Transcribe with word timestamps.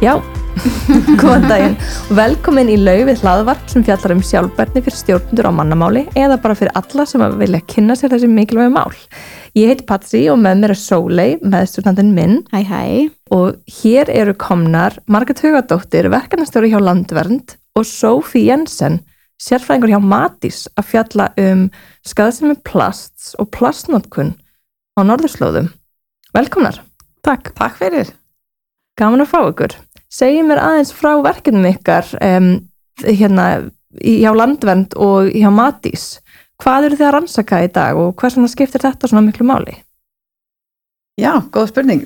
Já, 0.00 0.14
góðan 1.20 1.42
daginn 1.44 1.74
og 2.08 2.14
velkomin 2.16 2.70
í 2.72 2.76
laufið 2.80 3.20
hlaðvarp 3.20 3.66
sem 3.68 3.82
fjallar 3.84 4.14
um 4.14 4.22
sjálfbærni 4.24 4.80
fyrir 4.80 4.96
stjórnundur 4.96 5.48
á 5.48 5.52
mannamáli 5.52 6.02
eða 6.16 6.38
bara 6.40 6.56
fyrir 6.56 6.72
alla 6.78 7.04
sem 7.04 7.24
vilja 7.36 7.60
kynna 7.68 7.92
sér 7.98 8.14
þessi 8.14 8.30
mikilvæg 8.32 8.70
mál. 8.72 8.94
Ég 9.58 9.68
heit 9.68 9.82
Patri 9.84 10.22
og 10.32 10.38
með 10.40 10.62
mér 10.62 10.72
er 10.72 10.80
Sólei, 10.80 11.28
meðstjórnandin 11.44 12.14
minn 12.16 12.38
Hæ 12.48 12.62
hæ. 12.70 12.80
og 13.36 13.60
hér 13.80 14.08
eru 14.14 14.32
komnar 14.40 14.96
Marget 15.04 15.42
Hugadóttir, 15.44 16.08
verkanastjóri 16.08 16.72
hjá 16.72 16.80
Landvernd 16.80 17.58
og 17.76 17.84
Sófí 17.84 18.46
Jensen, 18.46 19.02
sérfræðingur 19.36 19.92
hjá 19.92 20.00
Matís 20.00 20.62
að 20.80 20.88
fjalla 20.94 21.28
um 21.44 21.66
skaðsemi 22.08 22.56
plasts 22.64 23.34
og 23.36 23.52
plastnotkun 23.52 24.32
á 24.96 25.00
norðurslóðum. 25.04 25.68
Velkomnar. 26.32 26.80
Takk. 27.20 27.52
Takk 27.52 27.76
fyrir. 27.82 28.14
Gaman 29.00 29.24
að 29.24 29.30
fá 29.32 29.38
ykkur. 29.48 29.76
Segji 30.10 30.42
mér 30.42 30.58
aðeins 30.58 30.90
frá 30.96 31.12
verkefnum 31.22 31.68
ykkar 31.70 32.08
um, 32.18 32.48
hérna 33.06 33.46
hjá 34.02 34.32
Landvernd 34.34 34.96
og 34.98 35.30
hjá 35.30 35.50
Matís. 35.54 36.16
Hvað 36.60 36.88
eru 36.88 36.98
þið 36.98 37.06
að 37.06 37.14
rannsaka 37.16 37.60
í 37.64 37.70
dag 37.72 37.98
og 37.98 38.16
hvers 38.18 38.36
vegna 38.36 38.50
skiptir 38.50 38.82
þetta 38.82 39.10
svona 39.10 39.24
miklu 39.28 39.46
máli? 39.48 39.78
Já, 41.20 41.36
góð 41.52 41.70
spurning. 41.70 42.04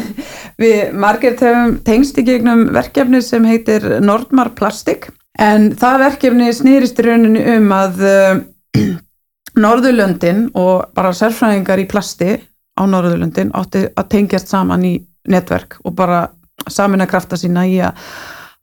Við 0.60 0.94
margir 0.98 1.36
höfum 1.38 1.78
tengst 1.86 2.18
í 2.18 2.26
gegnum 2.26 2.68
verkefni 2.74 3.22
sem 3.22 3.44
heitir 3.46 3.86
Nordmar 4.02 4.52
Plastik 4.58 5.08
en 5.38 5.70
það 5.78 6.00
verkefni 6.04 6.52
snýrist 6.54 6.98
í 6.98 7.06
rauninu 7.06 7.44
um 7.56 7.74
að 7.74 8.00
uh, 8.04 8.40
Norðurlöndin 9.62 10.48
og 10.58 10.90
bara 10.94 11.14
sérfræðingar 11.16 11.82
í 11.82 11.88
plasti 11.90 12.34
á 12.78 12.82
Norðurlöndin 12.86 13.54
átti 13.56 13.86
að 13.88 14.10
tengjast 14.14 14.50
saman 14.52 14.84
í 14.86 14.96
netverk 15.30 15.78
og 15.84 15.94
bara 15.98 16.26
samina 16.66 17.06
krafta 17.06 17.38
sína 17.38 17.64
í 17.68 17.78
að, 17.84 18.02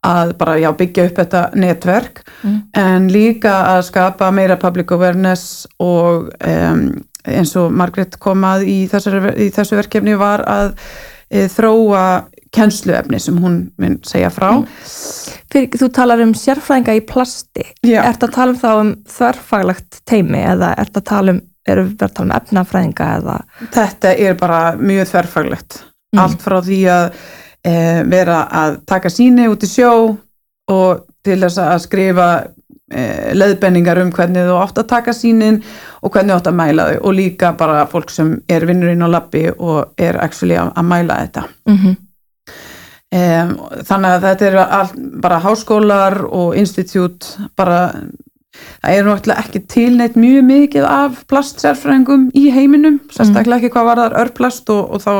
að 0.05 0.35
bara 0.37 0.57
já, 0.61 0.69
byggja 0.77 1.07
upp 1.09 1.19
þetta 1.23 1.43
netverk 1.55 2.23
Mm. 2.45 2.57
en 2.77 3.05
líka 3.09 3.51
að 3.71 3.79
skapa 3.87 4.27
meira 4.31 4.57
public 4.61 4.91
awareness 4.91 5.65
og 5.81 6.27
um, 6.45 6.81
eins 7.25 7.55
og 7.57 7.71
Margrét 7.73 8.17
kom 8.21 8.43
að 8.45 8.67
í, 8.69 8.77
þessari, 8.91 9.31
í 9.47 9.49
þessu 9.55 9.79
verkefni 9.79 10.15
var 10.19 10.43
að 10.45 10.73
e, 11.29 11.47
þróa 11.49 12.03
kennsluefni 12.55 13.19
sem 13.19 13.39
hún 13.41 13.57
mun 13.81 13.97
segja 14.07 14.29
frá. 14.33 14.51
Fyrir, 15.51 15.71
þú 15.79 15.89
talar 15.95 16.21
um 16.23 16.35
sérfræðinga 16.37 16.95
í 16.99 17.01
plasti. 17.07 17.65
Já. 17.85 18.03
Ertu 18.05 18.29
að 18.29 18.35
tala 18.37 18.53
um 18.53 18.59
þá 18.61 18.69
um 18.73 18.91
þörfaglagt 19.17 19.99
teimi 20.07 20.43
eða 20.43 20.73
ertu 20.79 21.01
að 21.01 21.07
tala 21.09 21.35
um, 21.35 21.41
eru 21.65 21.87
við 21.89 22.05
að 22.05 22.13
tala 22.19 22.27
um 22.27 22.35
efnafræðinga 22.37 23.09
eða... 23.19 23.39
Þetta 23.73 24.13
er 24.27 24.37
bara 24.39 24.61
mjög 24.79 25.09
þverfaglegt. 25.11 25.81
Mm. 26.13 26.21
Allt 26.23 26.45
frá 26.45 26.59
því 26.61 26.79
að 26.93 27.09
e, 27.65 28.03
vera 28.11 28.43
að 28.63 28.79
taka 28.87 29.11
síni 29.13 29.49
út 29.51 29.65
í 29.65 29.69
sjó 29.69 29.91
og 30.71 31.03
til 31.25 31.39
þess 31.41 31.61
að 31.61 31.81
skrifa 31.83 32.29
e, 32.93 33.33
leiðbenningar 33.33 34.01
um 34.03 34.13
hvernig 34.13 34.47
þú 34.47 34.61
átt 34.61 34.81
að 34.81 34.89
taka 34.93 35.13
sínin 35.17 35.61
og 36.01 36.13
hvernig 36.13 36.33
þú 36.33 36.39
átt 36.39 36.49
að 36.53 36.59
mæla 36.61 36.89
þau. 36.89 36.97
Og 37.03 37.17
líka 37.19 37.53
bara 37.57 37.85
fólk 37.91 38.13
sem 38.13 38.35
er 38.49 38.65
vinnurinn 38.69 39.05
á 39.05 39.09
labbi 39.09 39.47
og 39.55 39.93
er 39.97 40.21
actually 40.21 40.57
að, 40.61 40.73
að 40.77 40.91
mæla 40.93 41.21
þetta. 41.25 41.47
Mm 41.69 41.95
Um, 43.15 43.51
þannig 43.85 44.11
að 44.11 44.23
þetta 44.25 44.45
eru 44.47 44.61
all, 44.63 44.87
bara 45.23 45.37
háskólar 45.39 46.15
og 46.25 46.55
institút 46.57 47.27
bara 47.55 47.93
það 48.81 48.95
er 48.95 49.05
náttúrulega 49.05 49.43
ekki 49.45 49.61
tilneitt 49.71 50.17
mjög 50.19 50.47
mikið 50.49 50.87
af 50.89 51.21
plastsérfræðingum 51.29 52.25
í 52.35 52.47
heiminum, 52.51 52.97
sérstaklega 53.13 53.61
ekki 53.61 53.71
hvað 53.75 53.87
var 53.91 54.01
þar 54.01 54.17
örplast 54.23 54.73
og, 54.73 54.97
og 54.97 55.03
þá 55.05 55.13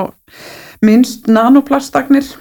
minnst 0.85 1.29
nanoplastagnir 1.31 2.33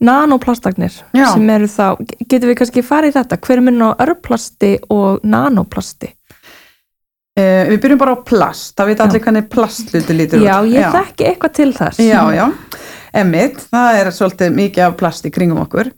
Nanoplastagnir 0.00 0.92
Já. 1.16 1.26
sem 1.32 1.50
eru 1.52 1.68
þá, 1.68 1.84
getur 2.28 2.50
við 2.50 2.58
kannski 2.58 2.82
farið 2.84 3.14
í 3.14 3.16
þetta, 3.16 3.38
hver 3.40 3.60
er 3.60 3.64
minn 3.64 3.80
á 3.80 3.96
örplasti 4.04 4.74
og 4.92 5.22
nanoplasti? 5.24 6.10
uh, 7.38 7.62
við 7.70 7.78
byrjum 7.84 8.00
bara 8.00 8.16
á 8.16 8.18
plast, 8.26 8.74
það 8.78 8.90
veit 8.90 9.02
allir 9.04 9.24
hvernig 9.24 9.48
plastluti 9.52 10.16
lítur 10.16 10.44
Já, 10.44 10.56
út 10.60 10.74
ég 10.74 10.96
þekki 10.96 11.28
eitthvað 11.30 11.56
til 11.58 11.70
þess. 11.76 12.02
Já, 12.02 12.20
já, 12.34 12.44
emitt, 13.22 13.64
það 13.70 14.00
er 14.00 14.12
svolítið 14.16 14.54
mikið 14.58 14.86
af 14.86 14.98
plast 15.00 15.28
í 15.28 15.32
kringum 15.34 15.62
okkur. 15.64 15.92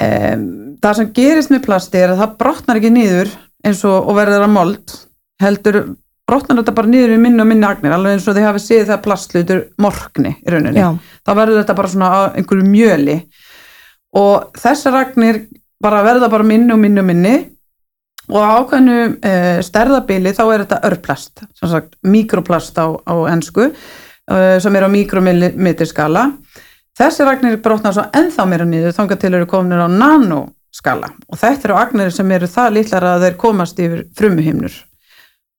Um, 0.00 0.44
það 0.80 0.98
sem 1.00 1.12
gerist 1.16 1.52
með 1.52 1.64
plasti 1.66 2.00
er 2.00 2.14
að 2.14 2.22
það 2.22 2.36
brotnar 2.40 2.80
ekki 2.80 2.92
niður 2.94 3.32
eins 3.66 3.82
og, 3.84 3.98
og 4.08 4.16
verður 4.16 4.46
að 4.46 4.54
mold, 4.54 4.94
heldur 5.42 5.80
brotnar 6.30 6.62
þetta 6.62 6.76
bara 6.78 6.92
niður 6.94 7.14
í 7.16 7.20
minni 7.20 7.42
og 7.42 7.50
minni 7.50 7.66
agnir, 7.68 7.94
alveg 7.96 8.16
eins 8.16 8.28
og 8.30 8.38
þið 8.38 8.48
hafi 8.48 8.64
séð 8.64 8.90
það 8.92 9.04
plastlutur 9.06 9.62
morgni 9.82 10.36
í 10.38 10.54
rauninni. 10.54 10.80
Já. 10.80 10.90
Þá 11.26 11.32
verður 11.42 11.62
þetta 11.64 11.78
bara 11.80 11.94
svona 11.94 12.10
einhverju 12.38 12.66
mjöli 12.70 13.16
og 14.20 14.58
þessar 14.58 15.00
agnir 15.04 15.44
bara 15.80 16.04
verða 16.04 16.28
bara 16.32 16.46
minni 16.46 16.74
og 16.74 16.80
minni 16.80 17.02
og 17.02 17.08
minni 17.08 17.34
og 18.30 18.38
á 18.38 18.48
ákveðnu 18.60 18.96
uh, 19.16 19.58
stærðabili 19.66 20.32
þá 20.36 20.42
er 20.46 20.64
þetta 20.64 20.80
örplast, 20.90 21.44
sem 21.58 21.70
sagt 21.70 21.96
mikroplast 22.06 22.78
á, 22.78 22.94
á 22.94 23.14
ensku 23.32 23.70
uh, 23.70 24.56
sem 24.62 24.76
er 24.76 24.86
á 24.86 24.90
mikromillimeterskala. 24.92 26.28
Þessi 27.00 27.26
agnir 27.26 27.58
brotna 27.64 27.94
svo 27.96 28.04
ennþá 28.14 28.46
meira 28.46 28.68
niður 28.68 28.94
þangað 28.94 29.22
til 29.24 29.32
eru 29.34 29.48
kominir 29.50 29.82
á 29.82 29.88
nanoskala 29.88 31.12
og 31.26 31.40
þetta 31.40 31.68
eru 31.70 31.80
agnir 31.80 32.14
sem 32.14 32.30
eru 32.36 32.50
það 32.50 32.76
litlar 32.76 33.08
að 33.14 33.26
þeir 33.26 33.40
komast 33.40 33.82
yfir 33.82 34.06
frumuhimnur. 34.18 34.78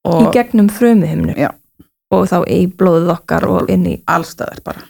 Í 0.09 0.28
gegnum 0.34 0.69
frumuhimnu. 0.73 1.35
Já. 1.38 1.51
Og 2.12 2.28
þá 2.28 2.38
í 2.51 2.62
blóðið 2.67 3.12
okkar 3.13 3.47
og 3.47 3.72
inn 3.72 3.88
í... 3.88 3.95
allstæðar 4.09 4.62
bara. 4.66 4.85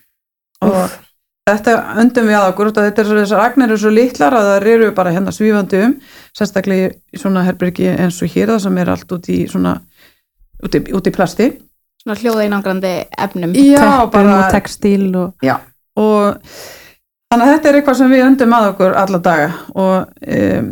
Og 0.66 0.78
Úff. 0.78 0.98
þetta 1.50 1.76
öndum 2.02 2.30
við 2.30 2.38
að 2.38 2.48
okkur 2.52 2.72
þetta 2.78 3.04
er 3.04 3.10
svo, 3.10 3.18
þessar 3.20 3.44
agnir 3.44 3.70
eru 3.70 3.82
svo 3.82 3.92
litlar 3.94 4.38
að 4.38 4.48
það 4.50 4.68
eru 4.74 4.92
bara 4.98 5.14
hérna 5.14 5.34
svífandi 5.36 5.82
um, 5.86 5.96
sérstaklega 6.38 6.92
í 6.92 7.22
svona 7.22 7.46
herbyrgi 7.46 7.90
eins 7.92 8.22
og 8.24 8.32
hér 8.34 8.54
það 8.54 8.62
sem 8.66 8.80
er 8.82 8.94
allt 8.96 9.16
út 9.18 9.30
í 9.30 9.40
svona, 9.52 9.76
út 10.64 10.78
í, 10.78 10.84
út 10.98 11.10
í 11.10 11.16
plasti. 11.16 11.50
Svona 12.02 12.18
hljóða 12.18 12.46
einangrandi 12.48 12.94
efnum. 13.26 13.58
Já, 13.58 13.82
Teppum 13.82 14.32
og 14.38 14.46
textíl 14.56 15.10
og... 15.12 15.36
Já, 15.46 15.60
og 16.00 16.40
þannig 17.30 17.44
að 17.46 17.52
þetta 17.52 17.70
er 17.70 17.80
eitthvað 17.82 18.00
sem 18.00 18.16
við 18.16 18.26
öndum 18.30 18.56
að 18.58 18.72
okkur 18.72 18.98
alla 19.04 19.22
daga 19.22 19.52
og 19.76 20.32
um, 20.40 20.72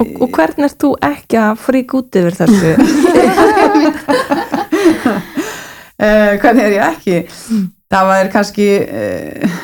Og, 0.00 0.12
og 0.24 0.30
hvernig 0.32 0.64
ert 0.64 0.78
þú 0.80 0.90
ekki 1.04 1.36
að 1.36 1.58
frík 1.60 1.90
út 1.98 2.16
yfir 2.16 2.36
þessu? 2.38 2.70
uh, 3.82 3.90
hvernig 6.42 6.64
er 6.64 6.72
ég 6.76 6.82
ekki? 6.86 7.18
Það 7.92 8.04
var 8.08 8.30
kannski 8.32 8.68
uh, 8.80 9.56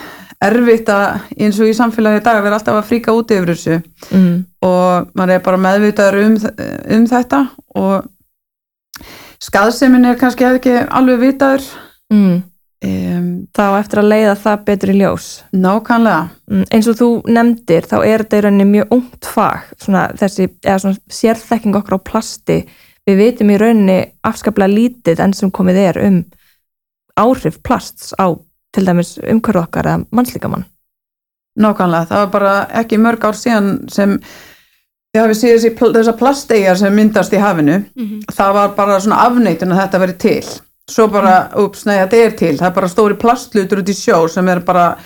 erfitt 0.44 0.88
að 0.92 1.04
eins 1.38 1.58
og 1.58 1.66
í 1.70 1.74
samfélagi 1.76 2.20
dag 2.26 2.36
að 2.38 2.44
vera 2.46 2.56
alltaf 2.60 2.76
að 2.78 2.88
fríka 2.90 3.14
út 3.16 3.30
yfir 3.34 3.50
þessu 3.54 3.76
mm. 4.14 4.36
og 4.68 4.88
maður 5.18 5.34
er 5.38 5.42
bara 5.48 5.62
meðvitaður 5.64 6.16
um, 6.26 6.36
um 6.98 7.04
þetta 7.10 7.40
og 7.78 7.96
skaðsemin 9.42 10.08
er 10.10 10.16
kannski 10.20 10.44
ekki 10.48 10.74
alveg 10.88 11.18
vitaður 11.26 11.64
Mm. 12.08 12.38
um, 12.88 13.24
Þá 13.52 13.64
eftir 13.82 13.98
að 14.00 14.06
leiða 14.08 14.32
það 14.40 14.62
betur 14.64 14.90
í 14.94 14.96
ljós. 14.96 15.26
nákvæmlega 15.52 16.22
Mm, 16.48 16.62
eins 16.72 16.86
og 16.88 16.94
þú 16.96 17.06
nefndir 17.28 17.84
þá 17.84 17.98
er 18.08 18.22
þetta 18.22 18.38
í 18.38 18.42
rauninni 18.46 18.64
mjög 18.70 18.88
ungt 18.96 19.24
fag 19.28 19.66
svona 19.76 20.06
þessi, 20.16 20.46
eða 20.64 20.78
svona 20.80 20.96
sérþekking 21.12 21.76
okkur 21.76 21.98
á 22.00 22.02
plasti 22.08 22.56
við 23.08 23.20
vitum 23.22 23.52
í 23.54 23.56
rauninni 23.60 23.98
afskaplega 24.28 24.74
lítið 24.74 25.22
enn 25.24 25.34
sem 25.36 25.52
komið 25.54 25.80
er 25.86 26.00
um 26.04 26.19
áhrif 27.19 27.58
plasts 27.64 28.12
á 28.20 28.28
til 28.74 28.84
dæmis 28.86 29.16
umhverju 29.19 29.64
okkar 29.64 29.88
eða 29.88 30.04
mannslíkamann. 30.14 30.66
Nákvæmlega, 31.58 32.06
það 32.10 32.20
var 32.22 32.30
bara 32.34 32.52
ekki 32.82 33.00
mörg 33.02 33.24
ár 33.26 33.34
síðan 33.34 33.70
sem 33.91 34.19
þið 35.14 35.22
hafið 35.24 35.69
pl- 35.78 35.94
þessar 35.96 36.19
plasteyjar 36.20 36.78
sem 36.78 36.94
myndast 36.94 37.32
í 37.34 37.41
hafinu. 37.42 37.78
Mhm. 37.96 38.20
það 38.30 38.52
var 38.54 38.69
bara 38.76 39.00
svona 39.00 39.22
afneitun 39.26 39.72
að 39.72 39.80
þetta 39.82 40.00
veri 40.00 40.12
til. 40.19 40.44
Svo 40.88 41.08
bara, 41.08 41.50
ups, 41.56 41.84
nei, 41.87 41.99
þetta 41.99 42.16
er 42.16 42.31
til. 42.31 42.56
Það 42.56 42.66
er 42.66 42.75
bara 42.75 42.88
stóri 42.88 43.14
plastlutur 43.19 43.82
út 43.82 43.88
í 43.88 43.93
sjó 43.96 44.28
sem 44.31 44.49
er 44.49 44.60
bara 44.60 44.96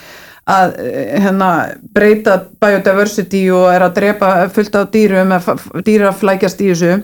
að 0.47 0.77
eh, 0.79 1.21
hérna, 1.23 1.49
breyta 1.95 2.37
biodiversity 2.61 3.51
og 3.51 3.69
er 3.73 3.81
að 3.87 3.95
drepa 3.95 4.49
fullt 4.51 4.75
af 4.75 4.91
dýrum 4.91 5.33
að 5.33 5.83
dýra 5.87 6.13
flækjast 6.13 6.61
í 6.61 6.71
þessu 6.71 7.03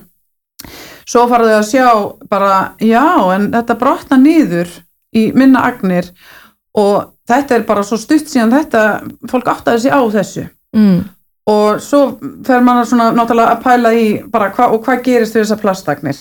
svo 1.08 1.24
fara 1.30 1.48
þau 1.48 1.58
að 1.58 1.68
sjá 1.70 1.86
bara, 2.30 2.54
já, 2.84 3.04
en 3.34 3.48
þetta 3.54 3.78
brotna 3.80 4.18
niður 4.20 4.72
í 5.16 5.28
minna 5.36 5.64
agnir 5.68 6.10
og 6.78 7.14
þetta 7.28 7.56
er 7.56 7.66
bara 7.68 7.84
svo 7.86 7.98
stutt 8.00 8.28
síðan 8.28 8.52
þetta, 8.52 8.82
fólk 9.30 9.48
áttaði 9.54 9.86
sig 9.86 9.94
á 9.94 10.00
þessu. 10.18 10.48
Mm. 10.76 11.06
og 11.48 11.78
svo 11.80 12.18
fer 12.44 12.60
mann 12.60 12.82
að 12.82 12.90
svona 12.90 13.06
náttúrulega 13.16 13.54
að 13.54 13.62
pæla 13.62 13.92
í 13.96 14.08
bara 14.28 14.50
hva, 14.52 14.66
og 14.68 14.82
hvað 14.84 14.98
gerist 15.06 15.32
við 15.32 15.46
þessar 15.46 15.60
plastagnir. 15.62 16.18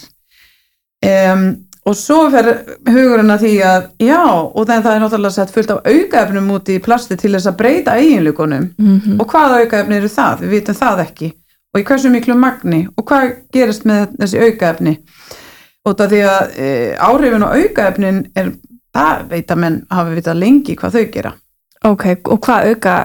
Um, 1.04 1.44
og 1.84 1.98
svo 2.00 2.22
fer 2.32 2.48
hugurinn 2.88 3.34
að 3.34 3.44
því 3.44 3.52
að 3.68 3.90
já, 4.08 4.22
og 4.24 4.70
það 4.70 4.88
er 4.94 5.04
náttúrulega 5.04 5.36
sett 5.36 5.52
fullt 5.52 5.74
af 5.76 5.84
aukaefnum 5.84 6.48
út 6.56 6.72
í 6.72 6.80
plasti 6.84 7.20
til 7.20 7.34
þess 7.36 7.52
að 7.52 7.60
breyta 7.60 7.98
eiginleikunum. 8.00 8.70
Mm 8.80 9.20
og 9.20 9.28
hvaða 9.28 9.60
aukaefni 9.66 10.00
eru 10.00 10.14
það, 10.16 10.46
við 10.46 10.56
vitum 10.56 10.80
það 10.80 11.04
ekki 11.04 11.30
og 11.78 11.84
í 11.84 11.88
hversu 11.88 12.10
miklu 12.12 12.36
magni? 12.38 12.86
Og 12.98 13.06
hvað 13.08 13.34
gerist 13.54 13.86
með 13.88 14.16
þessi 14.18 14.44
aukaefni? 14.48 14.94
Út 15.88 16.02
af 16.04 16.12
því 16.12 16.22
að 16.28 16.56
e, 16.58 16.70
áhrifin 16.98 17.46
og 17.46 17.54
aukaefnin 17.62 18.24
er, 18.36 18.54
það 18.96 19.28
veit 19.30 19.52
að 19.54 19.62
menn 19.62 19.78
hafa 19.94 20.16
vitað 20.16 20.42
lengi 20.42 20.76
hvað 20.80 20.98
þau 20.98 21.12
gera. 21.14 21.34
Ok, 21.86 22.06
og 22.26 22.40
hvað 22.42 22.72
auka 22.72 22.96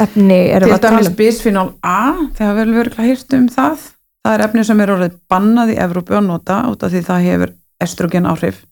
efni 0.00 0.38
erum 0.48 0.64
til 0.64 0.72
við 0.72 0.76
að 0.78 0.84
tala 0.86 0.96
dæmis 0.96 1.10
um? 1.10 1.16
bisfenol 1.18 1.66
A 1.84 1.98
þegar 2.38 2.56
vel 2.56 2.70
verið 2.78 3.02
hýrt 3.04 3.36
um 3.36 3.48
það. 3.52 3.90
Það 4.24 4.36
er 4.36 4.44
efni 4.46 4.64
sem 4.64 4.80
er 4.80 4.92
orðið 4.94 5.18
bannað 5.28 5.74
í 5.74 5.80
Evrópu 5.84 6.16
að 6.16 6.30
nota 6.30 6.62
út 6.70 6.86
af 6.86 6.94
því 6.94 7.02
það 7.04 7.26
hefur 7.28 7.52
estrogen 7.84 8.30
áhrif. 8.30 8.62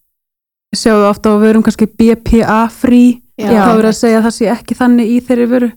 Sjáðu 0.73 1.05
ofta 1.11 1.35
á 1.37 1.43
vörum 1.43 1.65
kannski 1.67 1.85
BPA 1.85 2.63
frí 2.73 3.21
Já. 3.37 3.53
þá 3.53 3.73
er 3.77 3.89
að 3.91 3.99
segja 3.99 4.23
að 4.23 4.27
það 4.31 4.37
sé 4.39 4.49
ekki 4.55 4.79
þannig 4.79 5.13
í 5.13 5.19
þeirri 5.27 5.49
vöru 5.51 5.71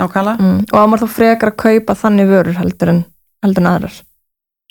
nákvæmlega 0.00 0.38
Mm. 0.40 0.60
Og 0.72 0.78
á 0.80 0.84
maður 0.86 1.04
þá 1.06 1.10
frekar 1.18 1.50
að 1.52 1.60
kaupa 1.64 1.94
þannig 1.94 2.28
vörur 2.32 2.58
heldur 2.58 2.88
en, 2.88 3.04
heldur 3.42 3.62
en 3.62 3.70
aðrar. 3.72 4.00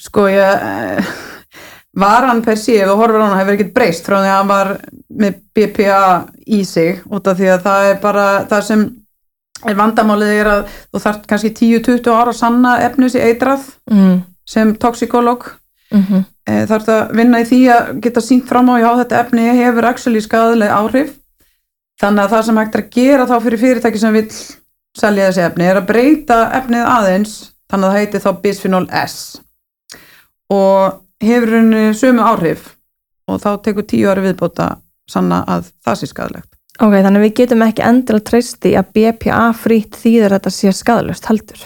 sko 0.03 0.25
ég 0.27 0.63
eh, 0.63 1.05
varan 1.95 2.41
per 2.43 2.57
sé 2.57 2.79
ef 2.81 2.89
þú 2.89 2.95
horfir 2.97 3.21
á 3.21 3.25
hana 3.27 3.39
hefur 3.39 3.53
ekkert 3.57 3.73
breyst 3.75 4.05
frá 4.07 4.17
því 4.19 4.29
að 4.31 4.37
hann 4.37 4.47
var 4.49 4.71
með 5.13 5.33
BPA 5.55 6.01
í 6.47 6.63
sig 6.65 7.01
út 7.05 7.27
af 7.29 7.37
því 7.37 7.49
að 7.53 7.63
það 7.67 7.89
er 7.91 7.99
bara 8.01 8.25
það 8.49 8.61
sem 8.69 8.85
er 9.69 9.75
vandamálið 9.79 10.31
er 10.41 10.47
að 10.51 10.63
þú 10.91 10.99
þarf 11.05 11.27
kannski 11.29 11.51
10-20 11.59 12.09
ára 12.11 12.33
að 12.33 12.39
sanna 12.41 12.77
efnis 12.87 13.15
í 13.15 13.21
eitrað 13.23 13.67
Mm. 13.91 14.23
sem 14.45 14.75
toxikolog 14.75 15.45
Mm 15.93 16.01
-hmm. 16.09 16.23
e, 16.49 16.65
þarf 16.65 16.85
það 16.87 16.99
að 17.01 17.15
vinna 17.15 17.39
í 17.39 17.43
því 17.45 17.57
að 17.69 17.99
geta 18.01 18.21
sínt 18.21 18.47
fram 18.49 18.69
á 18.73 18.75
já 18.81 18.89
þetta 18.97 19.19
efni 19.19 19.43
hefur 19.61 19.85
actually 19.85 20.21
skadaleg 20.21 20.69
áhrif 20.69 21.11
þannig 22.01 22.23
að 22.23 22.29
það 22.33 22.41
sem 22.45 22.57
hægt 22.57 22.75
er 22.75 22.81
að 22.81 22.89
gera 22.89 23.25
þá 23.27 23.35
fyrir 23.43 23.59
fyrirtæki 23.59 23.99
sem 23.99 24.13
vil 24.13 24.29
selja 24.98 25.30
þessi 25.30 25.45
efni 25.48 25.68
er 25.69 25.81
að 25.81 25.90
breyta 25.90 26.40
efnið 26.60 26.88
aðeins 26.90 27.36
þannig 27.72 27.88
að 27.88 27.94
það 27.94 28.00
heiti 28.00 28.24
þá 28.24 28.31
bisphenol 28.45 28.86
S 29.04 29.18
og 30.54 31.00
hefur 31.24 31.56
henni 31.57 31.86
sömu 31.98 32.25
áhrif 32.25 32.74
og 33.30 33.40
þá 33.42 33.51
tekur 33.66 33.88
tíu 33.90 34.10
ári 34.12 34.28
viðbóta 34.28 34.75
sanna 35.10 35.44
að 35.50 35.72
það 35.86 36.01
sé 36.01 36.12
skadalegt 36.12 36.54
Ok, 36.81 36.95
þannig 36.95 37.19
að 37.19 37.24
við 37.28 37.34
getum 37.38 37.63
ekki 37.68 37.84
endilega 37.86 38.25
treyst 38.25 38.66
í 38.66 38.72
að 38.80 38.88
BPA 38.95 39.42
frýtt 39.54 39.98
þýðir 40.01 40.31
að 40.31 40.40
þetta 40.40 40.51
sé 40.56 40.72
skadalust 40.74 41.28
heldur. 41.30 41.60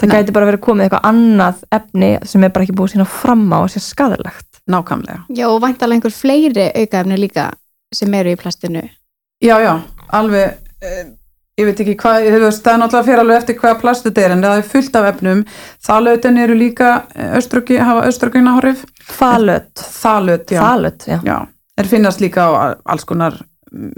Það 0.00 0.08
Nei. 0.08 0.14
gæti 0.14 0.34
bara 0.36 0.48
verið 0.48 0.62
komið 0.64 0.86
eitthvað 0.86 1.08
annað 1.10 1.60
efni 1.76 2.08
sem 2.24 2.46
er 2.46 2.54
bara 2.54 2.64
ekki 2.64 2.76
búið 2.80 2.94
sína 2.94 3.06
fram 3.08 3.44
á 3.52 3.58
að 3.58 3.68
sé 3.74 3.82
skadalegt. 3.84 4.48
nákvæmlega 4.66 5.36
Já, 5.36 5.46
og 5.46 5.60
væntalega 5.62 5.94
einhver 5.94 6.14
fleiri 6.16 6.64
aukaefni 6.74 7.18
líka 7.20 7.50
sem 7.94 8.14
eru 8.14 8.32
í 8.32 8.40
plastinu. 8.40 8.82
Já, 9.44 9.60
já, 9.60 9.74
alveg 10.08 10.56
eh, 10.80 11.04
ég 11.56 11.64
veit 11.70 11.80
ekki 11.80 11.96
hvað, 12.02 12.26
þú 12.34 12.40
veist, 12.42 12.62
það 12.64 12.74
er 12.74 12.80
náttúrulega 12.82 13.06
fyrir 13.08 13.22
alveg 13.22 13.38
eftir 13.40 13.58
hvaða 13.62 13.80
plast 13.80 14.06
þetta 14.08 14.24
er, 14.26 14.34
en 14.34 14.44
það 14.44 14.58
er 14.60 14.66
fullt 14.74 14.98
af 15.00 15.10
efnum 15.14 15.44
þalautin 15.88 16.40
eru 16.42 16.56
líka 16.58 16.90
östrogi, 17.38 17.78
hafa 17.80 18.06
östrogin 18.10 18.50
áhrif 18.52 18.84
Falöt. 19.06 19.72
þalaut, 20.02 20.50
já, 20.52 20.60
Falöt, 20.60 21.06
já. 21.08 21.20
já 21.24 21.38
er 21.76 21.88
finnast 21.88 22.20
líka 22.20 22.44
á 22.44 22.76
alls 22.84 23.04
konar 23.08 23.40
mm, 23.72 23.92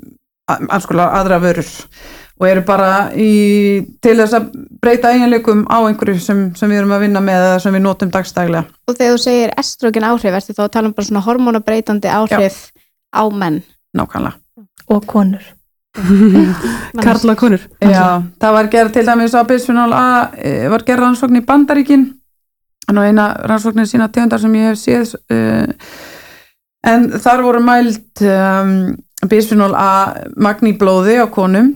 alls 0.68 0.86
konar 0.86 1.14
aðra 1.18 1.40
vörur 1.42 1.68
og 2.38 2.46
eru 2.46 2.62
bara 2.66 3.10
í, 3.18 3.82
til 4.02 4.14
þess 4.20 4.36
að 4.38 4.48
breyta 4.82 5.10
eiginleikum 5.14 5.64
á 5.66 5.82
einhverju 5.82 6.22
sem, 6.22 6.44
sem 6.54 6.70
við 6.70 6.84
erum 6.84 6.94
að 6.94 7.04
vinna 7.08 7.22
með 7.24 7.46
eða 7.48 7.60
sem 7.64 7.74
við 7.74 7.86
notum 7.88 8.12
dagstæglega 8.14 8.66
Og 8.86 8.94
þegar 8.94 9.16
þú 9.16 9.22
segir 9.24 9.54
estrogen 9.58 10.06
áhrif, 10.06 10.38
ertu 10.38 10.54
þá 10.54 10.64
að 10.68 10.74
tala 10.76 10.90
um 10.90 10.94
bara 10.94 11.10
svona 11.10 11.26
hormonabreitandi 11.26 12.12
áhrif 12.14 12.60
á 13.10 13.22
menn. 13.34 13.62
nákvæmlega 13.98 14.38
Og 14.88 15.04
konur. 15.04 15.42
Karla 17.04 17.34
konur. 17.38 17.62
Já, 17.82 18.22
það 18.40 18.54
var 18.56 18.70
gerð 18.72 18.94
til 18.94 19.06
dæmis 19.08 19.34
á 19.34 19.42
bisphenol 19.48 19.94
A 19.96 20.06
eh, 20.36 20.68
var 20.70 20.84
gerð 20.86 21.04
rannsókn 21.04 21.40
í 21.40 21.44
Bandaríkin. 21.46 22.06
En 22.88 23.00
á 23.00 23.02
eina 23.04 23.26
rannsóknin 23.48 23.88
sína 23.88 24.08
tegundar 24.12 24.40
sem 24.40 24.54
ég 24.56 24.70
hef 24.70 24.80
séð 24.80 25.12
uh, 25.34 25.66
en 26.88 27.10
þar 27.20 27.42
voru 27.44 27.60
mælt 27.60 28.22
um, 28.24 28.94
bisphenol 29.28 29.74
A 29.76 29.90
magn 30.40 30.70
í 30.70 30.76
blóði 30.78 31.18
á 31.20 31.26
konum 31.28 31.74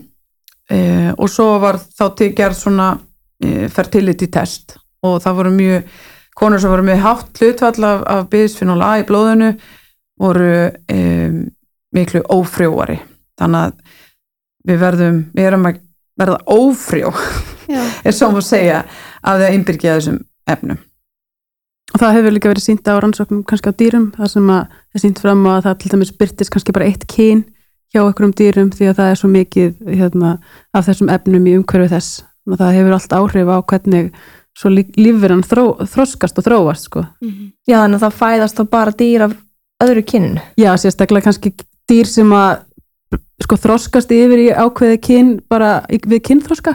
uh, 0.72 1.10
og 1.18 1.28
svo 1.28 1.58
var 1.62 1.80
þá 1.82 2.06
gerð 2.32 2.58
svona 2.58 2.94
fertility 3.42 4.28
test. 4.30 4.76
Og 5.02 5.16
það 5.18 5.38
voru 5.40 5.50
mjög 5.50 5.94
konur 6.38 6.60
sem 6.62 6.70
voru 6.70 6.84
með 6.86 7.00
hátt 7.02 7.40
hlutfall 7.40 7.84
af, 7.88 8.04
af 8.06 8.28
bisphenol 8.30 8.84
A 8.86 8.92
í 9.00 9.06
blóðinu 9.08 9.48
voru 10.22 10.52
um, 10.70 11.40
miklu 11.92 12.22
ófrjóari. 12.30 13.00
Þannig 13.40 13.66
að 13.66 13.98
við 14.68 14.78
verðum, 14.82 15.18
við 15.34 15.48
erum 15.50 15.66
að 15.70 15.80
verða 16.20 16.38
ófrjó, 16.46 17.12
Já. 17.70 17.82
er 18.06 18.16
svo 18.16 18.30
að 18.32 18.44
segja 18.46 18.82
að 19.22 19.46
innbyrgja 19.52 19.96
þessum 19.98 20.18
efnum. 20.50 20.78
og 21.92 22.00
það 22.00 22.14
hefur 22.16 22.32
líka 22.36 22.50
verið 22.52 22.66
sínt 22.66 22.88
á 22.88 22.94
rannsóknum 23.00 23.42
kannski 23.48 23.72
á 23.72 23.78
dýrum 23.78 24.10
það 24.16 24.30
sem 24.34 24.50
að 24.50 24.76
er 24.94 25.02
sínt 25.02 25.22
fram 25.22 25.42
á 25.48 25.50
að 25.56 25.64
það 25.66 25.78
til 25.82 25.90
dæmis 25.92 26.12
byrtist 26.18 26.52
kannski 26.52 26.72
bara 26.72 26.88
eitt 26.88 27.06
kyn 27.10 27.42
hjá 27.92 28.00
einhverjum 28.02 28.32
dýrum 28.36 28.70
því 28.72 28.88
að 28.90 28.98
það 29.00 29.10
er 29.12 29.18
svo 29.20 29.28
mikið 29.32 29.72
hérna, 30.00 30.30
af 30.72 30.86
þessum 30.88 31.10
efnum 31.12 31.46
í 31.48 31.56
umhverfi 31.58 31.90
þess 31.92 32.22
og 32.48 32.58
það 32.58 32.76
hefur 32.78 32.96
allt 32.96 33.12
áhrif 33.18 33.50
á 33.52 33.56
hvernig 33.70 34.08
svo 34.58 34.68
lífverðan 34.72 35.44
þró, 35.48 35.64
þroskast 35.88 36.38
og 36.40 36.44
þróast 36.44 36.88
sko. 36.88 37.04
Mhm. 37.24 37.52
Já, 37.68 37.76
þannig 37.84 38.00
að 38.00 38.02
það 38.04 38.18
fæðast 38.20 38.58
þá 38.58 38.64
bara 38.72 38.92
dýr 38.92 39.22
af 39.24 39.36
öðru 39.82 40.02
kynnu. 40.04 40.42
Já, 40.60 40.70
sérstaklega 40.76 41.24
kannski 41.28 41.52
dýr 41.88 42.06
sem 42.08 42.28
að 42.36 42.64
sko 43.42 43.58
þroskast 43.60 44.12
yfir 44.14 44.46
í 44.46 44.48
ákveði 44.54 44.98
kyn 45.02 45.30
bara 45.50 45.82
við 45.90 46.22
kynþroska. 46.30 46.74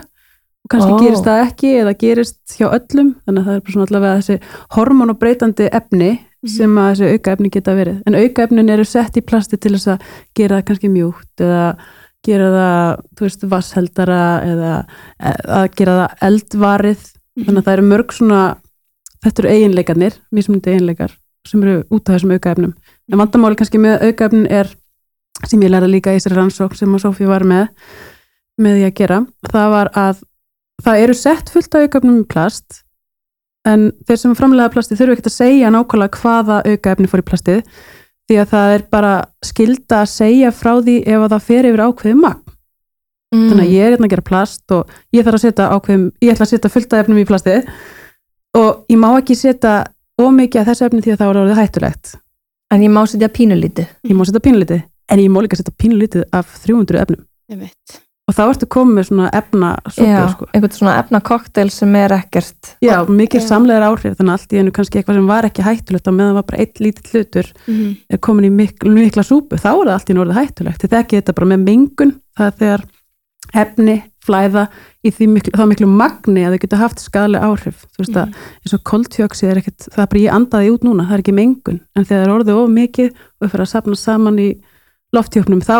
Og 0.67 0.71
kannski 0.73 0.95
Ó. 0.95 0.99
gerist 0.99 1.27
það 1.27 1.43
ekki 1.45 1.73
eða 1.81 1.93
gerist 2.01 2.57
hjá 2.57 2.67
öllum 2.67 3.13
þannig 3.23 3.41
að 3.41 3.45
það 3.47 3.53
er 3.53 3.61
bara 3.61 3.75
svona 3.75 3.87
allavega 3.87 4.17
þessi 4.21 4.39
hormonbreytandi 4.75 5.69
efni 5.79 6.09
sem 6.47 6.73
að 6.79 6.89
þessi 6.91 7.13
aukaefni 7.15 7.51
geta 7.53 7.75
verið. 7.77 8.01
En 8.07 8.17
aukaefnin 8.17 8.73
eru 8.73 8.85
sett 8.87 9.17
í 9.17 9.23
plasti 9.25 9.59
til 9.59 9.73
þess 9.75 9.93
að 9.95 10.11
gera 10.37 10.59
það 10.59 10.67
kannski 10.69 10.91
mjúkt 10.91 11.43
eða 11.43 11.63
gera 12.27 12.47
það, 12.53 13.03
þú 13.15 13.27
veist, 13.27 13.45
vassheldara 13.51 14.23
eða 14.45 14.73
e, 14.81 15.33
að 15.59 15.67
gera 15.79 15.95
það 16.01 16.25
eldvarið. 16.29 17.05
Þannig 17.37 17.61
að 17.61 17.67
það 17.67 17.77
eru 17.77 17.87
mörg 17.87 18.15
svona 18.17 18.41
þetta 19.23 19.43
eru 19.43 19.53
eiginleikarnir, 19.53 20.19
mismundi 20.33 20.73
eiginleikar 20.73 21.15
sem 21.47 21.63
eru 21.63 21.79
út 21.93 22.09
af 22.09 22.17
þessum 22.17 22.33
aukaefnum. 22.35 22.73
En 23.07 23.21
vandamáli 23.21 23.57
kannski 23.59 23.79
með 23.79 24.09
aukaefnin 24.09 24.49
er 24.51 24.71
sem 25.45 25.61
ég 25.61 25.69
lærði 25.73 25.91
líka 25.93 26.13
í 26.15 26.17
þessari 26.19 26.39
rannsókn 26.39 26.79
sem 26.79 26.95
að 26.97 27.03
Sofía 27.05 27.29
var 27.29 27.45
með 27.47 27.67
með 28.57 28.79
því 28.79 28.85
að 28.87 28.95
gera, 28.97 29.19
það 29.51 29.67
var 29.75 29.89
að 29.93 30.23
það 30.83 31.03
eru 31.03 31.13
sett 31.13 31.49
fullt 31.53 31.75
af 31.77 31.85
aukaefnum 31.85 32.19
í 32.23 32.27
plast 32.31 32.81
en 33.67 33.91
þeir 34.07 34.17
sem 34.23 34.35
framlega 34.37 34.71
plasti 34.73 34.97
þurfu 34.97 35.13
ekkert 35.17 35.29
að 35.29 35.35
segja 35.37 35.69
nákvæmlega 35.73 36.21
hvaða 36.23 36.57
aukaefni 36.65 37.09
fór 37.11 37.21
í 37.21 37.27
plastið 37.29 37.61
því 38.27 38.37
að 38.41 38.49
það 38.55 38.73
er 38.77 38.83
bara 38.91 39.13
skilda 39.45 40.01
að 40.03 40.11
segja 40.15 40.51
frá 40.51 40.73
því 40.81 40.97
ef 41.05 41.21
að 41.27 41.31
það 41.35 41.45
fer 41.51 41.69
yfir 41.71 41.85
ákveðið 41.87 42.21
magn 42.25 42.43
Mm. 43.27 43.49
þannig 43.51 43.65
að 43.65 43.71
ég 43.75 43.83
er 43.83 43.91
hérna 43.91 44.07
að 44.07 44.11
gera 44.13 44.23
plast 44.23 44.71
og 44.71 44.91
ég 45.11 45.25
þarf 45.27 45.35
að 45.35 45.41
setja 45.43 45.65
ákveðum, 45.75 46.03
ég 46.23 46.29
ætla 46.31 46.45
að 46.45 46.51
setja 46.53 46.69
fullt 46.71 46.93
af 46.95 47.01
efnum 47.01 47.17
í 47.19 47.25
plastið 47.27 47.65
og 48.55 48.85
ég 48.87 48.99
má 49.01 49.07
ekki 49.19 49.35
setja 49.35 49.73
ómikið 50.15 50.61
af 50.61 50.69
þessu 50.69 50.85
efni 50.87 51.01
því 51.03 51.11
að 51.11 51.19
það 51.19 51.31
orðið 51.33 51.59
hættulegt 51.59 52.13
En 52.71 52.85
ég 52.85 52.91
má 52.95 53.01
setja 53.03 53.27
pínulítið. 53.27 53.89
ég 54.07 54.15
má 54.15 54.23
setja 54.23 54.39
pínulítið, 54.47 54.79
en 55.09 55.19
ég 55.19 55.29
má 55.31 55.39
líka 55.43 55.55
setja 55.59 55.73
pínulítið 55.79 56.23
af 56.33 56.51
300 56.65 57.01
efnum. 57.05 57.23
Og 58.27 58.35
þá 58.35 58.41
ertu 58.51 58.67
komið 58.67 58.95
með 58.97 59.05
svona 59.07 59.27
efna 59.31 59.67
Já, 59.95 60.17
sko. 60.33 60.45
einhvern 60.51 60.73
svona 60.75 60.95
efna 60.99 61.21
kokteil 61.23 61.69
sem 61.71 61.93
er 61.95 62.11
ekkert. 62.11 62.73
Já, 62.83 62.97
mikið 63.07 63.45
samlegar 63.47 63.85
áhrif 63.87 64.17
þannig 64.19 64.33
að 64.33 64.35
allt 64.35 64.51
í 64.51 64.59
einu 64.59 64.73
kannski 64.75 64.99
eitthvað 64.99 65.15
sem 65.21 65.29
var 65.29 65.47
ekki 65.47 65.63
hættulegt 65.63 66.09
og 66.11 66.17
meðan 66.17 66.35
var 66.35 66.43
bara 66.43 66.59
eitt 66.59 66.81
lítill 66.83 67.07
hlutur 67.13 67.47
Mhm. 67.67 67.95
er 68.11 68.17
komin 68.19 68.49
í 68.49 68.51
mikla, 68.51 68.91
mikla 68.91 69.23
súpu 69.23 69.55
þá 69.55 69.69
er 69.71 69.85
það 69.87 69.93
allt 69.95 70.09
í 70.09 70.11
einu 70.11 70.25
orðið 70.25 70.39
hættulegt. 70.41 70.81
Þið 70.83 70.91
þekki 70.97 71.21
þetta 71.21 71.35
bara 71.39 71.47
með 71.53 71.63
mengun 71.63 72.13
það 72.37 72.47
er 72.47 72.57
þegar 72.59 72.83
efni 73.55 73.97
flæða 74.27 74.67
í 75.07 75.09
því 75.15 75.27
miklu, 75.31 75.51
þá 75.55 75.63
miklu 75.71 75.87
magni 75.87 76.43
að 76.43 76.51
þau 76.57 76.59
geta 76.65 76.77
haft 76.83 76.99
skadalega 76.99 77.47
áhrif. 77.47 77.85
Þú 77.95 78.03
veist 78.03 78.17
að 78.19 78.33
eins 78.59 78.73
og 78.75 78.83
koltjóksið 78.83 79.51
er 79.53 79.61
ekkert 79.61 79.87
það 79.87 80.03
er 80.03 80.09
bara 80.11 80.23
ég 80.25 80.35
andaði 80.35 80.71
út 80.75 80.83
núna, 80.83 81.07
það 81.07 81.13
er 81.15 81.23
ekki 81.23 81.33
mengun. 81.37 81.79
En 81.95 82.03
þegar 82.03 82.25
það 82.25 82.27
er 82.27 82.35
orðið 82.35 82.59
of 82.59 82.69
mikið 82.75 83.09
og 83.15 83.39
við 83.47 83.51
fyrir 83.55 83.63
að 83.63 83.71
sapna 83.71 83.95
saman 83.95 84.37
í 84.43 84.49
loftjóknum 85.15 85.63
þá 85.63 85.77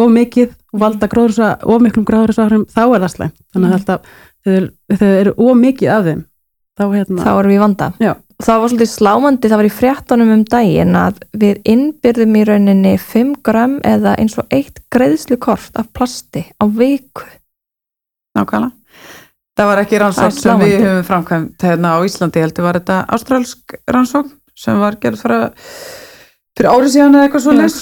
of 0.00 0.10
mikið 0.14 0.54
og 0.72 0.82
valda 0.84 1.08
gróðursa 1.10 1.52
of 1.66 1.82
miklum 1.82 2.06
gróðursáhrum, 2.08 2.66
þá 2.70 2.82
er 2.86 3.04
það 3.04 3.14
slæmt 3.14 3.38
þannig 3.52 3.70
að 3.70 3.78
alltaf, 3.78 4.10
þegar 4.46 4.66
þegar 4.94 5.22
eru 5.24 5.36
of 5.36 5.56
mikið 5.60 5.94
af 5.94 6.04
þeim 6.08 6.26
þá 6.80 6.84
hérna 6.94 7.24
Þá 7.26 7.32
erum 7.34 7.50
við 7.50 7.56
í 7.58 7.60
vanda. 7.60 7.88
Já. 8.00 8.12
Það 8.40 8.60
var 8.60 8.70
svolítið 8.72 8.88
slámandi, 8.88 9.48
það 9.50 9.60
var 9.60 9.66
í 9.68 9.72
fréttunum 9.76 10.30
um 10.32 10.44
daginn 10.48 10.94
að 10.96 11.18
við 11.42 11.58
innbyrðum 11.68 12.36
í 12.40 12.44
rauninni 12.48 12.92
5 13.04 13.34
gram 13.44 13.74
eða 13.84 14.14
eins 14.22 14.38
og 14.40 14.54
eitt 14.56 14.80
greiðslukort 14.94 15.76
af 15.76 15.90
plasti 15.92 16.46
á 16.56 16.64
viku. 16.64 17.26
Nákvæmlega. 18.38 18.72
Það 19.58 19.68
var 19.68 19.82
ekki 19.82 19.98
Það 19.98 20.02
rannsókn 20.06 20.38
sem 20.38 20.62
við 20.62 20.76
höfum 20.86 21.04
framkvæmt 21.10 21.66
hérna 21.68 21.92
á 21.92 21.98
Íslandi, 22.06 22.40
heldur 22.40 22.64
var 22.64 22.78
þetta 22.80 23.02
ástralsk 23.12 23.76
rannsókn 23.92 24.32
sem 24.56 24.80
var 24.80 24.96
gerð 25.02 25.20
fyrir, 25.20 25.52
fyrir 26.56 26.70
árið 26.70 26.94
síðan 26.94 27.18
eða 27.18 27.28
eitthvað 27.28 27.44
svo 27.44 27.58
les 27.58 27.76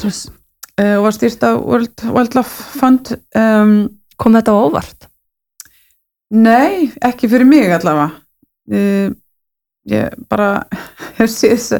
og 0.79 1.07
var 1.09 1.17
stýrt 1.17 1.43
af 1.47 1.61
World 1.63 2.05
Wildlife 2.15 2.79
Fund 2.79 3.15
um, 3.35 3.89
Kom 4.19 4.35
þetta 4.35 4.55
á 4.55 4.59
óvart? 4.59 5.09
Nei, 6.35 6.91
ekki 7.03 7.31
fyrir 7.31 7.49
mig 7.49 7.71
allavega 7.73 8.11
uh, 8.75 9.11
ég 9.89 10.23
bara 10.31 10.53
hef 11.19 11.31
þess- 11.33 11.79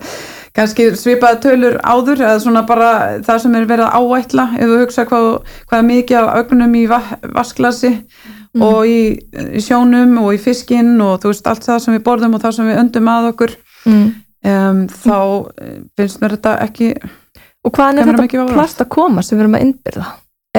kannski 0.59 0.89
svipaða 0.99 1.39
tölur 1.45 1.77
áður 1.87 2.23
eða 2.25 2.39
svona 2.43 2.65
bara 2.67 2.91
það 3.27 3.43
sem 3.45 3.55
er 3.55 3.69
verið 3.69 3.87
að 3.87 4.09
áætla 4.09 4.47
ef 4.57 4.71
þú 4.71 4.79
hugsa 4.83 5.05
hvað, 5.09 5.29
hvað 5.69 5.79
er 5.79 5.89
mikið 5.93 6.19
af 6.19 6.41
ögnum 6.43 6.75
í 6.75 6.85
va 6.91 7.01
vasklasi 7.37 7.93
og 8.59 8.89
í, 8.89 9.03
í 9.55 9.63
sjónum 9.63 10.17
og 10.23 10.33
í 10.35 10.41
fiskinn 10.43 10.97
og 11.05 11.21
þú 11.23 11.33
veist 11.33 11.51
allt 11.51 11.67
það 11.67 11.83
sem 11.85 11.95
við 11.99 12.05
borðum 12.09 12.35
og 12.35 12.43
það 12.43 12.57
sem 12.57 12.71
við 12.71 12.81
öndum 12.83 13.11
að 13.13 13.29
okkur 13.33 13.55
mm. 13.85 14.07
um, 14.51 14.81
þá 14.91 15.19
eh, 15.63 15.77
finnst 16.01 16.23
mér 16.23 16.37
þetta 16.39 16.55
ekki 16.65 16.91
Og 17.67 17.75
hvaðan 17.75 18.03
er 18.03 18.11
þetta 18.13 18.47
plast 18.53 18.81
að 18.83 18.91
koma 18.95 19.25
sem 19.25 19.37
við 19.37 19.45
erum 19.45 19.59
að 19.59 19.67
innbyrða? 19.67 20.07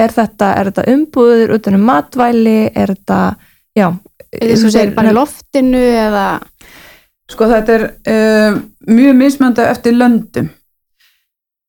Er 0.00 0.12
þetta, 0.14 0.52
er 0.56 0.70
þetta 0.70 0.90
umbúður 0.92 1.54
utan 1.56 1.76
um 1.76 1.88
matvæli? 1.88 2.58
Er 2.74 2.94
þetta, 2.94 3.20
já 3.76 3.88
þú 4.30 4.70
segir 4.70 4.94
bara 4.94 5.14
loftinu 5.14 5.80
eða 5.80 6.26
Sko 7.30 7.46
þetta 7.46 7.76
er 7.76 7.84
um, 8.10 8.56
mjög 8.90 9.18
mismönda 9.18 9.68
eftir 9.70 9.94
löndum 9.94 10.48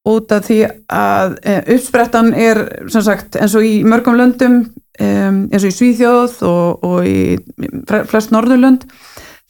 út 0.09 0.31
af 0.33 0.47
því 0.47 0.59
að 0.89 1.35
um, 1.38 1.59
uppsprettan 1.75 2.31
er 2.33 2.61
sem 2.89 3.03
sagt 3.05 3.38
eins 3.38 3.53
og 3.57 3.65
í 3.67 3.81
mörgum 3.85 4.17
löndum 4.17 4.55
um, 4.63 5.38
eins 5.51 5.61
og 5.61 5.69
í 5.69 5.75
Svíþjóð 5.75 6.39
og, 6.50 6.88
og 6.88 7.05
í 7.05 7.19
flest 8.09 8.33
Norðurlönd 8.33 8.88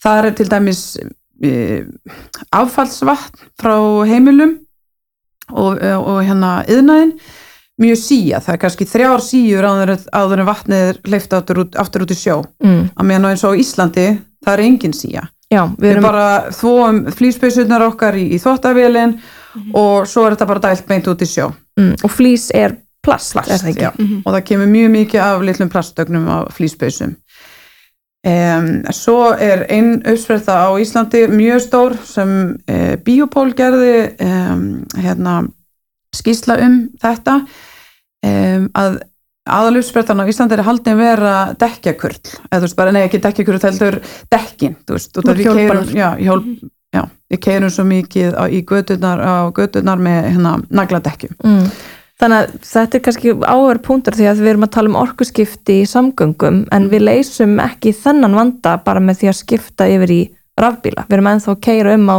það 0.02 0.28
er 0.28 0.36
til 0.36 0.48
dæmis 0.52 0.82
um, 1.00 1.94
affallsvatn 2.60 3.48
frá 3.60 3.76
heimilum 4.10 4.58
og, 5.50 5.80
og 5.82 6.20
hérna 6.24 6.52
yðnaðin 6.70 7.14
mjög 7.82 7.98
síja, 7.98 8.38
það 8.44 8.54
er 8.54 8.60
kannski 8.62 8.86
þrjár 8.86 9.22
síjur 9.24 9.66
áður, 9.66 9.94
áður 10.12 10.42
en 10.42 10.46
vatnið 10.46 10.82
er 10.92 10.98
hleyft 11.08 11.32
aftur 11.34 11.62
út, 11.64 11.78
aftur 11.80 12.04
út 12.04 12.12
í 12.14 12.18
sjó 12.18 12.36
mm, 12.62 12.82
að 12.94 13.08
meðan 13.08 13.30
eins 13.32 13.44
og 13.48 13.58
Íslandi 13.58 14.06
það 14.44 14.52
er 14.54 14.64
engin 14.68 14.94
síja 14.96 15.24
Já, 15.52 15.66
við 15.76 15.82
Við 15.84 15.90
erum 15.90 16.06
bara 16.06 16.28
þvóum 16.56 17.00
flýspeysunar 17.12 17.82
okkar 17.90 18.16
í, 18.16 18.22
í 18.32 18.38
þvóttavélin 18.40 19.18
og 19.76 20.06
svo 20.08 20.22
er 20.24 20.32
þetta 20.36 20.46
bara 20.48 20.62
dælt 20.64 20.86
beint 20.88 21.10
út 21.12 21.24
í 21.24 21.28
sjó. 21.28 21.50
mm, 21.76 21.98
og 22.06 22.12
flýs 22.14 22.46
er 22.56 22.78
plast, 23.04 23.34
Plast, 23.34 23.50
er 23.50 23.58
það 23.60 23.68
ekki? 23.72 23.82
já. 23.82 23.90
Og 24.24 24.30
það 24.32 24.44
kemur 24.48 24.70
mjög 24.72 24.90
mikið 24.94 25.20
af 25.26 25.42
litlum 25.44 25.68
plastögnum 25.72 26.24
á 26.30 26.38
flýspeysum. 26.56 27.12
Um, 28.22 28.84
svo 28.94 29.32
er 29.34 29.64
einn 29.66 29.96
uppspretta 30.06 30.60
á 30.62 30.70
Íslandi 30.78 31.24
mjög 31.26 31.64
stór 31.64 31.96
sem 32.06 32.34
uh, 32.70 32.92
Biopól 33.02 33.50
gerði 33.58 34.12
um, 34.22 34.60
hérna, 34.94 35.40
skýsla 36.14 36.60
um 36.62 36.76
þetta 37.02 37.40
um, 37.42 38.68
að 38.78 39.00
aðaluppsprettan 39.42 40.22
á 40.22 40.30
Íslandi 40.30 40.54
er 40.54 40.62
haldin 40.68 41.00
vera 41.00 41.32
dekkjakurl, 41.58 42.20
eða 42.46 42.60
þú 42.60 42.68
veist 42.68 42.78
bara 42.78 42.92
nei 42.94 43.00
ekki 43.08 43.20
dekkjakurl 43.24 43.58
heldur 43.64 43.98
dekkin, 44.30 44.76
þú 44.86 44.98
veist, 45.00 45.18
og 45.18 45.26
það 45.26 45.42
við 45.42 45.50
keirum, 45.58 45.90
keirum 47.42 47.74
svo 47.74 47.88
mikið 47.90 48.38
á, 48.38 48.44
í 48.46 48.62
götunar, 48.68 49.18
á 49.18 49.50
götunar 49.56 49.98
með 49.98 50.30
hérna 50.30 50.54
nagladekkjum. 50.70 51.34
Mm. 51.42 51.66
Þannig 52.22 52.38
að 52.38 52.52
þetta 52.68 52.98
er 52.98 53.02
kannski 53.02 53.32
áver 53.42 53.78
punktur 53.82 54.14
því 54.14 54.26
að 54.30 54.40
við 54.44 54.50
erum 54.52 54.66
að 54.68 54.72
tala 54.76 54.90
um 54.92 54.98
orkuskipti 55.00 55.80
í 55.82 55.88
samgöngum 55.90 56.60
en 56.76 56.84
við 56.92 57.02
leysum 57.08 57.56
ekki 57.64 57.90
þennan 57.98 58.36
vanda 58.38 58.76
bara 58.84 59.02
með 59.02 59.22
því 59.24 59.30
að 59.32 59.38
skipta 59.40 59.88
yfir 59.90 60.12
í 60.14 60.20
rafbíla. 60.62 61.06
Við 61.08 61.16
erum 61.18 61.30
ennþá 61.32 61.50
að 61.56 61.62
keira 61.66 61.94
um 61.98 62.06
á 62.14 62.18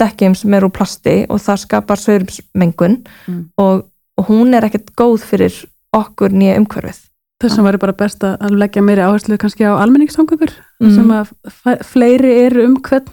dekkjum 0.00 0.34
sem 0.38 0.54
eru 0.56 0.70
úr 0.70 0.74
plasti 0.74 1.16
og 1.28 1.42
það 1.44 1.60
skapar 1.66 2.00
sögurmsmengun 2.00 2.96
Mm. 3.28 3.42
og, 3.58 3.84
og 4.18 4.26
hún 4.30 4.54
er 4.56 4.64
ekkert 4.66 4.94
góð 4.96 5.20
fyrir 5.28 5.54
okkur 5.94 6.32
nýja 6.32 6.56
umhverfið. 6.60 7.02
Þess 7.42 7.58
að 7.60 7.66
væri 7.68 7.78
bara 7.82 7.92
best 7.98 8.24
að 8.24 8.56
leggja 8.56 8.82
meiri 8.82 9.04
áherslu 9.04 9.36
kannski 9.38 9.64
á 9.68 9.76
almenningssamgöngur 9.76 10.50
Mm. 10.80 10.94
sem 10.94 11.10
að 11.10 11.84
fleiri 11.84 12.32
eru 12.46 12.64
um 12.66 12.76
hvern 12.80 13.06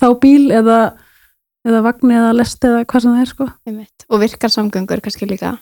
þá 0.00 0.08
bíl 0.20 0.50
eða, 0.50 0.92
eða 1.66 1.82
vagn 1.82 2.10
eða 2.14 2.32
lest 2.36 2.64
eða 2.64 2.84
hvað 2.84 3.02
sem 3.02 3.14
það 3.16 3.20
er 3.24 3.32
sko. 3.32 3.48
og 4.08 4.20
virkar 4.20 4.50
samgöngur 4.54 5.00
kannski 5.04 5.26
líka 5.28 5.58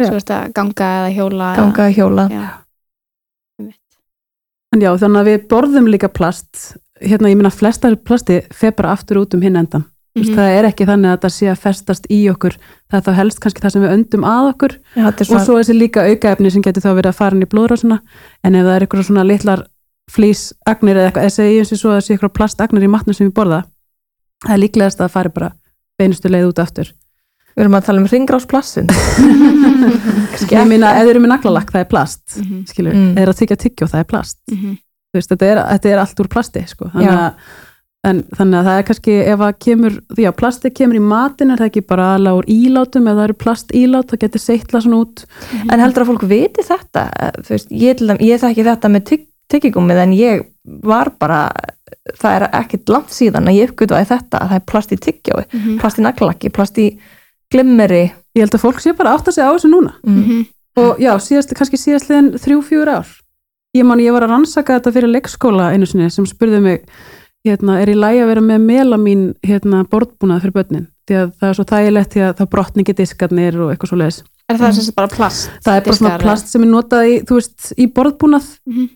Já. 0.00 0.06
svo 0.08 0.14
er 0.16 0.20
þetta 0.22 0.52
ganga 0.54 0.90
eða 0.98 1.14
hjóla 1.16 1.56
Ganga 1.56 1.86
að 1.88 1.94
hjóla. 1.96 2.26
eða, 2.30 2.42
já. 2.42 3.72
En 4.72 4.80
já, 4.80 4.88
þannig 4.96 5.20
að 5.20 5.28
við 5.28 5.48
borðum 5.50 5.88
líka 5.92 6.08
plast 6.08 6.76
hérna, 7.02 7.28
ég 7.28 7.36
minna 7.36 7.50
flestar 7.52 7.96
plasti 7.96 8.40
fer 8.54 8.72
bara 8.72 8.94
aftur 8.96 9.20
út 9.20 9.34
um 9.34 9.42
hinn 9.42 9.56
endan. 9.56 9.82
Mm 9.82 9.88
Mhm. 10.12 10.34
Það 10.36 10.50
er 10.58 10.64
ekki 10.68 10.84
þannig 10.84 11.08
að 11.08 11.20
það 11.24 11.32
sé 11.32 11.46
að 11.48 11.60
festast 11.62 12.06
í 12.12 12.28
okkur 12.28 12.52
það 12.92 12.96
er 12.98 13.04
þá 13.06 13.12
helst 13.16 13.38
kannski 13.40 13.60
það 13.64 13.72
sem 13.72 13.82
við 13.82 13.92
öndum 13.94 14.24
að 14.28 14.48
okkur 14.52 14.72
Já, 14.92 15.06
er 15.08 15.22
og 15.32 15.40
svo 15.40 15.54
þessi 15.56 15.72
líka 15.78 16.04
aukaefni 16.04 16.50
sem 16.52 16.62
getur 16.62 16.82
þá 16.84 16.90
verið 16.98 17.08
að 17.08 17.16
fara 17.16 17.34
inn 17.36 17.42
í 17.42 17.48
blóðrásuna 17.48 17.98
en 18.44 18.54
ef 18.54 18.66
það 18.66 18.74
er 18.76 18.84
eitthvað 18.84 19.06
svona 19.08 19.24
litlar 19.24 19.62
flýsagnir 20.12 20.96
eða 21.00 21.06
eitthvað, 21.08 21.24
eða 21.24 21.36
segjum 21.38 21.64
sér 21.64 21.80
svo 21.80 21.88
að 21.88 21.96
það 21.96 22.04
sé 22.04 22.12
eitthvað 22.12 22.34
plastagnir 22.36 22.84
í 22.84 22.90
matnum 22.92 23.14
sem 23.16 23.30
við 23.30 23.32
borða 23.40 23.62
það 24.46 24.54
er 24.56 24.62
líklegast 24.64 25.00
að 25.00 25.06
það 25.08 25.14
fari 25.16 25.28
bara 25.38 25.52
beinustu 25.98 26.28
leið 26.32 26.48
út 26.52 26.58
aftur 26.64 26.92
við 27.52 27.62
erum 27.66 27.74
að 27.76 27.84
tala 27.84 28.00
um 28.00 28.06
ringrásplassin. 28.08 28.86
ég 30.52 30.68
meina, 30.68 30.94
ef 30.96 31.04
þið 31.04 31.10
eru 31.12 31.20
með 31.24 31.32
naglalakk, 31.34 31.72
það 31.74 31.82
er 31.84 31.90
plast 31.90 32.38
Mhm. 32.38 32.62
skilur, 32.70 32.94
Mm. 32.94 33.10
mm. 33.12 33.18
eða 33.18 33.32
að 33.34 33.38
tyggja 33.42 33.56
tyggjó, 33.64 33.86
það 33.92 34.00
er 34.00 34.04
plast 34.14 34.38
Mhm. 34.50 34.78
Þú 35.12 35.18
veist, 35.20 35.28
þetta, 35.28 35.44
er, 35.52 35.58
þetta 35.76 35.88
er 35.92 35.98
allt 36.00 36.20
úr 36.20 36.28
plasti 36.32 36.62
sko. 36.68 36.86
þannig, 36.88 37.18
að, 37.18 37.34
en, 38.04 38.22
þannig 38.34 38.56
að 38.58 38.64
það 38.64 38.78
er 38.78 38.82
kannski 38.88 39.16
ef 39.28 39.38
að 39.44 39.58
kemur, 39.60 39.90
því 40.16 40.24
að 40.28 40.36
plasti 40.40 40.70
kemur 40.72 40.96
í 40.96 41.02
matin 41.04 41.50
er 41.50 41.56
það 41.58 41.68
ekki 41.70 41.86
bara 41.86 42.06
aðla 42.16 42.32
úr 42.38 42.46
ílátum 42.48 43.08
ef 43.10 43.16
það 43.18 43.24
eru 43.24 43.34
plast 43.34 43.68
ílát, 43.76 44.06
það 44.08 44.18
getur 44.24 44.40
seittla 44.40 44.80
svona 44.80 45.00
út 45.04 45.24
En 45.70 45.80
heldur 45.80 46.02
að 46.02 46.08
fólk 46.08 46.24
viti 46.28 46.62
þetta? 46.64 47.04
Þú 47.44 47.48
veist, 47.52 47.68
ég, 47.70 47.96
til 47.98 48.06
dæmis- 48.08 48.24
ég 48.24 48.40
þekki 48.40 48.64
þetta 48.64 48.88
með 48.88 49.04
tygg, 49.04 49.26
tyggigúmið 49.52 49.98
en 50.02 50.12
ég 50.16 50.46
var 50.64 51.12
bara, 51.20 51.52
það 52.18 52.36
er 52.36 52.48
ekkit 52.62 52.88
langt 52.88 53.10
síðan 53.10 53.48
að 53.48 53.58
ég 53.60 53.70
uppgötuði 53.72 54.06
þetta, 54.08 54.38
að 54.40 54.48
það 54.50 54.58
er 54.60 54.66
plast 54.72 54.92
í 54.92 54.96
tyggjói, 55.06 55.44
Mhm. 55.52 55.78
plast 55.80 55.98
í 55.98 56.02
naglalakki, 56.06 56.52
plast 56.52 56.78
í 56.78 56.98
glimmeri. 57.52 58.12
ég 58.34 58.40
held 58.46 58.54
að 58.56 58.62
fólk 58.64 58.80
sé 58.80 58.92
bara 58.96 59.10
að 59.12 59.18
átta 59.20 59.32
sig 59.32 59.44
á 59.44 59.52
þessu 59.52 59.68
núna 59.70 59.92
Mm. 60.06 60.16
Mhm. 60.24 60.46
og 60.76 60.98
já, 60.98 61.12
síðast, 61.20 61.52
kannski 61.54 61.76
síðastliðin 61.76 62.32
þrjú, 62.40 62.62
fjúr 62.64 62.88
ár 62.88 63.06
ég 63.76 63.84
man, 63.84 63.98
ég 63.98 64.12
var 64.12 64.22
að 64.22 64.30
rannsaka 64.30 64.80
þetta 64.80 64.92
fyrir 64.92 65.12
leikskóla 65.12 65.72
einu 65.74 65.84
sinni 65.86 66.10
sem 66.10 66.24
spurði 66.24 66.62
mig 66.62 66.84
hérna, 67.46 67.80
er 67.82 67.88
í 67.88 67.94
lægi 67.94 68.22
að 68.22 68.26
vera 68.28 68.40
með 68.40 68.60
melamín 68.64 69.34
hérna, 69.44 69.84
borðbúnað 69.84 70.40
fyrir 70.40 70.52
börnin 70.52 70.86
því 71.06 71.14
að 71.18 71.32
það 71.40 71.48
er 71.48 71.54
svo 71.54 71.64
þægilegt 71.64 72.10
því 72.14 72.20
að 72.30 72.34
það 72.38 72.50
brotni 72.50 72.82
ekki 72.84 72.94
diskarnir 72.96 73.60
og 73.60 73.70
eitthvað 73.76 73.88
svo 73.90 73.98
leiðis 74.00 74.22
er 74.48 74.56
það 74.56 74.72
sem 74.72 74.84
sagt 74.84 74.96
bara 74.96 75.08
plast 75.08 75.50
það 75.66 75.76
er 75.76 75.80
bara 75.84 75.96
svona 75.96 76.18
plast 76.22 76.48
sem 76.48 76.62
er 76.62 76.68
notað 76.68 77.04
í, 77.10 77.14
veist, 77.28 77.72
í 77.76 77.86
borðbúnað 77.92 78.46
Mhm. 78.66 78.88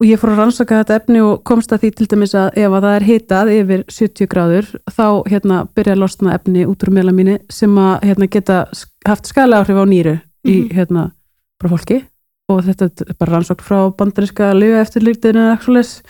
Og 0.00 0.04
ég 0.06 0.18
fór 0.20 0.34
að 0.34 0.40
rannsaka 0.42 0.80
þetta 0.82 0.96
efni 1.00 1.20
og 1.24 1.38
komst 1.48 1.72
að 1.72 1.80
því 1.86 1.90
til 1.96 2.06
dæmis 2.12 2.34
að 2.36 2.50
ef 2.60 2.74
að 2.76 2.84
það 2.86 2.96
er 2.98 3.06
hitað 3.08 3.52
yfir 3.54 3.84
70 3.88 4.26
gráður 4.32 4.66
þá 4.92 5.06
hérna 5.30 5.60
byrja 5.76 5.94
að 5.96 6.02
losna 6.02 6.34
efni 6.36 6.66
út 6.68 6.84
úr 6.84 6.92
melamíni 6.98 7.38
sem 7.50 7.78
að 7.80 7.94
hérna, 8.04 8.26
geta 8.28 8.58
haft 9.08 9.26
skælega 9.30 9.62
áhrif 9.64 9.80
á 9.80 9.84
nýru 9.88 10.16
í 10.46 10.56
Mhm. 10.68 10.74
hérna 10.76 11.06
bara 11.60 11.72
fólki 11.72 12.02
og 12.48 12.60
þetta 12.62 12.84
er 13.08 13.14
bara 13.18 13.32
rannsókn 13.38 13.64
frá 13.64 13.78
bandaríska 13.96 14.52
lifa 14.54 14.80
eftir 14.84 15.02
líktinu 15.02 15.40
eða 15.40 15.56
eitthvað 15.56 16.02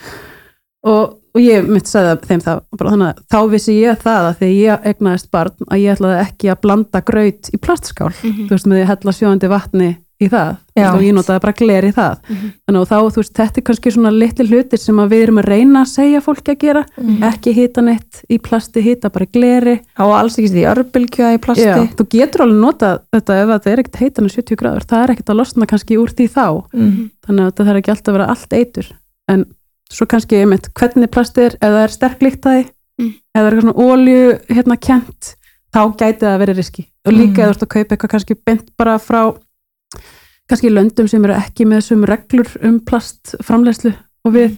og, 0.87 1.14
og 1.35 1.40
ég 1.40 1.64
myndi 1.66 1.87
sagði 1.88 2.26
þeim 2.26 2.43
það 2.45 2.61
bara 2.78 2.90
þannig 2.90 3.09
að 3.09 3.23
þá 3.33 3.38
vissi 3.50 3.76
ég 3.81 4.02
það 4.02 4.26
að 4.28 4.37
þegar 4.40 4.57
ég 4.61 4.85
egnaðist 4.93 5.31
barn 5.31 5.71
að 5.71 5.81
ég 5.83 5.95
ætlaði 5.97 6.19
ekki 6.26 6.50
að 6.52 6.61
blanda 6.66 7.00
graut 7.00 7.50
í 7.55 7.59
plastskál 7.62 8.12
Mhm. 8.23 8.49
þú 8.49 8.50
veist 8.50 8.66
með 8.66 8.76
því 8.76 8.83
að 8.83 8.90
hella 8.93 9.12
sjóðandi 9.21 9.49
vatni 9.49 9.97
í 10.16 10.28
það 10.32 10.56
Já. 10.76 10.87
og 10.94 11.02
ég 11.04 11.12
notaði 11.12 11.40
bara 11.44 11.52
gler 11.52 11.85
í 11.85 11.92
það 11.92 12.14
Mhm. 12.28 12.52
þannig 12.64 12.80
að 12.80 12.88
þá, 12.88 12.99
þú 13.12 13.20
veist, 13.20 13.32
þetta 13.37 13.58
er 13.61 13.64
kannski 13.68 13.90
svona 13.92 14.12
litli 14.16 14.46
hlutir 14.49 14.78
sem 14.80 14.96
að 14.96 15.11
við 15.12 15.23
erum 15.26 15.38
að 15.42 15.49
reyna 15.52 15.82
að 15.85 15.90
segja 15.92 16.20
fólki 16.25 16.50
að 16.54 16.58
gera 16.64 16.85
Mhm. 16.96 17.23
ekki 17.23 17.52
hita 17.52 17.80
neitt 17.82 18.23
í 18.30 18.38
plasti, 18.40 18.80
hita 18.80 19.11
bara 19.12 19.26
í 19.26 19.32
gleri 19.32 19.80
Á 19.99 20.04
alls 20.08 20.38
ekki 20.38 20.49
því 20.54 20.64
örbylgja 20.73 21.35
í 21.37 21.38
plasti. 21.38 21.64
Já, 21.68 21.76
þú 21.96 22.08
getur 22.08 22.40
alveg 22.46 22.61
notað 22.64 23.00
þetta 23.12 23.32
ef 23.42 23.49
þetta 23.52 23.70
er 23.73 23.78
ekkert 23.82 24.00
heitan 24.00 24.25
en 24.25 24.30
70 24.30 24.56
gráður, 24.56 24.87
það 24.87 25.02
er 25.04 25.11
ekkert 25.14 25.30
að 25.32 25.37
losna 25.37 25.66
kannski 25.66 25.96
úr 26.00 26.08
því 26.16 26.26
þá, 26.32 26.64
Mm. 26.73 27.11
þannig 27.26 27.42
að 27.44 27.52
þetta 27.52 27.66
þarf 27.66 27.76
ekki 27.82 27.92
alltaf 27.92 28.08
að 28.08 28.16
vera 28.16 28.28
allt 28.30 28.52
eitur, 28.52 28.87
en 29.28 29.44
svo 29.90 30.06
kannski 30.06 30.40
einmitt, 30.40 30.68
hvernig 30.75 31.11
plasti 31.11 31.38
er, 31.44 31.52
ef 31.61 31.70
það 31.70 31.85
er 31.85 31.88
sterk 31.92 32.20
líktæði, 32.20 32.68
Mm. 32.99 33.12
ef 33.35 33.42
það 33.42 33.52
er 33.52 33.61
svona 33.61 33.76
ólju 33.76 34.40
hérna 34.49 34.80
kent, 34.80 35.37
þá 35.75 35.92
gæti 35.94 36.20
það 36.25 36.35
að 36.35 36.38
vera 36.38 36.54
riski 36.54 36.87
og 37.04 37.12
líka 37.12 37.37
Mm. 37.37 37.38
ef 37.38 37.46
þú 37.46 37.50
ert 37.52 37.62
að 37.62 37.68
kaupa 37.68 37.96
eitthvað 37.96 38.11
kannski 38.11 38.35
bent 38.46 38.70
bara 38.78 38.96
frá 38.99 39.37
kannski 40.49 40.71
löndum 40.71 41.09
sem 41.11 41.25
eru 41.26 41.35
ekki 41.35 41.67
með 41.67 41.81
sum 41.88 42.05
reglur 42.07 42.49
um 42.62 42.81
plastframlegslu 42.87 43.93
og 44.26 44.33
við, 44.35 44.57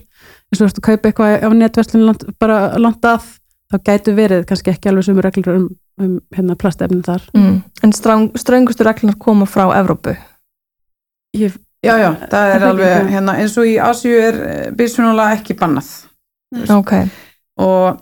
eins 0.53 0.61
og 0.61 0.65
þú 0.65 0.69
ert 0.71 0.81
að 0.81 0.87
kaupa 0.89 1.09
eitthvað 1.09 1.45
af 1.49 1.53
netverslun 1.59 2.07
land, 2.07 2.25
bara 2.41 2.59
langt 2.79 3.05
að 3.09 3.23
þá 3.73 3.77
gætu 3.85 4.15
verið 4.17 4.45
kannski 4.49 4.71
ekki 4.73 4.89
alveg 4.91 5.05
sum 5.05 5.21
reglur 5.21 5.55
um, 5.59 5.69
um 6.01 6.19
hérna 6.37 6.57
plastefnin 6.57 7.03
þar 7.05 7.23
Mm. 7.37 7.63
En 7.85 7.93
strang, 7.93 8.31
ströngustu 8.37 8.85
reglunar 8.85 9.17
koma 9.19 9.45
frá 9.47 9.67
Evrópu. 9.79 10.17
ég, 11.37 11.53
Já, 11.85 11.95
já, 11.99 12.11
það 12.11 12.25
er 12.25 12.29
Það 12.29 12.55
er 12.55 12.67
alveg, 12.69 12.89
ekki- 12.97 13.13
hérna, 13.15 13.33
eins 13.39 13.57
og 13.59 13.65
í 13.71 13.77
Asju 13.79 14.15
er 14.19 14.39
bísfjónulega 14.75 15.37
ekki 15.39 15.55
bannað 15.55 15.91
Ok. 16.75 16.93
og 17.59 18.01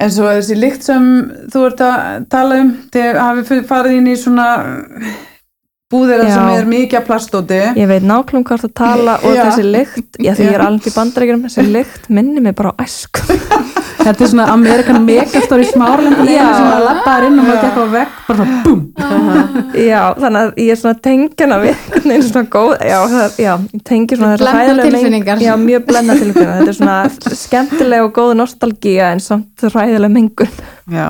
eins 0.00 0.16
og 0.18 0.26
þessi 0.32 0.56
lykt 0.58 0.82
sem 0.82 1.04
þú 1.52 1.66
ert 1.68 1.80
að 1.86 2.24
tala 2.32 2.56
um, 2.64 2.72
þið 2.90 3.20
hafið 3.20 3.64
farið 3.68 3.92
inn 4.00 4.08
í 4.10 4.16
svona 4.18 4.46
búðir 5.92 6.24
Já. 6.24 6.32
sem 6.34 6.50
er 6.56 6.68
mikið 6.68 7.04
plastóti 7.06 7.60
Ég 7.76 7.88
veit 7.90 8.06
nákvæmlega 8.06 8.48
hvað 8.48 8.64
það 8.64 8.74
tala 8.80 9.16
og 9.20 9.36
Já. 9.36 9.42
þessi 9.48 9.64
lykt, 9.68 10.18
já 10.18 10.32
því 10.34 10.46
ég 10.48 10.56
er 10.56 10.64
alveg 10.64 10.88
í 10.90 10.94
bandarækjum, 10.94 11.42
þessi 11.48 11.66
lykt 11.70 12.08
minni 12.08 12.44
mig 12.44 12.54
bara 12.58 12.72
á 12.72 12.84
æsku. 12.84 13.24
Þetta 14.04 14.24
er 14.24 14.28
svona 14.28 14.46
Amerikan 14.52 15.04
Megastore 15.06 15.64
í 15.64 15.68
smárlendinu 15.70 16.34
sem 16.34 16.66
að 16.68 16.82
lappaðar 16.84 17.26
inn 17.28 17.38
og 17.40 17.46
maður 17.46 17.62
gekk 17.62 17.78
á 17.80 17.84
vegg 17.94 18.16
bara 18.26 18.36
svona 18.36 18.58
búm 18.66 18.82
Já, 19.80 20.00
þannig 20.18 20.40
að 20.40 20.50
ég 20.60 20.72
er 20.74 20.80
svona 20.80 20.98
tengjana 21.06 21.58
við 21.62 21.86
veginn 21.94 22.26
svona 22.26 22.50
góð, 22.52 22.74
já, 22.84 22.98
það, 23.14 23.38
já 23.40 23.52
tengi 23.88 24.18
svona 24.18 24.34
þessar 24.34 24.82
tilfinningar. 24.82 25.44
Já, 25.44 25.52
mjög 25.60 25.86
blenda 25.88 26.18
tilfinningar, 26.20 26.60
þetta 26.60 26.74
er 26.74 26.78
svona 26.78 27.38
skemmtileg 27.44 28.04
og 28.04 28.12
góð 28.18 28.34
nostalgía 28.42 29.12
en 29.14 29.24
samt 29.24 29.64
hræðileg 29.70 30.12
mengun. 30.12 30.52
Já, 30.92 31.06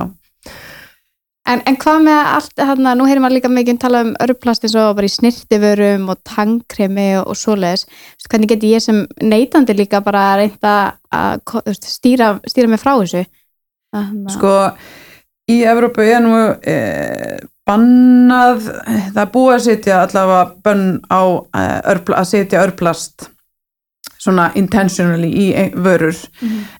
En, 1.45 1.61
en 1.69 1.75
hvað 1.77 1.99
með 2.07 2.19
allt, 2.35 2.53
hérna, 2.57 2.95
nú 2.97 3.05
heyrir 3.05 3.21
maður 3.21 3.35
líka 3.37 3.49
mikið 3.53 3.79
tala 3.83 3.99
um 4.01 4.13
örplast 4.25 4.63
eins 4.65 4.73
og 4.81 4.95
bara 4.97 5.05
í 5.05 5.13
snirtiförum 5.13 6.07
og 6.09 6.17
tangkremi 6.25 7.11
og, 7.19 7.27
og 7.33 7.37
svoleiðis. 7.37 7.83
Hvernig 8.25 8.49
geti 8.49 8.71
ég 8.73 8.81
sem 8.81 9.03
neytandi 9.21 9.75
líka 9.77 10.01
bara 10.05 10.23
reynda 10.39 10.71
að 11.13 11.43
þú 11.51 11.61
veist, 11.67 11.85
stýra, 11.99 12.31
stýra 12.49 12.71
mig 12.71 12.81
frá 12.81 12.95
þessu? 12.97 13.21
Þannig 13.93 14.25
að- 14.31 14.33
sko 14.39 14.55
í 15.53 15.59
Evrópu 15.69 16.01
er 16.09 16.23
nú 16.25 16.33
e, 16.65 16.75
bannað 17.69 18.65
það 19.13 19.21
er 19.27 19.31
búið 19.37 19.53
að 19.59 19.63
setja 19.67 20.01
allavega 20.01 20.41
bönn 20.65 20.83
á 21.13 21.21
e, 21.61 21.63
örpla, 21.93 22.23
að 22.23 22.29
setja 22.31 22.63
örplast 22.65 23.29
svona 24.25 24.47
intentionally 24.57 25.29
í 25.29 25.45
ein- 25.53 25.77
vörur 25.85 26.17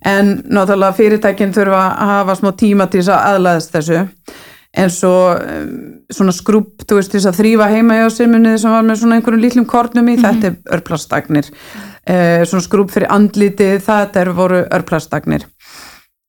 en 0.01 0.41
náttúrulega 0.50 0.98
fyrirtækin 0.98 1.53
þurfa 1.53 1.84
að 1.93 2.12
hafa 2.15 2.36
smá 2.41 2.51
tíma 2.57 2.89
til 2.89 3.03
þess 3.03 3.13
að 3.13 3.25
aðlæðast 3.36 3.75
þessu 3.77 4.00
eins 4.75 5.00
og 5.08 5.41
um, 5.41 5.74
svona 6.12 6.36
skrúp, 6.36 6.86
þú 6.88 7.00
veist, 7.00 7.13
þess 7.15 7.29
að 7.32 7.39
þrýfa 7.41 7.72
heima 7.72 8.00
hjá 8.00 8.08
simunni 8.13 8.55
sem 8.62 8.75
var 8.75 8.86
með 8.86 9.01
svona 9.01 9.20
einhverjum 9.20 9.46
lítlum 9.46 9.67
kornum 9.70 10.12
í, 10.12 10.17
þetta 10.22 10.51
er 10.51 10.77
örplastagnir. 10.77 11.51
Uh, 12.05 12.44
svona 12.46 12.65
skrúp 12.65 12.94
fyrir 12.94 13.12
andlitið, 13.15 13.79
þetta 13.88 14.24
er 14.24 14.34
voru 14.38 14.63
örplastagnir. 14.75 15.48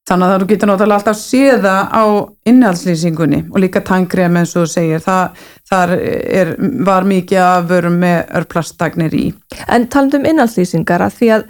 Þannig 0.06 0.30
að 0.30 0.42
þú 0.42 0.46
getur 0.52 0.68
náttúrulega 0.70 1.00
alltaf 1.00 1.16
séða 1.18 1.70
á 1.90 2.04
innhaldslýsingunni 2.46 3.40
og 3.50 3.56
líka 3.58 3.80
tangrem 3.82 4.36
eins 4.38 4.52
og 4.54 4.62
þú 4.62 4.70
segir, 4.70 5.00
það, 5.02 5.40
þar 5.66 5.92
er, 5.98 6.52
var 6.86 7.08
mikið 7.10 7.40
að 7.42 7.66
verum 7.72 7.96
með 8.04 8.30
örplastagnir 8.38 9.16
í. 9.18 9.24
En 9.66 9.88
talandi 9.90 10.20
um 10.20 10.28
innhalslýsingar 10.30 11.02
að 11.08 11.16
því 11.16 11.32
að 11.34 11.44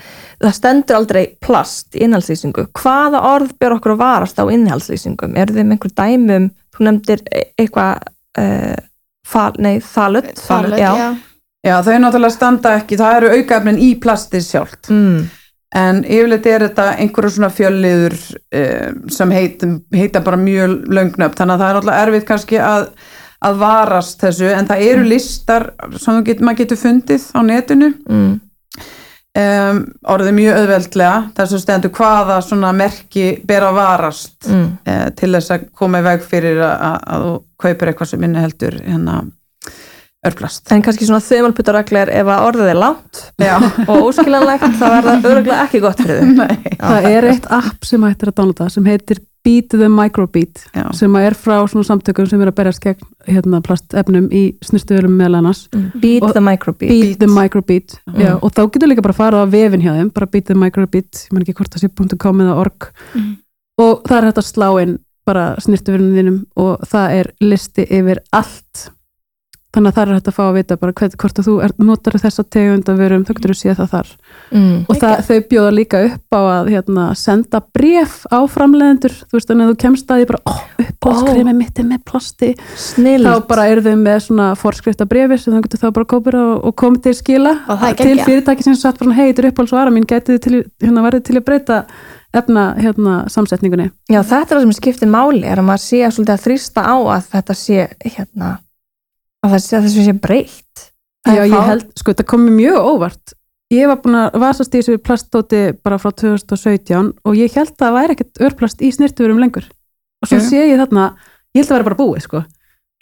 það 0.46 0.56
stendur 0.56 0.98
aldrei 1.02 1.22
plast 1.44 2.00
í 2.00 2.06
innhalslýsingu. 2.06 2.64
Hvaða 2.80 3.20
orð 3.34 3.52
ber 3.60 3.76
okkur 3.76 3.92
að 3.92 4.00
varast 4.06 4.40
á 4.40 4.44
innhalslýsingum? 4.48 5.36
Er 5.36 5.52
þeim 5.52 5.76
einhver 5.76 5.92
dæmum, 5.92 6.48
þú 6.76 6.84
nefndir 6.88 7.22
e- 7.32 7.46
eitthvað, 7.58 8.02
uh, 8.38 8.76
fal, 9.26 9.52
nei, 9.58 9.78
þalut, 9.80 10.30
já. 10.78 10.92
já. 11.00 11.08
Já, 11.66 11.80
þau 11.82 11.96
náttúrulega 11.98 12.30
standa 12.36 12.76
ekki, 12.78 12.96
það 13.00 13.16
eru 13.16 13.30
aukaefnin 13.40 13.78
í 13.82 13.90
plastið 13.98 14.44
sjálft 14.46 14.90
Mm. 14.92 15.24
en 15.74 16.04
yfirleitt 16.04 16.46
er 16.46 16.62
þetta 16.68 16.84
einhverju 17.02 17.30
svona 17.34 17.50
fjölliður 17.50 18.14
uh, 18.54 18.92
sem 19.10 19.30
heit, 19.34 19.64
heita 19.92 20.20
bara 20.22 20.36
mjög 20.38 20.84
löngnöfn 20.86 21.34
þannig 21.40 21.54
að 21.56 21.58
það 21.64 21.68
er 21.70 21.74
náttúrulega 21.80 22.02
erfitt 22.06 22.28
kannski 22.28 22.60
að, 22.62 22.86
að 23.42 23.58
varast 23.64 24.20
þessu 24.22 24.52
en 24.54 24.66
það 24.70 24.84
eru 24.92 25.04
listar 25.10 25.66
sem 25.98 26.22
get, 26.24 26.40
maður 26.40 26.62
getur 26.62 26.76
fundið 26.84 27.26
á 27.34 27.40
netinu 27.42 27.94
Mm. 28.08 28.40
Um, 29.36 29.80
orðið 30.14 30.34
mjög 30.38 30.58
auðveldlega 30.60 31.16
þess 31.36 31.56
að 31.58 31.62
stendur 31.64 31.92
hvaða 31.98 32.36
svona 32.46 32.72
merki 32.76 33.26
ber 33.46 33.66
að 33.70 33.78
varast 33.80 34.48
Mm. 34.50 34.66
uh, 34.86 35.08
til 35.18 35.32
þess 35.34 35.50
að 35.56 35.64
koma 35.76 35.98
í 36.00 36.06
veg 36.06 36.22
fyrir 36.24 36.60
að, 36.62 36.76
að, 36.90 36.98
að 37.16 37.24
þú 37.26 37.34
kaupir 37.64 37.90
eitthvað 37.92 38.10
sem 38.12 38.26
inniheldur 38.28 38.76
hérna 38.84 39.16
örplast 40.26 40.72
En 40.74 40.82
kannski 40.84 41.06
svona 41.06 41.22
þumalputtareglir 41.24 42.10
ef 42.20 42.30
að 42.32 42.44
orðið 42.48 42.70
er 42.72 42.78
langt 42.80 43.20
Já, 43.42 43.56
og 43.90 44.08
óskilanlegt 44.08 44.66
þá 44.80 44.86
er 44.90 45.06
það 45.08 45.28
öruglega 45.32 45.64
ekki 45.66 45.82
gott 45.84 46.02
fyrir 46.02 46.22
þau. 46.22 46.34
nei 46.42 46.76
Það 46.80 47.08
er 47.12 47.28
eitt 47.32 47.48
app 47.60 47.86
sem 47.88 48.06
hættir 48.08 48.32
að 48.32 48.38
downloada 48.40 48.68
sem 48.72 48.88
heitir 48.90 49.20
Beat 49.46 49.68
the 49.70 49.88
Microbeat 49.92 50.64
Já. 50.74 50.84
sem 50.98 51.14
er 51.20 51.36
frá 51.38 51.60
svona 51.70 51.86
samtökum 51.86 52.26
sem 52.28 52.40
er 52.42 52.50
að 52.50 52.56
berjast 52.58 52.82
gegn 52.82 53.06
hérna, 53.30 53.60
plastefnum 53.62 54.26
í 54.34 54.42
snirtuverum 54.66 55.14
meðal 55.20 55.38
annars 55.40 55.68
Beat 56.02 56.22
Og- 56.26 56.32
the 56.34 56.42
microbeat. 56.42 56.90
Beat 56.90 57.18
the 57.22 57.30
Microbeat 57.30 57.96
Mm. 58.06 58.20
Já, 58.20 58.34
og 58.42 58.50
þá 58.52 58.62
getur 58.72 58.88
líka 58.90 59.02
bara 59.02 59.14
að 59.14 59.22
fara 59.22 59.42
á 59.42 59.46
vefin 59.50 59.82
hjá 59.82 59.92
þeim 59.94 60.10
bara 60.12 60.26
Beat 60.26 60.46
the 60.46 60.54
Microbeat, 60.54 61.12
ég 61.28 61.32
man 61.32 61.42
ekki 61.42 61.54
hvort 61.54 61.70
það 61.70 61.86
sé 61.86 62.18
.com 62.18 62.38
eða 62.40 62.56
org 62.58 62.90
Mhm. 63.14 63.36
og 63.78 64.02
það 64.04 64.16
er 64.18 64.24
hægt 64.32 64.38
að 64.42 64.52
slá 64.52 64.82
inn 64.82 64.98
bara 65.26 65.56
snirtuverunum 65.60 66.14
þínum 66.16 66.44
og 66.56 66.80
það 66.86 67.10
er 67.20 67.32
listi 67.40 67.86
yfir 67.90 68.18
allt 68.32 68.90
þannig 69.74 69.90
að 69.90 69.96
það 69.96 70.02
er 70.02 70.16
hægt 70.16 70.28
að 70.30 70.36
fá 70.36 70.42
að 70.46 70.56
vita 70.56 70.76
bara 70.80 70.94
hvern, 70.96 71.14
hvort 71.20 71.40
að 71.40 71.46
þú 71.48 71.54
er, 71.66 71.72
notar 71.82 72.16
þessa 72.22 72.44
tegund 72.54 72.90
að 72.90 73.00
verum, 73.02 73.24
þá 73.26 73.32
getur 73.36 73.52
þú 73.52 73.56
séð 73.60 73.80
það 73.80 73.90
þar. 73.92 74.12
Mm. 74.46 74.76
og 74.86 75.00
það, 75.02 75.14
þau 75.26 75.38
bjóða 75.50 75.72
líka 75.74 76.00
upp 76.06 76.36
á 76.36 76.40
að 76.40 76.70
hérna, 76.72 77.06
senda 77.18 77.60
bref 77.76 78.16
á 78.32 78.38
framleiðendur. 78.52 79.16
Þú 79.26 79.38
veist, 79.38 79.50
þannig 79.50 79.66
að 79.66 79.72
þú 79.72 79.78
kemst 79.84 80.12
að 80.12 80.22
því 80.22 80.28
bara 80.30 80.42
oh, 80.52 80.60
uppáhaldskremi 80.86 81.56
mitt 81.58 81.80
er 81.82 81.88
með 81.90 82.02
plasti. 82.08 82.52
Snill. 82.86 83.22
þá 83.26 83.48
bara 83.50 83.68
eru 83.72 83.86
þau 83.86 83.96
með 84.00 84.20
svona 84.28 84.50
forskrifta 84.60 85.08
brefi 85.10 85.40
sem 85.42 85.56
þá 85.56 85.62
getur 85.66 85.82
þá 85.84 85.88
bara 85.98 86.10
kópir 86.14 86.40
og, 86.40 86.52
og 86.70 86.76
komið 86.78 87.08
til 87.08 87.16
skila. 87.20 87.56
Er 87.76 87.98
til 88.00 88.18
fyrirtæki 88.22 88.68
sem 88.68 88.78
satt 88.78 89.02
bara 89.02 89.16
hei, 89.18 89.26
þetta 89.32 89.44
er 89.44 89.50
uppáhaldsvara 89.52 89.94
mín 89.94 90.08
getið 90.08 90.40
til, 90.46 90.62
hérna, 90.84 91.04
verið 91.04 91.26
til 91.28 91.40
að 91.40 91.48
breyta 91.50 91.82
efna 92.36 92.74
hérna, 92.80 93.16
samsetningunni. 93.32 93.90
Já, 94.10 94.20
þetta 94.20 94.42
er 94.42 94.58
það 94.58 94.64
sem 94.66 94.76
skiptir 94.76 95.10
máli, 95.10 95.42
er 95.48 95.60
að 95.60 95.68
maður 95.70 95.84
sé 95.86 96.02
að 96.06 96.42
þrýsta 96.44 96.84
á 96.84 96.96
að 97.16 97.28
þetta 97.32 97.56
sé, 97.56 97.86
hérna, 98.04 98.50
að 99.44 99.56
þessu 99.58 100.06
sé 100.06 100.14
breytt. 100.16 100.86
Já, 101.26 101.42
ég 101.42 101.66
held, 101.66 101.90
sko, 101.98 102.12
þetta 102.12 102.26
kom 102.30 102.46
mér 102.46 102.56
mjög 102.60 102.88
óvart 102.94 103.36
ég 103.72 103.88
var 103.90 103.98
búin 104.02 104.18
að 104.18 104.36
vasast 104.42 104.74
í 104.74 104.80
þessu 104.80 105.00
plastóti 105.02 105.62
bara 105.84 105.98
frá 105.98 106.12
2017 106.14 107.08
og 107.26 107.38
ég 107.38 107.54
held 107.56 107.72
að 107.74 107.80
það 107.82 107.96
væri 107.96 108.16
ekkert 108.16 108.42
örplast 108.48 108.82
í 108.84 108.92
snirtuverum 108.94 109.40
lengur 109.42 109.66
og 110.22 110.30
svo 110.30 110.38
Já. 110.38 110.44
sé 110.46 110.62
ég 110.70 110.78
þarna 110.78 111.08
ég 111.56 111.64
held 111.64 111.66
að 111.66 111.72
það 111.72 111.78
væri 111.80 111.88
bara 111.88 112.00
búið, 112.00 112.22
sko 112.28 112.42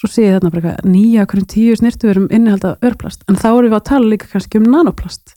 svo 0.01 0.11
sé 0.11 0.25
ég 0.25 0.37
þarna 0.39 0.53
bara 0.55 0.63
eitthvað, 0.63 0.91
nýja 0.95 1.27
hverjum 1.29 1.49
tíu 1.53 1.79
snirtuverum 1.79 2.29
innihalda 2.33 2.75
örplast, 2.81 3.25
en 3.29 3.41
þá 3.41 3.49
erum 3.53 3.71
við 3.71 3.79
að 3.79 3.89
tala 3.91 4.13
líka 4.15 4.31
kannski 4.33 4.61
um 4.61 4.71
nanoplast 4.73 5.37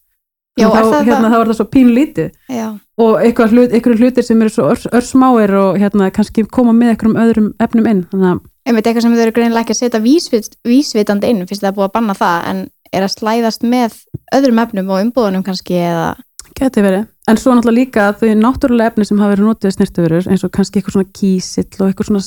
Já, 0.58 0.72
þá, 0.74 0.80
það 0.90 1.10
hérna, 1.12 1.28
það? 1.28 1.34
þá 1.34 1.38
er 1.38 1.50
það 1.52 1.58
svo 1.60 1.68
pínu 1.76 1.92
lítið 1.94 2.30
Já. 2.56 2.68
og 3.04 3.20
eitthvað 3.22 3.52
hlut, 3.54 3.76
hlutir 4.00 4.26
sem 4.26 4.40
eru 4.42 4.54
svo 4.56 4.72
örs, 4.72 4.88
örsmáir 4.96 5.54
og 5.60 5.78
hérna, 5.78 6.08
kannski 6.16 6.48
koma 6.50 6.74
með 6.74 6.96
einhverjum 6.96 7.20
öðrum 7.22 7.52
efnum 7.62 7.90
inn 7.92 8.00
þannig 8.10 8.32
að 8.32 8.40
einmitt 8.68 8.86
eitthvað 8.88 9.06
sem 9.08 9.16
þau 9.16 9.24
eru 9.26 9.36
greinilega 9.38 9.64
ekki 9.66 9.76
að 9.78 9.82
setja 9.82 10.04
vísvit, 10.04 10.56
vísvitandi 10.68 11.30
inn, 11.32 11.46
finnst 11.48 11.64
það 11.64 11.78
búið 11.80 11.88
að 11.90 11.96
banna 11.98 12.14
það 12.18 12.48
en 12.52 12.64
er 12.94 13.04
að 13.08 13.14
slæðast 13.18 13.64
með 13.68 13.98
öðrum 14.36 14.60
efnum 14.64 14.90
og 14.94 15.04
umbúðunum 15.08 15.44
kannski 15.48 15.80
eða 15.88 16.16
Geti 16.58 16.82
verið, 16.82 17.04
en 17.30 17.38
svo 17.38 17.52
náttúrulega 17.54 17.76
líka 17.78 18.04
að 18.10 18.22
þau 18.22 18.30
náttúrulega 18.40 18.90
efni 18.90 19.06
sem 19.06 19.20
hafa 19.20 19.34
verið 19.36 19.46
notið 19.46 19.74
snirtuverur 19.76 20.30
eins 20.32 20.44
og 20.48 20.52
kannski 20.56 20.80
eitthvað 20.80 20.96
svona 20.96 21.12
kísill 21.14 21.82
og 21.84 21.90
eitthvað 21.92 22.08
svona 22.08 22.24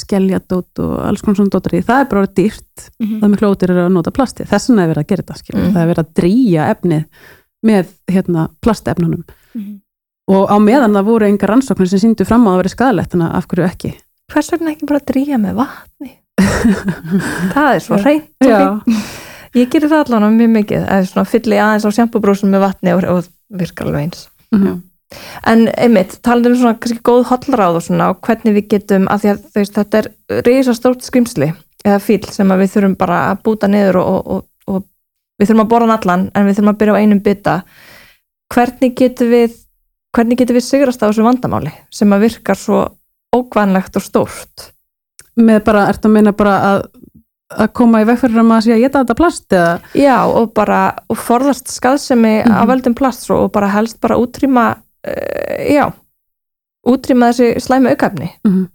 skeljadót 0.00 0.82
og 0.84 0.92
alls 1.06 1.22
konar 1.24 1.38
svona 1.38 1.52
dótari, 1.54 1.80
það 1.86 2.02
er 2.02 2.08
bara 2.10 2.26
dýrt 2.26 2.90
Mhm. 3.00 3.20
það 3.20 3.24
er 3.24 3.32
miklu 3.34 3.50
ódýr 3.54 3.72
að 3.76 3.92
nota 3.94 4.10
plasti, 4.10 4.44
þess 4.44 4.68
vegna 4.68 4.82
er 4.84 4.90
verið 4.94 5.04
að 5.04 5.08
gera 5.08 5.22
þetta 5.22 5.38
skilur. 5.38 5.62
Mhm. 5.64 5.72
það 5.74 5.82
er 5.82 5.90
verið 5.94 6.04
að 6.04 6.12
drýja 6.20 6.62
efnið 6.74 7.04
með 7.64 7.86
hérna, 8.10 8.48
plastefnunum 8.60 9.24
Mhm. 9.54 9.80
og 10.28 10.48
á 10.50 10.56
meðan 10.58 10.92
það 10.92 11.04
voru 11.04 11.26
engar 11.30 11.48
rannsóknir 11.50 11.88
sem 11.88 11.98
síndu 12.00 12.26
fram 12.26 12.44
á 12.44 12.50
að 12.50 12.56
vera 12.62 12.68
skadalegt 12.74 13.10
þannig 13.12 13.30
að 13.30 13.36
af 13.36 13.46
hverju 13.48 13.70
ekki 13.70 13.94
Hvers 14.30 14.52
vegna 14.54 14.74
ekki 14.74 14.88
bara 14.88 15.02
dríja 15.06 15.38
með 15.42 15.58
vatni? 15.62 16.12
það 17.54 17.72
er 17.74 17.82
svo 17.84 17.98
og 17.98 18.04
fínt. 18.04 18.30
Ég 19.58 19.70
gerir 19.72 19.90
það 19.90 20.04
allan 20.04 20.36
mjög 20.36 20.52
mikið, 20.54 20.84
eða 20.84 21.06
svona 21.08 21.26
fylli 21.26 21.56
aðeins 21.58 21.86
á 21.86 21.90
sjampubrósum 21.96 22.52
með 22.54 22.62
vatni 22.68 22.92
og, 22.94 23.06
og 23.10 23.58
virkar 23.58 23.88
alveg 23.90 24.06
eins. 24.06 24.28
Mhm. 24.54 24.78
En 25.50 25.64
einmitt, 25.74 26.12
talandi 26.22 26.52
um 26.52 26.60
svona 26.60 26.76
kannski 26.78 27.02
góð 27.02 27.24
hollráð 27.32 27.80
og 27.80 27.82
svona 27.82 28.12
og 28.12 28.20
hvernig 28.22 28.54
við 28.60 28.68
getum, 28.76 29.08
að 29.10 29.24
því 29.24 29.30
að 29.32 29.40
veist, 29.56 29.74
þetta 29.74 29.98
er 29.98 30.08
risastórt 30.46 31.02
skrimsli 31.02 31.48
eða 31.82 31.98
fíl 32.04 32.20
sem 32.30 32.52
við 32.60 32.70
þurfum 32.76 32.94
bara 33.00 33.18
að 33.32 33.40
búta 33.48 33.70
niður 33.70 33.98
og, 34.04 34.10
og, 34.20 34.28
og, 34.36 34.44
og 34.70 34.84
við 35.40 35.50
þurfum 35.50 35.64
að 35.64 35.72
borða 35.72 35.96
allan 35.96 36.28
en 36.30 36.46
við 36.46 36.60
þurfum 36.60 36.72
að 36.74 36.78
byrja 36.84 36.94
á 36.94 37.00
einum 37.02 37.24
bytta. 37.26 37.56
Hvernig 38.54 38.94
getum 39.02 39.32
við, 39.34 39.58
hvernig 40.14 40.38
getum 40.38 40.60
við 40.60 40.66
sigrast 40.68 41.02
á 41.02 41.08
þessu 41.08 41.26
vandamáli 41.26 41.74
sem 41.90 42.14
að 42.14 42.28
virkar 42.28 42.60
svo 42.60 42.84
ókvæðanlegt 43.36 43.96
og 43.96 44.02
stórt? 44.02 44.70
með 45.40 45.62
bara, 45.64 45.86
ertu 45.88 46.08
að 46.08 46.12
meina 46.12 46.32
bara 46.36 46.54
að 46.70 46.80
að 47.50 47.68
koma 47.74 48.00
í 48.02 48.06
vegferður 48.06 48.40
að 48.42 48.46
maður 48.46 48.62
sé 48.66 48.72
að 48.76 48.82
geta 48.84 49.00
þetta 49.02 49.14
plast 49.18 49.54
eða 49.56 49.70
Já, 49.98 50.16
og 50.30 50.52
bara 50.54 50.80
og 51.10 51.16
forðast 51.18 51.70
skaðsemi 51.72 52.44
Mhm. 52.44 52.52
af 52.54 52.68
völdum 52.68 52.94
plast 52.94 53.30
og 53.30 53.50
bara 53.52 53.68
helst 53.68 54.00
bara 54.00 54.16
útrýma 54.20 54.66
uh, 54.76 55.58
já, 55.74 55.92
útrýma 56.86 57.30
þessi 57.32 57.60
slæmi 57.60 57.90
aukafni. 57.90 58.28
Mhm. 58.46 58.68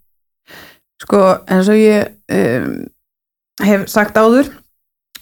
Sko, 1.02 1.22
eins 1.48 1.70
og 1.70 1.76
ég 1.76 2.10
um, 2.32 2.86
hef 3.62 3.88
sagt 3.88 4.16
áður 4.18 4.50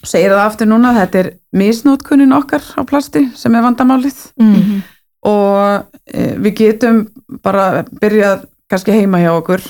segir 0.04 0.30
það 0.30 0.46
aftur 0.46 0.66
núna, 0.66 0.94
þetta 0.94 1.18
er 1.24 1.30
misnótkunnin 1.54 2.32
okkar 2.36 2.62
á 2.74 2.82
plasti 2.86 3.28
sem 3.36 3.54
er 3.54 3.62
vandamálið 3.62 4.32
Mm. 4.40 4.82
og 5.24 5.86
e, 6.06 6.34
við 6.38 6.54
getum 6.56 7.06
bara 7.42 7.84
byrjað 8.00 8.46
kannski 8.70 8.94
heima 8.96 9.22
hjá 9.22 9.32
okkur. 9.34 9.64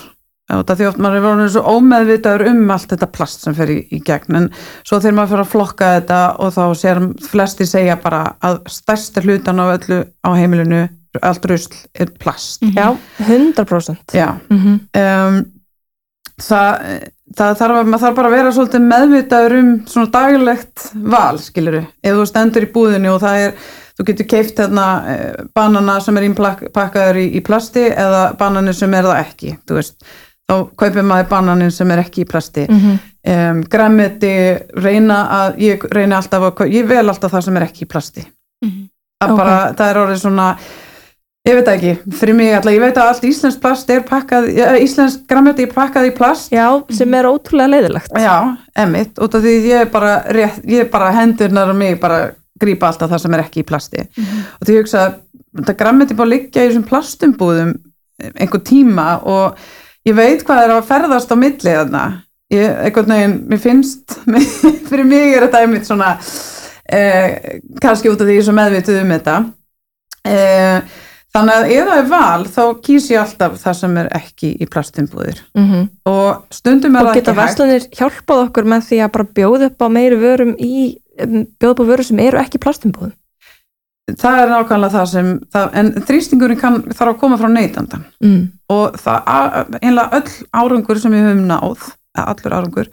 Því 0.44 0.86
oft 0.90 0.98
maður 1.00 1.16
er 1.16 1.24
verið 1.24 1.54
svo 1.54 1.62
ómeðvitaður 1.78 2.42
um 2.50 2.72
allt 2.74 2.90
þetta 2.92 3.06
plast 3.14 3.46
sem 3.46 3.54
fer 3.56 3.70
í, 3.72 3.78
í 3.96 4.00
gegn. 4.04 4.36
En 4.36 4.50
svo 4.84 4.98
þegar 5.00 5.16
maður 5.16 5.30
fyrir 5.32 5.44
að 5.46 5.52
flokka 5.54 5.92
þetta 5.94 6.18
og 6.44 6.52
þá 6.52 6.64
sér 6.82 7.00
flesti 7.30 7.66
segja 7.68 7.96
bara 8.02 8.26
að 8.44 8.60
stærsta 8.74 9.24
hlutan 9.24 9.62
af 9.64 9.72
öllu 9.78 10.02
á 10.20 10.30
heimilinu 10.36 10.82
allt 11.24 11.48
rusl 11.48 11.74
er 11.94 12.12
plast. 12.20 12.62
Mhm. 12.62 12.76
Já, 12.76 12.96
100% 13.24 14.14
já. 14.18 14.28
Mm 14.50 14.80
um, 14.94 15.44
það, 16.40 16.84
það 17.36 17.56
þarf 17.60 17.94
þarf 18.00 18.16
bara 18.18 18.30
að 18.30 18.36
vera 18.36 18.52
svolítið 18.54 18.86
meðvitaður 18.88 19.56
um 19.60 19.70
svona 19.90 20.10
daglegt 20.14 20.86
val, 20.94 21.38
skiluru 21.38 21.84
ef 22.02 22.18
þú 22.18 22.26
stendur 22.30 22.66
í 22.66 22.72
búðinu 22.74 23.14
og 23.14 23.22
það 23.22 23.44
er 23.46 23.72
þú 23.98 24.04
getur 24.08 24.26
keift 24.26 24.58
hérna 24.58 24.86
eh, 25.08 25.32
banana 25.54 26.00
sem 26.00 26.16
er 26.18 26.26
innpakkaður 26.28 27.16
í, 27.22 27.26
í 27.38 27.42
plasti 27.46 27.86
eða 27.90 28.22
banani 28.38 28.72
sem 28.74 28.94
er 28.94 29.04
það 29.04 29.20
ekki 29.24 29.56
þá 30.44 30.54
kaupir 30.76 31.02
maður 31.08 31.28
bananin 31.30 31.70
sem 31.72 31.90
er 31.94 32.02
ekki 32.04 32.24
í 32.24 32.28
plasti 32.28 32.66
Mhm. 32.68 32.96
um, 33.26 33.62
græmiti, 33.72 34.32
reyna 34.76 35.18
að 35.40 35.54
ég 35.64 35.86
reyna 35.94 36.18
alltaf 36.20 36.42
að, 36.50 36.66
ég 36.74 36.86
vel 36.88 37.08
alltaf 37.08 37.32
það 37.32 37.44
sem 37.46 37.56
er 37.56 37.62
ekki 37.68 37.84
í 37.86 37.88
plasti 37.88 38.26
Mhm. 38.64 38.88
að 39.22 39.30
Ok. 39.30 39.36
bara, 39.36 39.72
það 39.72 39.90
er 39.90 39.96
orðið 40.02 40.20
svona 40.20 40.48
ég 41.46 41.54
veit 41.54 41.66
ekki, 41.68 41.94
fyrir 42.12 42.34
mig 42.34 42.52
alltaf 42.54 42.72
ég 42.72 42.80
veit 42.80 42.94
að 43.00 43.08
allt 43.08 43.24
íslensk 43.24 43.60
plast 43.60 43.90
er 43.90 44.00
pakkað 44.02 44.48
íslensk 44.82 45.26
græmiti 45.28 45.62
er 45.62 45.72
pakkað 45.72 46.06
í 46.10 46.14
plast 46.16 46.52
Já, 46.52 46.68
sem 46.90 47.14
er 47.14 47.24
ótrúlega 47.24 47.70
leiðilegt 47.70 48.10
já, 48.16 48.56
emitt, 48.76 49.14
út 49.18 49.34
af 49.34 49.42
því 49.42 49.56
ég 49.70 49.90
bara 49.92 50.22
rétt, 50.28 50.60
ég 50.66 50.90
bara 50.90 51.10
hendurnar 51.12 51.70
og 51.70 51.76
mig 51.76 52.00
bara 52.00 52.32
grípa 52.60 52.88
alltaf 52.90 53.10
það 53.10 53.22
sem 53.24 53.34
er 53.34 53.42
ekki 53.44 53.62
í 53.64 53.66
plasti. 53.68 54.04
Og 54.60 54.66
því 54.68 54.76
hugsa 54.80 55.00
að 55.06 55.16
þetta 55.58 55.76
græmiti 55.80 56.14
bara 56.18 56.32
liggja 56.34 56.64
í 56.64 56.68
þessum 56.70 56.86
plastumbúðum 56.88 57.72
einhver 58.38 58.62
tíma 58.62 59.06
og 59.26 59.58
ég 60.06 60.14
veit 60.14 60.44
hvað 60.46 60.64
er 60.64 60.74
að 60.76 60.86
ferðast 60.90 61.32
á 61.32 61.36
milli 61.38 61.74
þarna. 61.74 62.04
Ég, 62.52 62.68
einhvern 62.86 63.10
veginn, 63.14 63.38
mér 63.50 63.58
finnst 63.62 64.18
fyrir 64.90 65.06
mig 65.08 65.32
er 65.34 65.46
þetta 65.46 65.62
einmitt 65.64 65.88
svona 65.88 66.12
eh, 66.86 67.58
kannski 67.82 68.12
út 68.12 68.20
af 68.20 68.28
því 68.28 68.36
ég 68.36 68.44
er 68.44 68.46
svo 68.46 68.54
meðvituð 68.54 69.00
um 69.00 69.14
þetta. 69.16 69.36
Eh, 70.28 71.00
þannig 71.34 71.54
að 71.58 71.70
ef 71.74 71.88
það 71.88 71.98
er 71.98 72.10
val 72.12 72.44
þá 72.54 72.62
kýs 72.86 73.08
ég 73.10 73.20
alltaf 73.20 73.56
það 73.60 73.78
sem 73.80 73.96
er 74.04 74.10
ekki 74.20 74.52
í 74.54 74.68
plastumbúðir. 74.70 75.40
Mm 75.58 75.88
og 76.04 76.44
stundum 76.54 76.94
er 76.96 77.00
Og 77.00 77.08
það 77.08 77.16
geta 77.18 77.32
ekki 77.32 77.40
hægt. 77.40 77.42
verslanir 77.42 77.88
hjálpað 77.98 78.42
okkur 78.46 78.68
með 78.74 78.86
því 78.90 79.00
að 79.02 79.12
bara 79.16 79.32
bjóða 79.38 79.70
upp 79.70 79.82
á 79.82 79.88
meiri 79.96 80.18
vörum 80.20 80.54
í 80.60 80.74
bjóða 81.18 81.70
upp 81.70 81.84
á 81.84 81.90
vörum 81.90 82.08
sem 82.08 82.22
eru 82.24 82.40
ekki 82.42 82.62
plastumbúðum 82.62 83.14
það 84.20 84.40
er 84.42 84.50
nákvæmlega 84.52 84.92
það 84.98 85.06
sem 85.14 85.30
það, 85.54 85.70
en 85.80 85.92
þrýstingurinn 86.08 86.60
kann, 86.60 86.82
þarf 86.90 87.14
að 87.14 87.20
koma 87.22 87.38
frá 87.40 87.48
neytandan 87.48 88.04
mm. 88.20 88.42
og 88.74 88.98
það 89.00 89.30
einlega 89.80 90.20
öll 90.20 90.34
árangur 90.52 91.00
sem 91.00 91.14
við 91.14 91.26
höfum 91.30 91.46
náð 91.48 91.88
allur 92.24 92.58
árangur 92.58 92.92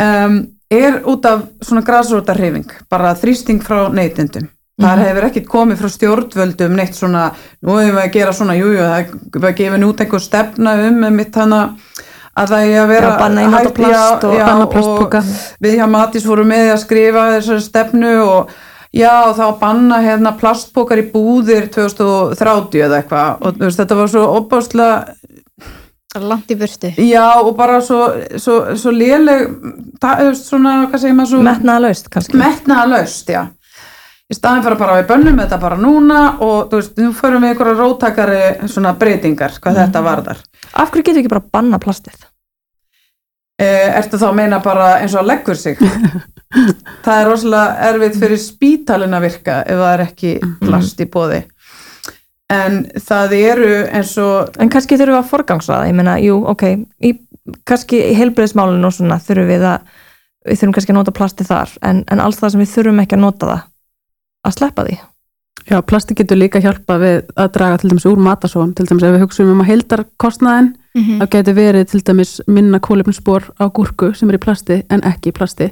um, 0.00 0.40
er 0.72 0.98
út 1.04 1.28
af 1.28 1.44
svona 1.60 1.84
grasróta 1.84 2.36
hreyfing 2.38 2.72
bara 2.90 3.12
þrýsting 3.18 3.60
frá 3.64 3.90
neytendum 3.92 4.48
þar 4.80 4.96
Mhm. 4.98 5.04
hefur 5.06 5.26
ekkert 5.28 5.48
komið 5.48 5.80
frá 5.82 5.88
stjórnvöldum 5.92 6.76
neitt 6.76 6.96
svona, 6.96 7.32
nú 7.62 7.76
hefur 7.76 7.98
við 7.98 8.04
að 8.06 8.12
gera 8.12 8.32
svona 8.32 8.56
jújú, 8.56 8.78
jú, 8.78 8.86
það 8.88 9.44
er 9.44 9.52
gefin 9.52 9.84
út 9.84 10.00
einhver 10.00 10.20
stefna 10.20 10.74
um 10.88 11.16
mitt 11.16 11.34
hana 11.34 11.76
að 12.36 12.52
það 12.52 12.66
er 12.66 12.82
að 12.82 12.92
vera 12.92 13.08
hægt- 13.12 14.24
og 14.24 14.36
banna 14.40 14.66
plastpoka. 14.66 15.22
við 15.62 15.78
hjá 15.78 15.86
Matís 15.92 16.26
vorum 16.26 16.48
með 16.48 16.72
að 16.72 16.82
skrifa 16.84 17.24
þessari 17.36 17.64
stefnu 17.66 18.12
og 18.24 18.52
já, 18.92 19.12
og 19.28 19.36
þá 19.36 19.58
banna 19.60 20.00
hérna 20.04 20.32
plastpokar 20.38 21.02
í 21.02 21.10
búðir 21.12 21.68
2030 21.72 22.86
eða 22.86 23.02
eitthvað 23.02 23.42
og 23.46 23.58
veist, 23.58 23.80
þetta 23.80 23.98
var 24.00 24.08
svo 24.08 24.28
opáslega 24.40 25.04
Bara 26.12 26.28
langt 26.28 26.50
í 26.52 26.56
burtu 26.60 26.90
Já, 27.00 27.40
og 27.40 27.54
bara 27.56 27.78
svo, 27.80 28.02
svo, 28.36 28.58
svo 28.76 28.90
léleg, 28.92 29.46
það 30.02 30.20
er 30.26 30.34
svona, 30.36 30.74
hvað 30.90 31.00
segir 31.00 31.16
maður 31.16 31.30
svo? 31.30 31.40
Metnaða 31.46 31.84
laust 31.86 32.10
kannski 32.12 32.36
Metnaða 32.36 32.88
laust, 32.90 33.30
já. 33.32 33.46
Í 34.32 34.36
staðin 34.38 34.62
fyrir 34.64 34.78
bara 34.80 34.96
við 34.96 35.08
bönnum 35.10 35.40
þetta 35.42 35.56
bara 35.60 35.76
núna 35.76 36.18
og 36.40 36.70
þú 36.70 36.78
veist, 36.78 36.92
nú 36.96 37.10
förum 37.12 37.42
við 37.44 37.50
einhverja 37.52 37.76
róttakari 37.76 38.68
svona 38.72 38.94
breytingar, 38.96 39.58
hvað 39.60 39.80
þetta 39.82 40.00
varðar. 40.06 40.38
Af 40.72 40.88
hverju 40.88 41.04
getur 41.04 41.18
við 41.18 41.24
ekki 41.26 41.32
bara 41.34 41.42
að 41.42 41.50
banna 41.52 41.80
plastið? 41.82 42.22
Eh, 43.60 43.90
ertu 43.98 44.16
þá 44.16 44.30
að 44.30 44.38
meina 44.38 44.60
bara 44.64 44.86
eins 45.02 45.12
og 45.12 45.20
að 45.20 45.28
leggur 45.34 45.58
sig? 45.60 45.82
það 47.04 47.18
er 47.18 47.28
rosalega 47.28 47.90
erfitt 47.90 48.16
fyrir 48.22 48.40
spítalinn 48.40 49.16
að 49.18 49.26
virka 49.26 49.58
ef 49.66 49.82
það 49.82 49.92
er 49.92 50.04
ekki 50.06 50.32
plast 50.62 51.02
í 51.04 51.08
bóði. 51.12 51.42
En 52.52 52.78
það 53.04 53.34
eru 53.36 53.74
eins 53.92 54.14
og 54.20 54.56
En 54.60 54.72
kannski 54.72 54.96
þurfum 54.96 55.18
við 55.18 55.20
að 55.20 55.28
forgangsraða, 55.34 55.90
ég 55.90 55.98
meina, 55.98 56.16
jú, 56.24 56.38
ok, 56.52 56.64
í, 57.04 57.12
kannski 57.68 58.00
í 58.10 58.16
heilbriðismálinu 58.16 58.88
og 58.88 58.96
svona 58.96 59.20
þurfum 59.20 59.52
við 59.52 59.68
að, 59.74 59.92
við 60.48 60.62
þurfum 60.62 60.74
kannski 60.78 60.96
að 60.96 60.98
nota 61.02 61.16
plasti 61.20 61.48
þar, 61.48 61.76
en, 61.84 62.02
en 62.08 62.24
alls 62.24 62.40
það 62.40 62.56
sem 62.56 62.64
við 62.64 62.74
þurfum 62.74 63.04
ekki 63.04 63.18
að 63.18 63.24
nota 63.24 63.52
það, 63.52 63.62
að 64.46 64.56
sleppa 64.58 64.84
því. 64.88 64.98
Já, 65.70 65.78
plasti 65.86 66.14
getur 66.18 66.36
líka 66.40 66.58
hjálpa 66.60 66.96
við 66.98 67.18
að 67.38 67.52
draga 67.54 67.78
til 67.78 67.90
dæmis 67.92 68.06
úr 68.10 68.18
matasón, 68.18 68.74
til 68.74 68.86
dæmis 68.86 69.02
ef 69.06 69.12
við 69.14 69.20
hugsaum 69.22 69.52
um 69.52 69.60
að 69.62 69.68
heildarkostnaðin, 69.70 70.72
Mhm. 70.94 71.20
þá 71.22 71.26
getur 71.30 71.54
verið 71.54 71.86
til 71.90 72.00
dæmis 72.02 72.40
minna 72.48 72.78
kólefnisspor 72.80 73.42
á 73.60 73.64
gúrku 73.70 74.14
sem 74.16 74.28
er 74.30 74.34
í 74.38 74.42
plasti 74.42 74.82
en 74.90 75.00
ekki 75.02 75.30
í 75.30 75.32
plasti 75.32 75.70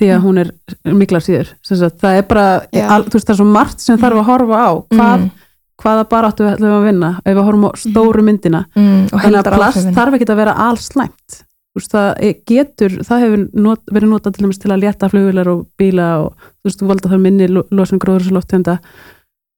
því 0.00 0.08
að 0.14 0.20
hún 0.22 0.38
er 0.38 0.50
miklar 0.84 1.20
síður. 1.22 1.54
Það 1.64 2.18
er 2.18 2.22
bara, 2.22 2.62
Já. 2.72 2.88
al, 2.90 3.04
þú 3.04 3.12
veist 3.14 3.26
það 3.26 3.34
er 3.34 3.36
svo 3.42 3.52
margt 3.52 3.80
sem 3.80 3.98
þarf 3.98 4.18
að 4.20 4.24
horfa 4.26 4.56
á, 4.58 4.70
hvað, 4.90 5.18
Mm, 5.18 5.30
hvaða 5.78 6.04
baráttu 6.08 6.42
við 6.44 6.54
ætlum 6.58 6.74
að 6.74 6.84
vinna 6.86 7.20
ef 7.24 7.36
við 7.36 7.44
horfum 7.44 7.64
á 7.64 7.70
stóru 7.78 8.22
myndina. 8.22 8.66
mm, 8.76 9.08
Þannig 9.10 9.42
að 9.44 9.54
plast 9.56 9.86
þarf 9.94 10.14
ekki 10.14 10.26
að 10.26 10.36
vera 10.36 10.54
allslæmt. 10.54 11.28
Þú 11.30 11.47
veist, 11.80 11.92
það 11.94 12.08
getur, 12.50 12.96
það 13.08 13.22
hefur 13.24 13.44
not, 13.66 13.84
verið 13.92 14.12
notað 14.12 14.38
til 14.38 14.50
til 14.58 14.72
að 14.74 14.82
létta 14.84 15.10
flugvilar 15.12 15.48
og 15.52 15.66
bíla 15.78 16.08
og 16.24 16.34
þú 16.36 16.68
veist, 16.70 16.80
þú 16.82 16.90
valda 16.90 17.12
það 17.12 17.24
minni 17.26 17.48
lo- 17.48 17.66
losun 17.70 18.02
gróðurslóttenda 18.02 18.78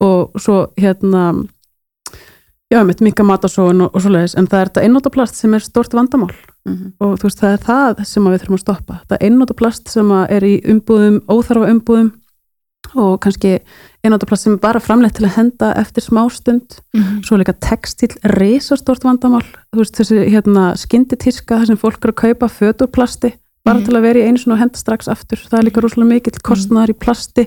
og 0.01 0.39
svo 0.41 0.61
hérna 0.81 1.25
já, 2.71 2.85
mitt 2.87 3.01
mikka 3.03 3.25
matasóun 3.27 3.83
og, 3.83 3.95
og 3.95 4.03
svoleiðis, 4.05 4.37
en 4.39 4.47
það 4.47 4.61
er 4.61 4.69
þetta 4.71 4.85
einnóta 4.87 5.11
plast 5.13 5.35
sem 5.41 5.55
er 5.55 5.65
stort 5.65 5.95
vandamál. 5.97 6.31
Mhm. 6.69 6.93
og 7.01 7.17
þú 7.19 7.25
veist, 7.25 7.41
það 7.41 7.53
er 7.57 7.63
það 7.65 8.05
sem 8.05 8.25
við 8.29 8.41
þurfum 8.43 8.57
að 8.59 8.61
stoppa. 8.61 8.97
Það 9.09 9.23
einnóta 9.27 9.55
plast 9.57 9.89
sem 9.89 10.11
er 10.13 10.45
í 10.45 10.55
umbúðum 10.69 11.21
óþarfa 11.27 11.71
umbúðum 11.73 12.11
og 12.99 13.19
kannski 13.23 13.59
einnóta 14.05 14.27
plast 14.29 14.47
sem 14.47 14.55
er 14.57 14.63
bara 14.63 14.81
framleitt 14.83 15.15
til 15.19 15.27
að 15.29 15.37
henda 15.37 15.73
eftir 15.81 16.03
smástund 16.05 16.81
Mhm. 16.95 17.23
svo 17.25 17.37
er 17.37 17.45
líka 17.45 17.55
textil 17.61 18.11
risastort 18.25 19.03
vandamál. 19.05 19.45
Veist 19.77 19.95
þessi 19.95 20.29
hérna 20.31 20.75
skynditiska 20.77 21.59
þar 21.61 21.67
sem 21.67 21.77
fólk 21.77 22.05
er 22.05 22.13
að 22.13 22.23
kaupa 22.35 22.49
fötur 22.49 22.87
plasti 22.91 23.33
bara 23.65 23.79
Mhm. 23.79 23.85
til 23.85 23.95
að 23.95 24.03
vera 24.03 24.19
í 24.19 24.27
einu 24.29 24.39
svona 24.39 24.53
og 24.55 24.59
henda 24.61 24.77
strax 24.79 25.09
aftur. 25.09 25.39
Það 25.49 25.59
er 25.59 25.71
líka 25.71 25.81
rosalega 25.83 26.09
mikill 26.09 26.41
kostnaðar 26.43 26.89
í 26.91 26.99
plasti 26.99 27.47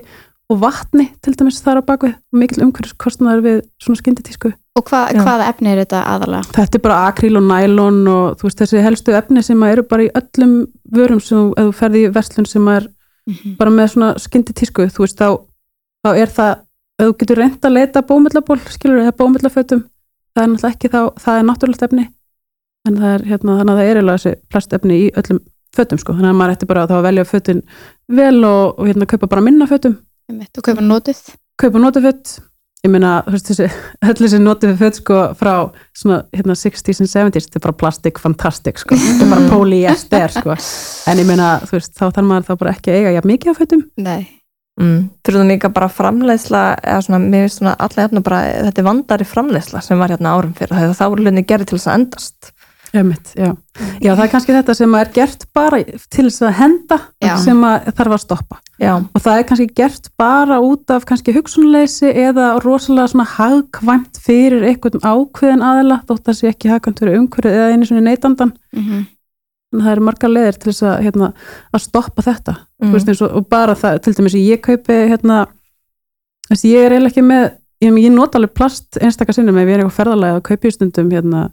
og 0.50 0.60
vatni 0.60 1.10
til 1.22 1.34
dæmis 1.34 1.60
þar 1.62 1.82
á 1.82 1.82
bakvið 1.84 2.14
og 2.14 2.38
mikill 2.40 2.62
umhverjus 2.62 2.94
kostnaðar 2.96 3.42
við 3.42 3.62
svona 3.82 3.96
skynditísku 4.00 4.52
Og 4.76 4.84
hva, 4.90 5.08
hvaða 5.12 5.48
efni 5.54 5.68
er 5.68 5.84
þetta 5.84 6.04
aðalega? 6.04 6.46
þetta 6.52 6.74
er 6.74 6.78
bara 6.80 7.12
akríl 7.12 7.36
og 7.36 7.42
nælon 7.44 8.08
og 8.08 8.38
veist 8.42 8.58
þessi 8.58 8.82
helstu 8.82 9.12
efni 9.14 9.42
sem 9.42 9.62
eru 9.62 9.82
bara 9.84 10.02
í 10.02 10.10
öllum 10.10 10.66
vörum 10.92 11.20
sem 11.22 11.50
þú 11.52 11.72
ferði 11.72 12.08
í 12.08 12.12
verslun 12.12 12.46
sem 12.46 12.66
er 12.68 12.88
Mhm. 13.30 13.56
bara 13.56 13.70
með 13.70 13.90
svona 13.94 14.10
skynditísku 14.20 14.84
þú 14.92 15.04
veist 15.06 15.20
þá, 15.20 15.28
þá 16.04 16.10
er 16.12 16.28
það 16.28 16.52
ef 17.00 17.06
þú 17.06 17.16
getur 17.18 17.40
reynt 17.40 17.64
að 17.64 17.76
leita 17.78 18.02
bómullaból 18.04 18.58
skilur 18.68 19.00
eða 19.00 19.16
bómullafötum 19.16 19.84
það 20.34 20.42
er 20.42 20.50
náttúrulega 20.52 20.74
ekki 20.74 20.92
þá, 20.92 21.00
það 21.24 21.38
er 21.38 21.48
náttúrulegt 21.48 21.86
efni 21.88 22.04
en 22.84 22.98
það 23.00 23.14
er 23.14 23.26
hérna 23.30 23.58
þannig 23.58 23.72
að 23.72 23.78
það 23.80 23.84
er 23.88 23.96
eiginlega 23.96 24.18
þessi 24.18 24.34
plastefni 24.52 24.98
í 25.00 25.10
öllum 25.16 25.40
fötum 25.74 25.98
sko, 25.98 26.14
þannig 26.14 26.30
að 26.30 26.38
maður 26.38 26.54
ætti 26.54 26.68
bara 26.70 26.82
að 26.84 26.90
þá 26.92 26.96
að 26.98 27.06
velja 27.08 27.24
fötin 27.28 27.62
vel 28.08 28.44
og, 28.44 28.78
og 28.78 28.90
hérna 28.90 29.08
kaupa 29.10 29.30
bara 29.30 29.44
minna 29.44 29.66
fötum 29.70 29.96
Og 30.30 30.62
kaupa 30.64 30.84
notuð 30.84 31.20
kaupa 31.60 31.80
notafött 31.80 32.38
ég 32.84 32.92
meina, 32.92 33.14
þú 33.24 33.34
veist 33.34 33.50
þessi, 33.50 33.68
öll 34.04 34.14
þessi 34.18 34.40
notafött 34.42 34.80
fött 34.82 35.00
sko 35.00 35.18
frá 35.38 35.52
svona 35.96 36.20
hérna 36.34 36.56
60s 36.58 37.00
and 37.00 37.10
70s, 37.10 37.48
þetta 37.48 37.60
er 37.60 37.66
bara 37.66 37.78
plastik 37.80 38.20
fantastic 38.20 38.80
sko, 38.82 38.98
þetta 39.00 39.24
er 39.24 39.32
bara 39.32 39.50
polyester 39.52 40.34
sko, 40.36 40.56
en 41.10 41.22
ég 41.22 41.28
meina, 41.28 41.56
þú 41.64 41.78
veist, 41.78 41.94
þá 41.96 42.06
þarf 42.06 42.30
maður 42.30 42.48
þá 42.50 42.56
bara 42.62 42.74
ekki 42.76 42.92
að 42.92 42.98
eiga 43.00 43.14
jafn 43.18 43.32
mikið 43.32 43.52
af 43.54 43.62
fötum. 43.62 43.84
Nei. 43.96 44.22
Mm. 44.80 45.04
Það 45.22 45.44
líka 45.46 45.70
bara 45.70 45.86
framleiðsla, 45.92 46.62
eða 46.82 47.02
svona, 47.06 47.20
mér 47.22 47.44
finnst 47.46 47.60
svona 47.60 47.76
allir 47.84 48.02
hérna 48.02 48.24
bara, 48.26 48.40
þetta 48.68 48.82
er 48.82 48.88
vandari 48.88 49.28
framleiðsla 49.30 49.82
sem 49.86 50.00
var 50.02 50.14
hérna 50.14 50.34
árum 50.34 50.54
fyrir, 50.58 50.74
þegar 50.74 50.98
þá 50.98 51.04
voru 51.06 51.24
hlutinni 51.24 51.44
gerði 51.46 51.68
til 51.70 51.78
þess 51.78 51.90
að 51.90 52.00
endast. 52.00 52.53
Einmitt, 52.94 53.32
já. 53.34 53.48
já, 53.98 54.10
það 54.14 54.20
er 54.24 54.28
kannski 54.30 54.52
þetta 54.54 54.74
sem 54.78 54.92
er 54.94 55.08
gert 55.16 55.44
bara 55.56 55.80
til 55.84 56.24
þess 56.28 56.42
að 56.46 56.52
henda 56.60 56.98
Já. 57.24 57.32
sem 57.42 57.64
að 57.66 57.88
þarf 57.98 58.12
að 58.14 58.20
stoppa 58.22 58.58
Já, 58.78 58.92
og 59.02 59.22
það 59.24 59.38
er 59.40 59.46
kannski 59.48 59.66
gert 59.80 60.10
bara 60.20 60.58
út 60.62 60.90
af 60.94 61.06
kannski 61.08 61.34
hugsunleysi 61.34 62.12
eða 62.12 62.52
rosalega 62.62 63.08
svona 63.10 63.26
hagkvæmt 63.32 64.20
fyrir 64.22 64.62
einhvern 64.68 65.02
ákveðin 65.02 65.64
aðila 65.66 65.98
þótt 66.06 66.22
það 66.28 66.38
sé 66.38 66.52
ekki 66.52 66.70
hagkvæmt 66.70 67.02
fyrir 67.02 67.18
umhverfið 67.18 67.58
eða 67.58 67.72
einu 67.74 67.88
svona 67.90 68.06
neytandan 68.06 68.52
Mhm. 68.74 69.02
en 69.74 69.80
það 69.82 69.90
eru 69.96 70.06
margar 70.06 70.30
leðir 70.30 70.58
til 70.62 70.70
þess 70.72 70.82
að, 70.86 71.02
hérna, 71.08 71.32
að 71.74 71.80
stoppa 71.88 72.22
þetta 72.22 72.56
Mm. 72.84 72.94
Eins 72.98 73.22
og, 73.22 73.30
og 73.38 73.46
bara 73.48 73.72
það, 73.74 74.00
til 74.02 74.12
dæmis 74.12 74.34
ég 74.36 74.60
kaupi 74.60 74.92
hérna, 75.08 75.46
þess, 76.50 76.64
ég 76.68 76.84
er 76.84 76.92
eiginlega 76.92 77.10
ekki 77.14 77.22
með 77.24 77.44
ég, 77.80 77.94
ég 78.04 78.12
nota 78.12 78.36
alveg 78.38 78.52
plast 78.54 78.98
einstaka 79.00 79.32
sinnum 79.32 79.56
ef 79.56 79.66
ég 79.68 79.74
er 79.78 79.82
eitthvað 79.84 79.96
ferðalega 79.98 80.36
og 80.36 80.42
kaupi 80.44 80.70
stundum 80.74 81.08
hérna, 81.14 81.46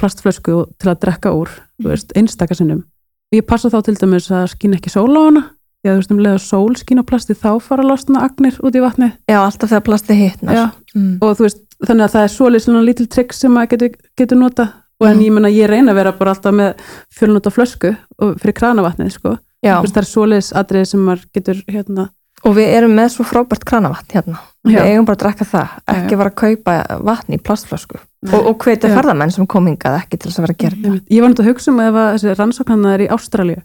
plastflösku 0.00 0.56
til 0.80 0.90
að 0.92 1.00
drekka 1.04 1.32
úr 1.34 1.50
þú 1.82 1.90
veist, 1.92 2.12
einstaka 2.16 2.54
sinnum 2.58 2.82
og 2.84 3.38
ég 3.38 3.46
passa 3.46 3.70
þá 3.72 3.80
til 3.86 3.96
dæmis 4.00 4.30
að 4.30 4.48
skýna 4.54 4.78
ekki 4.78 4.92
sól 4.92 5.10
á 5.14 5.22
hana 5.26 5.42
því 5.84 5.90
að 5.90 5.94
þú 5.94 6.00
veist 6.00 6.14
um 6.14 6.22
leið 6.24 6.34
að 6.36 6.44
sól 6.44 6.76
skýna 6.80 7.04
plasti 7.08 7.34
þá 7.36 7.50
fara 7.62 7.84
losna 7.84 8.22
agnir 8.24 8.56
út 8.64 8.74
í 8.78 8.82
vatnið 8.84 9.12
já 9.30 9.38
alltaf 9.40 9.68
þegar 9.70 9.84
plasti 9.88 10.14
hitnar. 10.18 10.54
Já. 10.54 10.64
Mm. 10.94 11.18
og 11.20 11.36
þú 11.36 11.46
veist, 11.46 11.60
þannig 11.84 12.06
að 12.06 12.14
það 12.14 12.24
er 12.24 12.32
svoleið 12.36 12.64
svona 12.64 12.84
lítil 12.86 13.06
trikk 13.10 13.32
sem 13.36 13.52
maður 13.52 13.70
getur, 13.74 13.96
getur 14.16 14.38
nota 14.40 14.66
og 15.00 15.08
en 15.08 15.16
Mhm. 15.18 15.24
ég 15.26 15.32
menna 15.34 15.48
ég 15.50 15.68
reyna 15.68 15.92
að 15.92 15.98
vera 16.00 16.12
bara 16.12 16.30
alltaf 16.34 16.54
með 16.54 16.74
fjölnóta 17.12 17.50
flösku 17.50 17.96
fyrir 18.40 18.54
kranavatnið 18.54 19.10
sko 19.12 19.38
veist, 19.64 19.94
það 19.94 20.02
er 20.02 20.10
svoleiðis 20.10 20.52
atriði 20.54 20.86
sem 20.86 21.00
maður 21.00 21.24
getur 21.34 21.62
hérna, 21.68 22.08
og 22.44 22.56
við 22.58 22.74
erum 22.78 22.96
með 22.98 23.12
svo 23.14 23.26
frábært 23.28 23.64
kranavatn 23.68 24.16
hérna. 24.16 24.40
Við 24.64 24.80
eigum 24.80 25.04
bara 25.04 25.18
að 25.18 25.22
drekka 25.26 25.46
það, 25.48 25.76
ekki 25.92 26.18
vera 26.20 26.32
að 26.32 26.38
kaupa 26.40 26.74
vatn 27.04 27.36
í 27.36 27.38
plastflösku 27.44 27.98
og, 28.00 28.40
og 28.40 28.64
hvetja 28.64 28.88
Já. 28.88 28.94
ferðamenn 28.96 29.32
sem 29.34 29.46
kom 29.50 29.68
hingað 29.68 29.98
ekki 30.00 30.16
til 30.16 30.30
þess 30.30 30.40
að 30.40 30.46
vera 30.46 30.56
að 30.56 30.62
gera 30.62 30.78
það. 30.80 30.98
Ég 31.12 31.20
var 31.20 31.32
náttúrulega 31.32 31.50
að 31.50 31.52
hugsa 31.52 31.72
um 31.72 31.82
ef 31.84 31.98
að 32.00 32.10
þessi 32.14 32.36
rannsóknarna 32.38 32.94
er 32.94 33.04
í 33.04 33.10
Ástralíu 33.12 33.60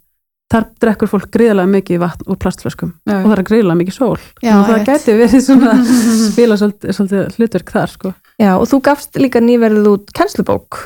þar 0.49 0.65
drekkur 0.82 1.10
fólk 1.12 1.29
gríðarlega 1.34 1.69
mikið 1.75 1.99
vatn 2.01 2.29
úr 2.32 2.38
plastflöskum 2.41 2.93
Já. 3.05 3.19
og 3.19 3.27
það 3.27 3.36
er 3.36 3.43
gríðarlega 3.49 3.79
mikið 3.84 3.95
sól 3.95 4.15
Já, 4.41 4.53
og 4.55 4.63
það 4.69 4.86
gæti 4.88 5.17
verið 5.19 5.43
svona 5.45 5.73
spila 6.32 6.58
svolítið, 6.60 6.95
svolítið 6.97 7.38
hlutverk 7.38 7.73
þar 7.75 7.93
sko. 7.93 8.13
Já, 8.41 8.51
og 8.55 8.65
þú 8.71 8.79
gafst 8.89 9.19
líka 9.21 9.43
nýverið 9.43 9.91
út 9.91 10.13
kennslubók 10.17 10.79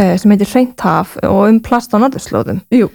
eh, 0.00 0.14
sem 0.20 0.32
heitir 0.32 0.48
Hreint 0.54 0.86
haf 0.86 1.18
og 1.28 1.42
um 1.50 1.60
plast 1.64 1.92
á 1.92 2.00
norðurslóðum. 2.00 2.62
Jú. 2.72 2.88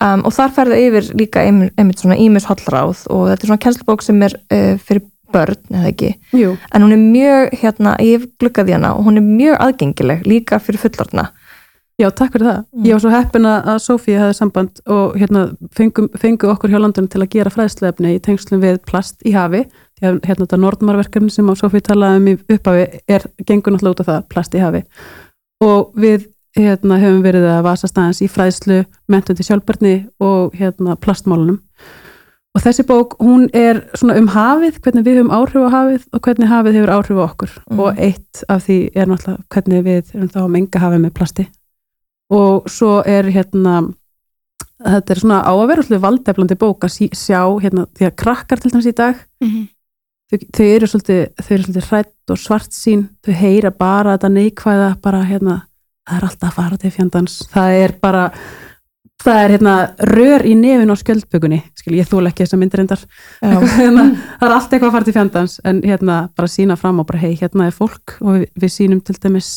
Um, 0.00 0.22
og 0.24 0.32
þar 0.32 0.52
ferðu 0.56 0.76
yfir 0.80 1.08
líka 1.20 1.42
einmitt, 1.44 2.00
svona 2.00 2.16
ímis 2.16 2.46
hollráð 2.48 3.02
og 3.12 3.26
þetta 3.28 3.44
er 3.44 3.50
svona 3.50 3.64
kennslubók 3.66 4.04
sem 4.04 4.22
er 4.24 4.36
uh, 4.48 4.78
fyrir 4.80 5.02
börn, 5.30 5.58
eða 5.70 5.90
ekki. 5.92 6.14
Jú, 6.34 6.54
En 6.74 6.82
hún 6.82 6.94
er 6.96 7.02
mjög, 7.02 7.52
hérna, 7.60 7.92
ég 8.02 8.16
hef 8.18 8.30
gluggaði 8.40 8.74
hana 8.74 8.94
og 8.96 9.04
hún 9.06 9.20
er 9.20 9.26
mjög 9.26 9.60
aðgengileg 9.66 10.24
líka 10.26 10.58
fyrir 10.58 10.80
fullorðna. 10.82 11.28
já, 12.00 12.08
takk 12.16 12.32
fyrir 12.32 12.46
það 12.48 12.64
Mm. 12.72 12.84
Ég 12.86 12.92
var 12.96 13.00
svo 13.00 13.10
heppin 13.12 13.44
að 13.44 13.78
Sofía 13.84 14.18
hefði 14.22 14.34
samband 14.38 14.80
og 14.86 15.16
hérna, 15.20 15.42
fengum, 15.76 16.08
fengu 16.16 16.48
okkur 16.48 16.70
hjá 16.72 16.80
landunum 16.80 17.10
til 17.12 17.20
að 17.20 17.28
gera 17.34 17.50
fræðslefni 17.52 18.14
í 18.16 18.20
tengslum 18.24 18.62
við 18.62 18.78
plast 18.88 19.20
í 19.26 19.34
hafi 19.36 19.66
því 20.00 20.06
að 20.08 20.20
hérna 20.24 20.46
þetta 20.46 20.60
Nordmarverkefni 20.64 21.30
sem 21.30 21.50
á 21.50 21.54
Sofía 21.60 21.84
talaði 21.84 22.16
um 22.22 22.28
í 22.32 22.38
upphafi 22.56 22.86
er 23.06 23.26
gengur 23.44 23.74
náttúrulega 23.76 23.92
út 23.92 24.00
af 24.00 24.06
það, 24.06 24.22
plast 24.32 24.54
í 24.56 24.62
hafi 24.64 24.82
og 25.60 25.92
við 25.94 26.24
hérna, 26.56 26.98
hefum 26.98 27.22
verið 27.22 27.44
að 27.46 27.62
vasa 27.68 27.86
staðans 27.90 28.20
í 28.24 28.28
fræðslu, 28.28 28.84
mentundi 29.08 29.44
sjálfbarni 29.46 29.94
og 30.20 30.54
hérna, 30.58 30.96
plastmálunum 30.96 31.60
og 32.50 32.62
þessi 32.64 32.82
bók, 32.82 33.12
hún 33.22 33.44
er 33.54 33.84
svona 33.94 34.16
um 34.18 34.26
hafið, 34.32 34.80
hvernig 34.82 35.04
við 35.06 35.20
höfum 35.20 35.30
áhrif 35.36 35.62
á 35.62 35.70
hafið 35.70 36.06
og 36.12 36.20
hvernig 36.26 36.48
hafið 36.50 36.78
hefur 36.80 36.92
áhrif 36.96 37.20
á 37.22 37.24
okkur 37.28 37.50
Mhm. 37.70 37.78
og 37.80 37.98
eitt 37.98 38.44
af 38.48 38.64
því 38.66 38.78
er 38.96 39.06
náttúrulega 39.06 39.44
hvernig 39.54 39.84
við 39.86 40.14
erum 40.16 40.28
þá 40.28 40.40
að 40.42 40.50
menga 40.50 40.78
hafið 40.82 41.00
með 41.04 41.14
plasti 41.14 41.46
og 42.30 42.64
svo 42.68 43.02
er 43.06 43.30
hérna 43.30 43.94
þetta 44.82 45.10
er 45.14 45.20
svona 45.20 45.44
á 45.46 45.52
að 45.54 45.68
vera 45.68 45.82
svolítið 45.82 46.00
valdeflandi 46.08 46.56
bók 46.58 46.80
að 46.84 47.10
sjá 47.14 47.40
hérna, 47.62 47.86
því 47.94 48.06
að 48.08 48.16
krakkar 48.16 48.58
til 48.60 48.70
dæmis 48.72 48.86
í 48.90 48.94
dag 48.96 49.14
Mhm. 49.40 49.68
þau, 50.32 50.38
þau 50.52 50.64
eru 50.74 50.86
svolítið, 50.86 51.22
svolítið 51.38 51.84
hrætt 51.90 52.30
og 52.30 52.36
svart 52.38 52.70
sín, 52.74 53.08
þau 53.22 53.32
heyra 53.34 53.70
bara 53.70 54.18
þetta 54.18 54.28
neikvæða, 54.32 55.00
bara 55.02 55.22
hérna 55.24 55.62
það 56.10 56.18
er 56.18 56.26
alltaf 56.26 56.50
að 56.50 56.58
fara 56.58 56.80
til 56.80 56.92
fjandans. 56.94 57.38
Það 57.52 57.76
er 57.78 57.94
bara, 58.02 58.24
það 59.22 59.40
er 59.44 59.54
hérna 59.54 59.74
rör 60.10 60.44
í 60.48 60.54
nefin 60.58 60.92
á 60.92 60.96
skjöldbökunni 60.98 61.60
skil, 61.78 61.96
ég 61.98 62.08
þúl 62.08 62.26
ekki 62.30 62.44
þess 62.44 62.56
að 62.56 62.62
myndir 62.62 62.82
endar 62.84 63.02
hérna, 63.78 64.06
það 64.40 64.46
er 64.46 64.54
alltaf 64.56 64.74
eitthvað 64.74 64.88
að 64.88 64.96
fara 64.96 65.08
til 65.08 65.16
fjandans 65.16 65.56
en 65.68 65.82
hérna 65.84 66.20
bara 66.36 66.50
sína 66.50 66.76
fram 66.80 67.02
og 67.02 67.08
bara 67.10 67.22
hei, 67.22 67.34
hérna 67.38 67.68
er 67.68 67.76
fólk 67.76 68.16
og 68.20 68.38
við, 68.38 68.46
við 68.64 68.74
sínum 68.76 69.02
til 69.04 69.16
dæmis 69.20 69.52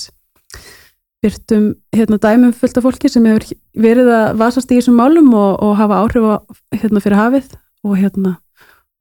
byrtum 1.23 1.69
hérna 1.95 2.19
dæmum 2.19 2.53
fullt 2.55 2.77
af 2.77 2.83
fólki 2.83 3.11
sem 3.11 3.25
hefur 3.29 3.53
verið 3.85 4.11
að 4.11 4.39
vasast 4.41 4.71
í 4.71 4.79
þessum 4.79 4.99
málum 4.99 5.31
og, 5.31 5.51
og 5.63 5.77
hafa 5.79 6.01
áhrif 6.03 6.27
á, 6.27 6.35
hérna 6.75 7.03
fyrir 7.03 7.21
hafið 7.21 7.53
og 7.87 7.99
hérna 7.99 8.35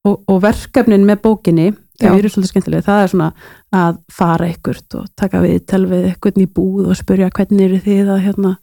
og, 0.06 0.22
og 0.30 0.42
verkefnin 0.44 1.06
með 1.08 1.24
bókinni 1.26 1.72
Já. 2.00 2.18
eru 2.18 2.30
svolítið 2.32 2.52
skemmtilega, 2.52 2.86
það 2.86 3.02
er 3.02 3.12
svona 3.12 3.28
að 3.72 3.98
fara 4.10 4.48
ykkurt 4.50 4.96
og 4.98 5.06
taka 5.18 5.42
við 5.44 5.66
tel 5.66 5.84
við 5.90 6.08
ykkur 6.14 6.40
í 6.40 6.46
búð 6.46 6.90
og 6.90 6.98
spurja 6.98 7.30
hvernig 7.30 7.66
eru 7.68 7.80
þið 7.84 8.12
að 8.14 8.22
hérna 8.26 8.54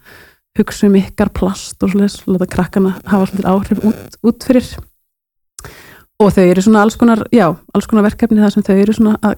hugsa 0.60 0.88
um 0.90 0.98
ykkar 1.00 1.30
plast 1.36 1.84
og 1.84 1.94
svolítið, 1.94 2.16
svolítið 2.24 2.52
krakkana 2.56 2.96
hafa 3.06 3.30
svolítið 3.30 3.52
áhrif 3.54 3.84
út, 3.86 4.18
út 4.26 4.48
fyrir. 4.50 4.72
Og 6.20 6.34
þau 6.36 6.44
eru 6.44 6.64
svona 6.66 6.82
alls 6.84 6.98
konar, 7.00 7.22
já, 7.32 7.48
alls 7.74 7.88
konar 7.88 8.10
verkefni 8.10 8.42
þar 8.42 8.52
sem 8.52 8.66
þau 8.66 8.76
eru 8.76 8.96
svona 8.98 9.16
að 9.24 9.38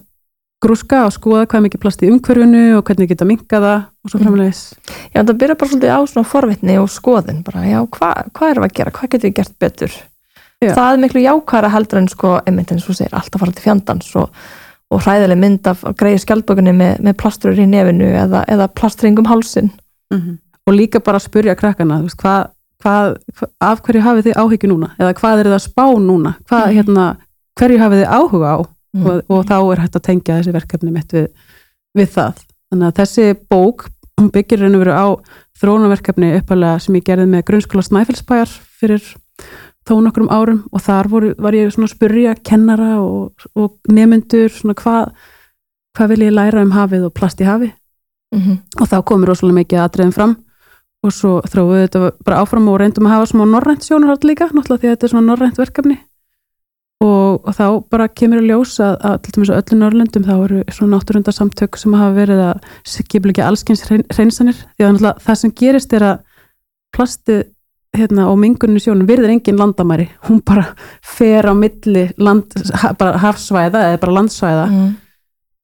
grúska 0.61 1.05
og 1.07 1.13
skoða 1.15 1.47
hvað 1.49 1.59
er 1.59 1.65
mikið 1.65 1.81
plast 1.81 2.03
í 2.05 2.09
umhverfinu 2.11 2.63
og 2.77 2.83
hvernig 2.85 3.09
geta 3.09 3.25
minka 3.25 3.61
það 3.61 3.79
og 3.81 4.11
svo 4.11 4.19
Mm. 4.19 4.25
framlegis 4.25 4.61
Já, 5.13 5.21
það 5.23 5.37
byrja 5.41 5.57
bara 5.57 5.69
svolítið 5.69 5.93
á 5.93 5.99
svona 6.05 6.29
forvitni 6.29 6.77
og 6.77 6.89
skoðun 6.89 7.43
bara, 7.43 7.65
já, 7.65 7.79
hvað 7.81 8.29
hva 8.33 8.49
erum 8.51 8.63
við 8.63 8.69
að 8.69 8.75
gera, 8.77 8.91
hvað 8.91 9.09
getum 9.09 9.29
við 9.29 9.35
gert 9.39 9.55
betur 9.59 9.91
Já. 10.61 10.73
það 10.77 10.93
er 10.93 10.99
miklu 11.01 11.21
jákværa 11.25 11.69
heldur 11.73 11.97
en 12.01 12.07
sko, 12.11 12.35
einmitt 12.45 12.71
eins 12.71 12.85
og 12.89 12.95
segir, 12.95 13.13
alltaf 13.17 13.41
fara 13.41 13.51
til 13.51 13.63
fjandans 13.63 14.11
og, 14.15 14.29
og 14.91 15.01
hræðileg 15.01 15.39
mynd 15.41 15.67
af 15.71 15.81
greiði 15.97 16.19
skjaldbökunni 16.25 16.73
með, 16.77 16.99
með 17.01 17.15
plastur 17.17 17.57
í 17.57 17.65
nefinu 17.65 18.11
eða, 18.13 18.43
eða 18.47 18.67
plastringum 18.77 19.25
hálsin 19.31 19.71
Mhm. 20.11 20.37
og 20.67 20.73
líka 20.75 20.99
bara 20.99 21.17
að 21.17 21.23
spurja 21.29 21.55
krakkana 21.55 22.01
veist, 22.03 22.17
hvað, 22.19 22.49
hvað, 22.83 23.15
af 23.61 23.81
hverju 23.81 24.01
hafið 24.03 24.25
þið 24.27 24.39
áhyggju 24.43 24.69
núna 24.69 24.89
eða 24.99 25.13
hvað 25.17 25.39
er 25.39 25.45
það 25.49 25.55
að 25.57 25.65
spá 25.69 25.85
núna 25.97 26.35
hvað, 26.49 26.65
Mhm. 26.67 26.75
hérna, 26.77 27.05
hverju 27.59 27.79
hafið 27.79 28.03
þið 28.03 28.13
áhuga 28.19 28.49
á 28.53 28.59
Mm. 28.93 29.05
og, 29.07 29.21
og 29.29 29.45
þá 29.47 29.55
er 29.71 29.79
hægt 29.85 29.95
að 29.95 30.01
tengja 30.03 30.35
þessi 30.41 30.51
verkefni 30.51 30.91
mitt 30.91 31.07
við, 31.15 31.27
við 31.95 32.07
það 32.11 32.33
þannig 32.73 32.87
að 32.91 32.97
þessi 32.99 33.35
bók 33.49 33.85
byggir 34.33 34.59
raun 34.59 34.75
og 34.75 34.81
veru 34.83 34.91
á 34.91 35.07
þróunarverkefni 35.61 36.31
uppalega 36.41 36.79
sem 36.81 36.95
ég 36.99 37.05
gerði 37.07 37.27
með 37.31 37.43
grunnskóla 37.47 37.85
Snæfellsbæjar 37.87 38.51
fyrir 38.81 39.01
þó 39.87 39.93
nokkrum 40.05 40.29
árum 40.29 40.63
og 40.71 40.81
þar 40.85 41.07
voru, 41.09 41.33
var 41.41 41.53
ég 41.57 41.71
svona 41.73 41.87
að 41.89 41.95
spurja 41.95 42.35
kennara 42.45 42.99
og, 43.01 43.31
og 43.55 43.77
nemyndur 43.89 44.49
svona 44.53 44.75
hvað 44.77 45.11
hvað 45.97 46.07
vil 46.13 46.25
ég 46.27 46.35
læra 46.37 46.61
um 46.63 46.71
hafið 46.71 47.07
og 47.09 47.13
plast 47.13 47.41
í 47.41 47.45
hafi 47.49 47.71
Mhm. 48.31 48.59
og 48.79 48.87
þá 48.87 49.01
komur 49.03 49.27
rosalega 49.27 49.57
mikið 49.59 49.79
atriðum 49.83 50.13
fram 50.15 50.37
og 51.03 51.11
svo 51.11 51.41
þróum 51.43 51.71
við 51.73 51.81
þetta 51.89 52.11
bara 52.23 52.37
áfram 52.45 52.69
og 52.71 52.77
reyndum 52.79 53.07
að 53.09 53.15
hafa 53.17 53.25
smá 53.33 53.43
norrænt 53.49 53.83
sjónarhald 53.83 54.23
líka 54.23 54.47
náttúrulega 54.53 54.79
því 54.79 54.87
að 54.87 54.93
þetta 54.95 55.03
er 55.07 55.11
svona 55.11 55.27
norrænt 55.27 55.57
verkefni 55.59 55.97
og, 57.01 57.41
og 57.43 57.55
þá 57.57 57.65
bara 57.91 58.07
kemur 58.07 58.39
að 58.39 58.47
ljós 58.51 58.77
að, 58.79 58.95
að 59.03 59.17
til 59.25 59.33
dæmis 59.35 59.51
á 59.51 59.57
öllu 59.59 59.77
Norrlöndum 59.81 60.23
þá 60.29 60.33
eru 60.45 60.61
svona 60.71 60.95
náttúrundarsamtök 60.95 61.79
sem 61.81 61.93
hafa 61.97 62.15
verið 62.21 62.41
að 62.45 62.69
skipleggja 62.93 63.47
allskins 63.49 63.83
hrein- 63.89 64.07
hreinsanir 64.13 64.55
því 64.77 64.87
að 64.87 65.01
það 65.25 65.39
sem 65.41 65.51
gerist 65.57 65.93
er 65.97 66.05
að 66.11 66.19
plastið 66.95 67.43
hérna, 67.97 68.27
og 68.31 68.39
mingunni 68.39 68.79
sjónum 68.79 69.07
virðir 69.09 69.33
engin 69.35 69.59
landamæri. 69.59 70.07
Hún 70.27 70.41
bara 70.45 70.71
fer 71.03 71.47
á 71.47 71.53
milli 71.55 72.07
land, 72.17 72.53
bara 72.99 73.19
hafsvæða 73.19 73.85
eða 73.89 74.01
bara 74.01 74.17
landsvæða. 74.19 74.65
Mm. 74.71 74.91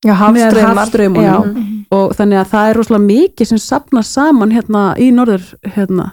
Já, 0.05 0.13
hafstraumunum 0.13 1.23
Já. 1.23 1.39
Mhm. 1.43 1.85
og 1.91 2.13
þannig 2.13 2.37
að 2.37 2.49
það 2.51 2.69
er 2.69 2.77
rosalega 2.77 3.05
mikið 3.05 3.47
sem 3.47 3.57
sapnar 3.57 4.03
saman 4.03 4.51
hérna 4.51 4.95
í 4.99 5.11
norður 5.11 5.45
hérna, 5.63 6.11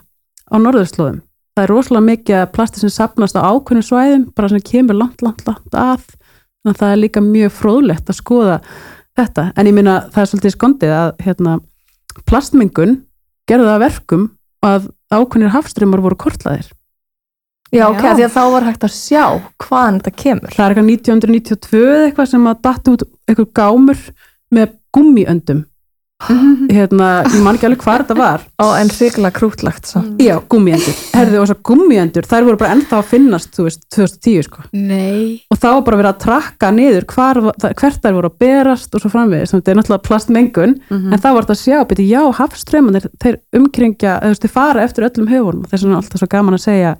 á 0.48 0.56
norðurslóðum. 0.56 1.20
Það 1.54 1.64
er 1.64 1.70
rosalega 1.70 2.06
mikið 2.08 2.46
plasti 2.52 2.80
sem 2.80 2.90
sapnast 2.90 3.36
á 3.36 3.44
ákveðnum 3.44 3.84
svæðum, 3.84 4.34
bara 4.34 4.48
sem 4.48 4.60
kemur 4.60 4.94
langt, 4.94 5.22
langt, 5.22 5.44
langt 5.46 5.74
að. 5.74 6.00
Þannig 6.64 6.72
að 6.72 6.80
það 6.80 6.92
er 6.92 7.02
líka 7.02 7.20
mjög 7.20 7.52
fróðlegt 7.52 8.08
að 8.08 8.20
skoða 8.22 8.60
þetta, 9.18 9.52
en 9.56 9.66
ég 9.66 9.74
minna 9.74 10.08
það 10.10 10.22
er 10.22 10.30
svolítið 10.30 10.56
skondið 10.56 10.94
að 10.96 11.10
hérna, 11.26 11.60
plastmengun 12.24 13.02
að 13.50 13.78
verkum 13.84 14.30
að 14.64 14.88
ákveðnir 15.14 15.54
hafströmmar 15.54 16.02
voru 16.04 16.18
kortlaðir 16.24 16.70
Já, 17.74 17.88
ok, 17.88 18.02
Já. 18.04 18.12
því 18.14 18.24
að 18.26 18.34
þá 18.36 18.42
var 18.52 18.66
hægt 18.68 18.84
að 18.86 18.92
sjá 18.94 19.22
hvaðan 19.64 19.96
þetta 19.98 20.22
kemur. 20.22 20.52
Það 20.54 20.64
er 20.64 20.74
eitthvað 20.74 20.90
1992 20.92 21.80
eða 21.82 22.04
eitthvað 22.08 22.28
sem 22.30 22.44
að 22.46 22.60
datt 22.66 22.90
út 22.92 23.04
eitthvað 23.26 23.48
gámur 23.58 24.02
með 24.54 24.74
gummiöndum 24.94 25.62
hérna, 26.70 27.08
ég 27.26 27.40
man 27.42 27.56
ekki 27.56 27.66
alveg 27.66 27.80
hvað 27.82 28.02
þetta 28.04 28.14
var 28.16 28.44
Ó, 28.62 28.66
en 28.78 28.88
hrikalega 28.88 29.34
krútlagt 29.34 29.88
samt. 29.90 30.20
Já, 30.22 30.36
gummiendur. 30.50 30.94
Herðu 31.12 31.40
og 31.40 31.48
þessar 31.48 31.58
gummiendur, 31.66 32.28
þær 32.30 32.46
voru 32.46 32.60
bara 32.60 32.76
ennþá 32.76 33.00
að 33.00 33.08
finnast, 33.10 33.50
þú 33.56 33.66
veist, 33.66 33.82
2010 33.92 34.46
sko. 34.46 34.62
Nei. 34.72 35.42
Og 35.50 35.58
þá 35.58 35.66
var 35.66 35.82
bara 35.88 35.98
verið 36.00 36.10
að 36.12 36.20
trakka 36.22 36.70
niður 36.76 37.06
hvar, 37.10 37.40
hvert 37.66 38.00
þær 38.06 38.16
voru 38.20 38.30
að 38.30 38.38
berast 38.44 38.94
og 38.94 39.02
svo 39.02 39.10
framvegis. 39.12 39.52
Þetta 39.56 39.74
er 39.74 39.78
náttúrulega 39.80 40.06
plastmengun, 40.06 40.76
en 40.94 41.18
þá 41.18 41.28
var 41.28 41.48
þetta 41.48 41.56
að 41.58 41.62
sjá, 41.64 41.76
beti, 41.90 42.08
já, 42.08 42.22
hafströmmanir, 42.38 43.10
þeir 43.24 43.40
umkringja, 43.58 44.16
þú 44.22 44.32
veist, 44.32 44.46
þeir 44.46 44.54
fara 44.54 44.86
eftir 44.86 45.08
öllum 45.10 45.30
höfunum. 45.34 45.68
Þess 45.68 45.84
vegna 45.84 45.98
er 45.98 46.02
alltaf 46.04 46.22
svo 46.22 46.30
gaman 46.30 46.58
að 46.60 46.64
segja 46.64 46.96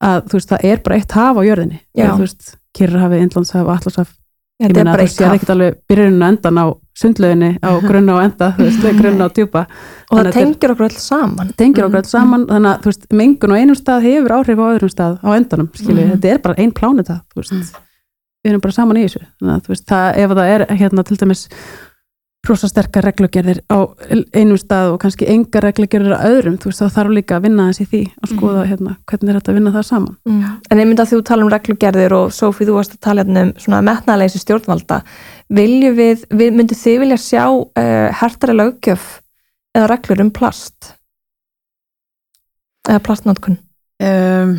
að, 0.00 0.26
þú 0.30 0.40
veist, 0.40 0.52
það 0.54 0.68
er 0.72 0.84
bara 0.88 0.98
eitt 0.98 1.18
haf 1.20 1.38
á 1.38 1.42
jörðinni. 1.44 1.82
Eða, 1.94 2.16
þú 2.16 2.26
veist, 2.26 2.54
Kyrrahafið, 2.74 3.26
Indlandshaf, 3.28 3.68
Atlashaf. 3.76 4.14
Ég 4.62 4.70
Þetta 4.70 4.80
er 4.80 4.84
meina, 4.84 4.94
bara 4.94 5.04
þú 5.04 5.10
eitt 5.10 5.14
séð 5.18 5.26
haf 5.28 5.36
ekkert 5.38 5.52
alveg 5.54 5.78
byrjunum 5.90 6.24
endan 6.26 6.58
á 6.62 6.66
sundlauginni, 6.94 7.58
á 7.62 7.70
grunna 7.88 8.16
og 8.18 8.22
enda, 8.24 8.52
þú 8.58 8.66
veist, 8.68 8.84
grunna 9.00 9.24
og 9.28 9.32
djúpa. 9.34 9.64
og 10.10 10.18
það 10.20 10.32
tengir 10.38 10.74
okkur 10.74 10.86
öll 10.88 10.98
saman 11.02 11.52
tengir 11.58 11.84
okkur 11.88 12.00
alls 12.02 12.12
saman 12.14 12.46
þannig 12.46 12.70
að 12.70 12.82
þú 12.84 12.92
veist, 12.92 13.08
mengun 13.12 13.54
á 13.54 13.56
einum 13.60 13.78
stað 13.78 14.06
hefur 14.08 14.36
áhrif 14.38 14.58
á 14.62 14.66
öðrum 14.74 14.92
stað 14.92 15.16
á 15.24 15.28
endanum, 15.34 15.70
skilju, 15.74 16.04
Mhm. 16.04 16.12
þetta 16.20 16.34
er 16.34 16.38
bara 16.38 16.54
ein 16.58 16.72
pláneta, 16.72 17.20
þú 17.34 17.42
veist, 17.42 17.80
við 18.44 18.50
erum 18.52 18.60
bara 18.60 18.72
saman 18.72 18.96
í 18.96 19.04
þessu 19.08 19.24
þannig 19.40 19.56
að 19.56 19.64
þú 19.66 19.74
veist, 19.74 19.86
það, 19.88 20.06
ef 20.18 20.30
það 20.30 20.54
er 20.54 20.66
hérna 20.76 21.04
til 21.04 21.16
dæmis 21.16 21.48
rosa 22.44 22.68
sterkar 22.68 23.06
reglugerðir 23.08 23.62
á 23.72 23.78
einum 24.36 24.58
stað 24.60 24.90
og 24.92 24.98
kannski 25.00 25.24
enga 25.32 25.62
reglugerðir 25.64 26.12
á 26.12 26.28
öðrum, 26.28 26.58
þú 26.60 26.68
veist, 26.68 26.82
þá 26.82 26.92
þarf 26.92 27.12
líka 27.16 27.38
að 27.38 27.46
vinna 27.46 27.70
þessi 27.70 27.86
því 27.88 28.00
og 28.20 28.28
skoða 28.34 28.66
hérna, 28.68 28.96
hvernig 29.08 29.30
er 29.32 29.38
þetta 29.40 29.52
að 29.52 29.56
vinna 29.58 29.72
það 29.72 29.86
saman 29.88 30.16
Mm. 30.28 30.42
En 30.70 30.78
myndi 30.78 31.00
að 31.00 31.10
þú 31.14 31.22
tala 31.24 31.42
um 31.42 31.48
reglugerðir 31.50 32.12
og 32.12 32.28
Sófí, 32.36 32.66
þú 32.68 32.74
varst 32.76 32.92
að 32.92 33.00
tala 33.00 33.24
hérna 33.24 33.42
um 33.46 33.52
svona 33.56 33.80
metnaðleysi 33.80 34.38
stjórnvalda. 34.44 35.02
Viljum 35.54 35.98
við, 35.98 36.24
við 36.34 36.56
myndum 36.56 36.80
þið 36.80 36.98
vilja 37.04 37.20
sjá 37.20 37.44
uh, 37.50 38.08
hertari 38.20 38.56
löggjöf 38.58 39.04
eða 39.74 39.90
reglur 39.94 40.24
um 40.24 40.32
plast? 40.34 40.94
Eða 42.88 43.04
plastnotkun? 43.06 43.60
Um, 44.04 44.58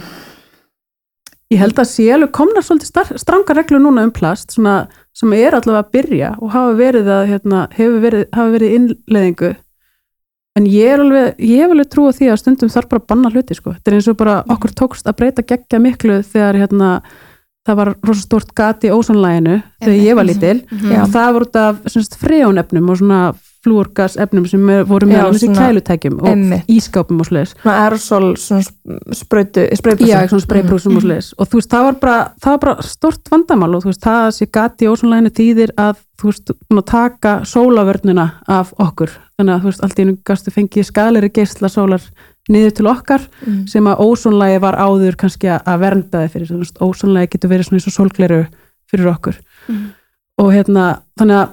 Ég 1.54 1.62
held 1.62 1.78
að 1.78 1.92
sé 1.92 2.06
alveg 2.10 2.32
komna 2.34 2.62
svolítið 2.66 3.20
strangar 3.22 3.60
reglur 3.60 3.84
núna 3.84 4.08
um 4.08 4.14
plast 4.14 4.56
svona, 4.56 4.88
sem 5.14 5.34
er 5.38 5.54
allavega 5.54 5.84
að 5.84 5.92
byrja 5.94 6.32
og 6.40 6.50
hafa 6.56 6.72
verið 6.80 7.12
að 7.14 7.28
hérna, 7.30 7.60
verið, 7.78 8.24
hafa 8.34 8.54
verið 8.56 8.74
innleðingu 8.80 9.52
en 10.56 10.66
ég 10.72 10.96
er 10.96 11.04
alveg 11.04 11.44
ég 11.46 11.62
hef 11.62 11.76
alveg 11.76 11.92
trú 11.92 12.08
á 12.10 12.16
því 12.18 12.32
að 12.32 12.42
stundum 12.42 12.72
þarf 12.74 12.90
bara 12.90 13.04
að 13.04 13.08
banna 13.12 13.32
hluti 13.36 13.58
sko. 13.60 13.76
þetta 13.76 13.92
er 13.92 13.98
eins 14.00 14.10
og 14.10 14.18
bara 14.18 14.36
okkur 14.56 14.74
tókst 14.82 15.08
að 15.12 15.18
breyta 15.22 15.46
geggja 15.46 15.82
miklu 15.84 16.18
þegar 16.26 16.60
hérna, 16.64 16.90
það 17.66 17.80
var 17.82 17.92
rosa 18.06 18.22
stort 18.22 18.54
gat 18.58 18.86
í 18.86 18.94
ósanlæginu 18.94 19.58
þegar 19.82 20.06
ég 20.06 20.20
var 20.20 20.30
lítil. 20.30 20.56
Já. 20.70 21.02
og 21.02 21.12
það 21.16 21.34
voru 21.38 21.50
út 21.50 21.60
af 21.62 22.00
frejónefnum 22.22 22.90
og 22.94 23.02
svona 23.02 23.22
flúorgasefnum 23.66 24.46
sem 24.50 24.68
er, 24.70 24.84
voru 24.86 25.08
með 25.10 25.24
alveg 25.24 25.46
í 25.48 25.56
kælutækjum 25.56 26.20
og 26.22 26.28
Einmitt. 26.30 26.68
ískápum 26.70 27.22
og 27.22 27.30
svoleiðis. 27.30 27.56
Svona 27.58 27.78
aerosol 27.86 28.28
sprautu 29.18 29.66
Já, 30.06 30.20
svona 30.30 30.44
spraybrúsum 30.44 31.00
og 31.00 31.06
sliðis 31.06 31.32
og 31.40 31.50
þú 31.50 31.62
veist, 31.62 31.72
það 31.74 31.88
var 31.88 31.98
bara, 32.04 32.18
það 32.44 32.56
var 32.56 32.62
bara 32.66 32.86
stort 32.86 33.34
vandamál 33.34 33.72
og 33.74 33.86
þú 33.86 33.92
veist, 33.92 34.04
það 34.06 34.28
sé 34.38 34.50
gati 34.60 34.86
í 34.86 34.92
ósonlæginu 34.92 35.34
þýðir 35.40 35.74
að 35.82 36.04
þú 36.22 36.32
veist, 36.32 36.54
búin 36.70 36.84
að 36.84 36.88
taka 36.94 37.34
sólavörnuna 37.50 38.28
af 38.60 38.74
okkur. 38.86 39.18
Þannig 39.40 39.56
að 39.56 39.66
þú 39.66 39.72
veist, 39.72 39.84
allt 39.84 40.00
í 40.00 40.06
einu 40.06 40.18
gastu 40.30 40.54
fengið 40.54 40.90
skaleri 40.92 41.34
geisla 41.34 41.72
sólar 41.72 42.06
niður 42.52 42.74
til 42.78 42.86
okkar 42.88 43.22
Mm. 43.46 43.68
sem 43.68 43.84
að 43.86 44.00
ósonlægi 44.06 44.60
var 44.62 44.76
áður 44.76 45.16
kannski 45.16 45.48
að- 45.50 45.64
að 45.66 45.80
vernda 45.80 46.18
þið 46.26 46.32
fyrir, 46.32 46.72
ósonlægi 46.82 47.30
getur 47.32 47.50
verið 47.50 47.66
svona 47.68 47.80
eins 47.80 47.88
og 47.88 47.96
sólgleru 47.98 48.48
fyrir 48.92 49.12
okkur. 49.16 49.36
Mhm. 49.70 49.86
og 50.38 50.52
hérna, 50.52 51.02
þannig 51.18 51.36
að 51.40 51.50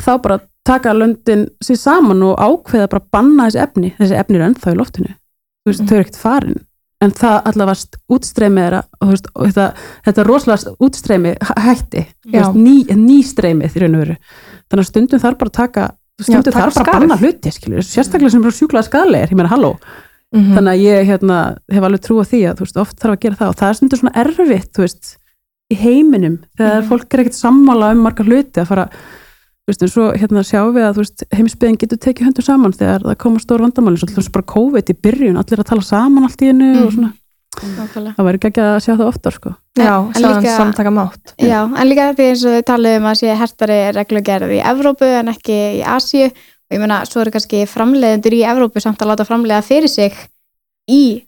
þá 0.00 0.22
bara 0.22 0.40
taka 0.64 0.92
löndin 0.94 1.46
sér 1.64 1.76
saman 1.76 2.22
og 2.22 2.38
ákveða 2.38 2.88
bara 2.88 3.02
að 3.02 3.10
banna 3.12 3.46
þessi 3.46 3.60
efni, 3.62 3.94
þessi 3.98 4.16
efni 4.18 4.36
eru 4.36 4.44
ennþá 4.48 4.72
í 4.72 4.76
loftinu. 4.76 5.12
Þú 5.12 5.70
veist, 5.70 5.80
Mhm. 5.80 5.88
þau 5.88 5.92
eru 5.94 6.04
ekkert 6.04 6.16
farin. 6.16 6.60
En 7.02 7.10
það 7.10 7.42
allavega 7.44 7.98
útstreymið 8.10 8.66
er 8.66 8.82
þú 9.04 9.10
veist, 9.10 9.26
þetta, 9.36 9.74
þetta 10.06 10.24
rosalega 10.24 10.76
útstreymi 10.80 11.36
hætti, 11.38 12.06
ný, 12.56 12.84
nýstreymið 12.86 13.76
í 13.76 13.80
raun 13.82 13.94
og 13.94 14.06
veru. 14.06 14.16
Þannig 14.70 14.80
að 14.80 14.86
stundum 14.86 15.20
þarf 15.20 15.38
bara 15.38 15.50
að 15.50 15.52
taka 15.52 15.94
stundum 16.24 16.42
taka 16.52 16.58
þarf 16.70 16.74
bara 16.74 16.92
að 16.92 17.00
banna 17.00 17.16
hluti 17.20 17.52
skilur, 17.52 17.82
sérstaklega 17.84 18.30
sem 18.30 18.42
eru 18.44 18.50
sjúklega 18.56 18.86
skadlegir 18.88 19.28
ég 19.32 19.36
meina 19.36 19.52
halló, 19.52 19.76
Mhm. 20.34 20.54
þannig 20.56 20.72
að 20.72 20.82
ég 20.82 21.06
hérna, 21.06 21.56
hef 21.70 21.82
alveg 21.82 22.00
trú 22.02 22.16
á 22.20 22.24
því 22.26 22.40
að 22.50 22.58
veist, 22.60 22.76
oft 22.76 22.96
þarf 22.98 23.12
að 23.16 23.20
gera 23.20 23.36
það. 23.36 23.48
Og 23.48 23.56
það 23.56 23.68
er 23.68 23.74
stundum 23.74 23.98
svona 24.00 24.16
erfitt 24.24 24.72
veist, 24.76 25.16
í 25.72 25.76
heiminum. 25.76 26.38
Þegar 26.58 26.82
Mhm. 26.82 26.88
fólk 26.88 27.14
er 27.14 27.20
ekkert 27.24 27.38
sammála 27.38 27.92
um 27.92 28.02
margar 28.02 28.26
hluti 28.26 28.60
að 28.60 28.66
fara 28.66 28.88
veist, 29.68 29.82
en 29.82 29.88
svo 29.88 30.12
hérna 30.14 30.42
sjáum 30.42 30.74
við 30.74 30.84
að 30.86 31.26
heimsbyðin 31.34 31.78
getur 31.78 31.98
tekið 31.98 32.26
höndum 32.26 32.44
saman 32.44 32.72
þegar 32.72 33.02
það 33.02 33.18
koma 33.18 33.38
stór 33.38 33.60
vandamáli, 33.60 33.98
svo 33.98 34.06
alltaf 34.08 34.32
bara 34.32 34.44
COVID 34.44 34.86
í 34.90 34.94
byrjun 35.00 35.36
allir 35.38 35.58
að 35.58 35.64
tala 35.64 35.82
saman 35.82 36.22
allt 36.24 36.38
í 36.42 36.48
einu 36.52 36.86
og 36.86 36.92
svona. 36.92 37.12
Nákvæmlega. 37.12 37.25
Það 37.60 38.26
væri 38.28 38.40
ekki 38.40 38.62
að 38.64 38.76
sjá 38.84 38.92
það 38.96 39.06
oftar 39.10 39.34
sko. 39.36 39.52
Já, 39.78 39.94
líka- 40.16 40.56
samtaka 40.56 40.90
mátt. 40.92 41.34
Já, 41.40 41.60
en 41.64 41.88
líka 41.88 42.10
því 42.16 42.26
eins 42.30 42.44
og 42.44 42.56
þau 42.56 42.62
talið 42.72 42.96
um 43.00 43.08
að 43.10 43.18
sé 43.20 43.36
hertari 43.40 43.78
reglugerð 43.96 44.52
í 44.56 44.60
Evrópu 44.72 45.08
en 45.20 45.32
ekki 45.32 45.56
í 45.80 45.82
Asíu. 45.84 46.30
Og 46.66 46.74
ég 46.74 46.80
meina, 46.82 47.04
svo 47.06 47.20
eru 47.22 47.30
kannski 47.30 47.62
framleiðendur 47.70 48.34
í 48.34 48.42
Evrópu 48.42 48.80
samt 48.82 48.98
að 48.98 49.12
láta 49.12 49.24
framleiða 49.28 49.62
fyrir 49.62 49.88
sig 49.88 50.12
í, 50.90 51.22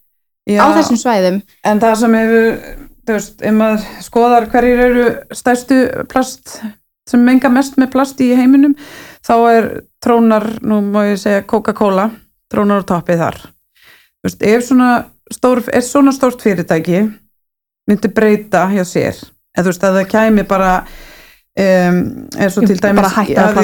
já, 0.48 0.58
á 0.58 0.66
þessum 0.74 0.98
svæðum. 0.98 1.42
En 1.64 1.78
það 1.80 1.94
sem 2.00 2.16
hefur, 2.18 2.48
þú 3.06 3.14
veist, 3.14 3.42
ef 3.42 3.54
maður 3.54 3.84
skoðar 4.02 4.48
hverjir 4.50 4.82
eru 4.88 5.04
stærstu 5.30 5.78
plast 6.10 6.58
sem 7.08 7.22
menga 7.24 7.48
mest 7.48 7.78
með 7.78 7.92
plast 7.94 8.18
í 8.20 8.32
heiminum, 8.36 8.74
þá 9.24 9.34
er 9.54 9.68
trónar, 10.04 10.58
nú 10.60 10.80
má 10.90 11.06
ég 11.08 11.16
segja 11.22 11.46
Coca-Cola, 11.46 12.10
trónar 12.52 12.82
á 12.84 12.88
toppið 12.90 13.22
þar. 13.22 13.38
Þú 14.18 14.26
veist, 14.28 14.42
ef 14.42 14.66
svona 14.66 14.90
stór, 15.34 15.62
er 15.72 15.84
svona 15.84 16.12
stórt 16.12 16.42
fyrirtæki 16.42 17.04
myndi 17.88 18.10
breyta 18.12 18.66
hjá 18.72 18.84
sér, 18.84 19.20
en 19.56 19.64
þú 19.64 19.72
veist, 19.72 19.86
að 19.86 20.00
það 20.00 20.10
kæmi 20.12 20.44
bara 20.48 20.72
um, 21.58 22.00
eins 22.38 22.58
og 22.58 22.66
til 22.66 22.76
dæmis 22.80 23.00
bara 23.00 23.12
hætta 23.14 23.46
að 23.48 23.56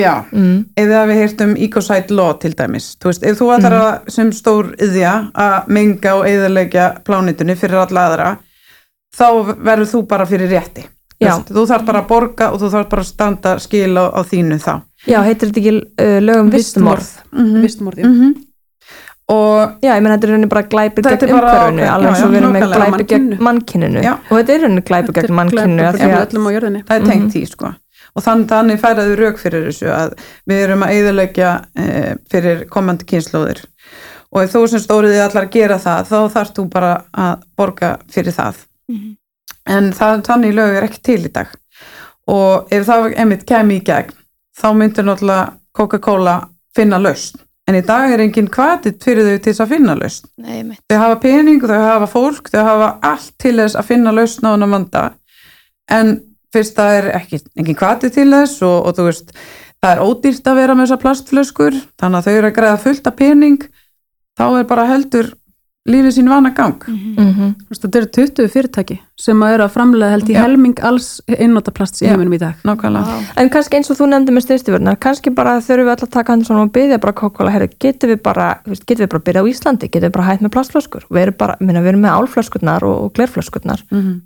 Já, 0.00 0.14
mm. 0.32 0.56
eða 0.80 1.04
við 1.10 1.20
heyrt 1.22 1.44
um 1.44 1.54
ecocide 1.66 2.16
law 2.16 2.32
til 2.40 2.54
dæmis. 2.56 2.94
Þú 3.00 3.10
veist, 3.10 3.26
ef 3.26 3.38
þú 3.40 3.50
ætlar 3.56 3.76
að 3.80 4.10
sem 4.16 4.32
stór 4.34 4.72
yðja 4.82 5.14
að 5.44 5.70
menga 5.76 6.16
og 6.18 6.26
eðalegja 6.30 6.88
plánitunni 7.04 7.56
fyrir 7.60 7.84
alla 7.84 8.08
aðra 8.08 8.32
þá 9.14 9.28
verður 9.54 9.92
þú 9.92 10.02
bara 10.10 10.26
fyrir 10.28 10.50
rétti. 10.50 10.88
Þú 11.14 11.28
Já. 11.28 11.34
veist, 11.36 11.52
þú 11.54 11.66
þarf 11.70 11.86
bara 11.86 12.02
að 12.02 12.10
borga 12.10 12.50
og 12.52 12.62
þú 12.62 12.72
þarf 12.72 12.90
bara 12.90 13.04
að 13.04 13.12
standa 13.12 13.54
skil 13.62 13.92
á, 13.94 14.04
á 14.10 14.20
þínu 14.26 14.58
þá. 14.64 14.74
Já, 15.04 15.20
heitir 15.20 15.50
þetta 15.50 15.60
ekki 15.60 15.76
uh, 15.76 16.18
lögum 16.24 16.50
vistumorð 16.52 17.08
mm 17.30 17.44
-hmm. 17.44 17.62
Vistmorði 17.62 18.08
og 19.32 19.84
Já, 19.84 19.94
ég 19.94 20.02
menn 20.04 20.12
þetta 20.12 20.26
er 20.26 20.32
rauninni 20.34 20.50
bara 20.52 20.66
glæpir 20.68 21.06
gegn 21.06 21.24
er 21.24 21.32
umhverfinu 21.32 21.86
alveg 21.88 22.10
eins 22.10 22.24
og 22.24 22.32
við 22.32 22.40
erum 22.42 22.56
með 22.56 22.66
glæpir 22.74 23.06
gegn 23.12 23.30
mannkyninu. 23.46 24.02
Já. 24.04 24.12
og 24.18 24.34
þetta 24.36 24.54
er 24.54 24.64
rauninni 24.64 24.84
glæpir 24.90 25.16
gegn 25.18 25.36
mannkyninu 25.38 25.86
það 26.84 26.96
er 26.98 27.06
tengt 27.08 27.32
því 27.32 27.44
sko. 27.48 27.72
Og 28.14 28.22
þann, 28.22 28.44
þannig 28.46 28.78
færaðu 28.78 29.16
rauk 29.18 29.40
fyrir 29.40 29.64
þessu 29.70 29.88
að 29.90 30.12
við 30.46 30.60
erum 30.66 30.84
að 30.86 30.92
eðalegja 30.98 31.52
e, 31.74 31.86
fyrir 32.30 32.66
komandi 32.70 33.08
kynnslóðir 33.10 33.64
og 34.34 34.42
ef 34.42 34.52
þú 34.52 34.62
sem 34.70 34.82
stóriði 34.82 35.22
allar 35.24 35.48
að 35.48 35.54
gera 35.56 35.80
það 35.82 36.10
þá 36.10 36.18
þarf 36.36 36.54
þú 36.54 36.66
bara 36.70 36.92
að 37.10 37.44
borga 37.58 37.90
fyrir 38.12 38.36
það. 38.36 38.60
En 39.64 39.92
það, 39.96 40.22
þannig 40.28 40.54
lög 40.58 40.76
er 40.76 40.86
ekki 40.86 41.00
til 41.08 41.20
í 41.24 41.32
dag. 41.32 41.50
Og 42.30 42.72
ef 42.74 42.86
það 42.86 43.14
einmitt 43.14 43.46
kemi 43.48 43.78
í 43.80 43.84
gegn 43.86 44.12
þá 44.58 44.68
myndir 44.76 45.06
náttúrulega 45.06 45.54
Coca-Cola 45.74 46.36
finna 46.74 47.00
lausn 47.02 47.43
en 47.68 47.78
í 47.78 47.82
dag 47.86 48.12
er 48.12 48.22
engin 48.24 48.50
kvatið 48.52 49.00
fyrir 49.04 49.28
þau 49.28 49.36
til 49.38 49.50
þess 49.52 49.64
að 49.64 49.72
finna 49.72 49.96
lausn. 49.98 50.30
Nei, 50.44 50.78
þau 50.90 50.98
hafa 51.00 51.18
pening, 51.22 51.64
þau 51.64 51.80
hafa 51.80 52.08
fólk 52.10 52.50
þau 52.52 52.62
hafa 52.68 52.88
allt 53.10 53.34
til 53.40 53.56
þess 53.60 53.78
að 53.80 53.90
finna 53.90 54.14
lausn 54.14 54.48
á 54.48 54.50
hann 54.52 54.70
vanda. 54.70 55.04
En 55.92 56.16
fyrst 56.54 56.76
það 56.78 56.98
er 56.98 57.10
ekki, 57.18 57.40
engin 57.58 57.78
kvati 57.78 58.10
til 58.14 58.28
þess 58.30 58.62
og, 58.64 58.76
og 58.88 58.98
þú 58.98 59.08
veist, 59.08 59.32
það 59.82 59.94
er 59.94 60.04
ódýrt 60.04 60.50
að 60.50 60.60
vera 60.60 60.76
með 60.76 60.86
þessar 60.86 61.02
plastflöskur, 61.04 61.80
þannig 62.00 62.20
að 62.20 62.28
þau 62.28 62.36
eru 62.38 62.50
að 62.50 62.58
greiða 62.58 62.82
fullt 62.84 63.10
af 63.10 63.16
pening, 63.18 63.64
þá 64.38 64.46
er 64.50 64.68
bara 64.70 64.86
heldur 64.90 65.32
lífið 65.84 66.12
sín 66.16 66.28
vana 66.32 66.50
gang 66.56 66.80
Mhm. 66.88 67.54
Þú 67.64 67.68
veist, 67.70 67.82
þetta 67.84 67.98
eru 68.00 68.08
20 68.16 68.48
fyrirtæki 68.48 68.98
sem 69.20 69.40
að 69.40 69.54
eru 69.54 69.64
að 69.64 69.74
framlega 69.74 70.10
held 70.10 70.28
í 70.28 70.34
Já. 70.34 70.40
helming 70.42 70.80
alls 70.82 71.20
einnótaplasts 71.28 72.02
í 72.02 72.08
heiminum 72.08 72.32
í 72.34 72.38
dag. 72.38 72.54
Nákvæmlega. 72.64 73.32
En 73.36 73.50
kannski 73.50 73.76
eins 73.76 73.90
og 73.90 73.96
þú 73.98 74.08
nefndi 74.08 74.32
með 74.32 74.46
styrstiverðnar, 74.46 74.98
kannski 74.98 75.34
bara 75.34 75.60
þurfum 75.60 75.84
við 75.84 75.94
alltaf 75.94 76.08
að 76.08 76.16
taka 76.18 76.32
hann 76.32 76.44
svona 76.44 76.62
og 76.62 76.72
byggja 76.72 77.00
bara 77.00 77.12
Coca-Cola, 77.12 77.50
herri, 77.50 77.68
getum 77.78 78.10
við 78.10 78.22
bara, 78.22 78.60
getum 78.64 79.04
við 79.04 79.10
bara 79.10 79.20
að 79.20 79.26
byrja 79.28 79.42
á 79.44 79.50
Íslandi, 79.52 79.90
getum 79.90 80.08
við 80.08 80.12
bara 80.12 80.28
hægt 80.30 80.42
með 80.42 80.54
plastflöskur, 80.56 81.04
við 81.10 81.22
erum 81.22 81.36
bara, 81.38 81.56
minna, 81.60 81.80
við 81.80 81.88
erum 81.92 82.00
með 82.00 82.16
álflöskurnar 82.18 82.82
og, 82.82 82.96
og 83.04 83.12
glerflöskurnar. 83.12 83.82
mm 83.90 84.22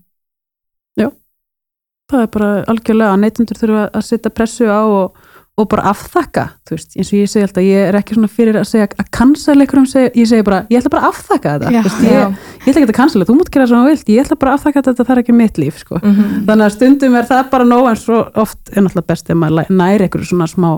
það 2.08 2.24
er 2.24 2.30
bara 2.32 2.50
algjörlega 2.72 3.14
að 3.14 3.22
neytundur 3.24 3.58
þurfa 3.60 3.82
að 3.92 4.04
setja 4.06 4.32
pressu 4.32 4.68
á 4.68 4.80
og, 4.80 5.18
og 5.58 5.66
bara 5.72 5.88
afþakka 5.90 6.44
þú 6.68 6.76
veist, 6.76 6.92
eins 6.96 7.08
og 7.12 7.18
ég 7.18 7.30
segi 7.32 7.44
alltaf, 7.48 7.64
ég 7.66 7.88
er 7.90 7.98
ekki 7.98 8.14
svona 8.16 8.30
fyrir 8.30 8.58
að 8.60 8.66
segja 8.70 8.86
að 8.94 9.08
cancel 9.18 9.56
einhverjum, 9.58 9.88
ég 10.14 10.28
segi 10.30 10.44
bara 10.46 10.60
ég 10.70 10.78
ætla 10.80 10.92
bara 10.94 11.04
að 11.08 11.14
afþakka 11.16 11.54
þetta, 11.56 11.72
Já. 11.74 11.82
Veist, 11.86 12.02
ég, 12.06 12.36
ég 12.62 12.68
ætla 12.70 12.82
ekki 12.84 12.90
að 12.92 12.98
cancela, 13.00 13.26
þú 13.28 13.38
mútt 13.40 13.50
gera 13.56 13.66
svona 13.70 13.88
vilt 13.90 14.12
ég 14.14 14.22
ætla 14.24 14.38
bara 14.38 14.54
að 14.54 14.60
afþakka 14.60 14.84
þetta, 14.88 15.06
það 15.08 15.16
er 15.16 15.22
ekki 15.24 15.38
mitt 15.40 15.58
líf 15.58 15.80
sko. 15.82 15.98
Mm 16.02 16.44
þannig 16.48 16.68
að 16.68 16.76
stundum 16.78 17.18
er 17.18 17.26
það 17.28 17.50
bara 17.50 17.66
nóg 17.68 17.88
en 17.90 17.98
svo 18.00 18.22
oft 18.38 18.70
er 18.72 18.84
náttúrulega 18.86 19.10
best 19.10 19.30
ef 19.34 19.36
maður 19.42 19.58
læ- 19.58 19.74
nær 19.82 20.06
einhverju 20.06 20.30
svona 20.30 20.46
smá 20.48 20.70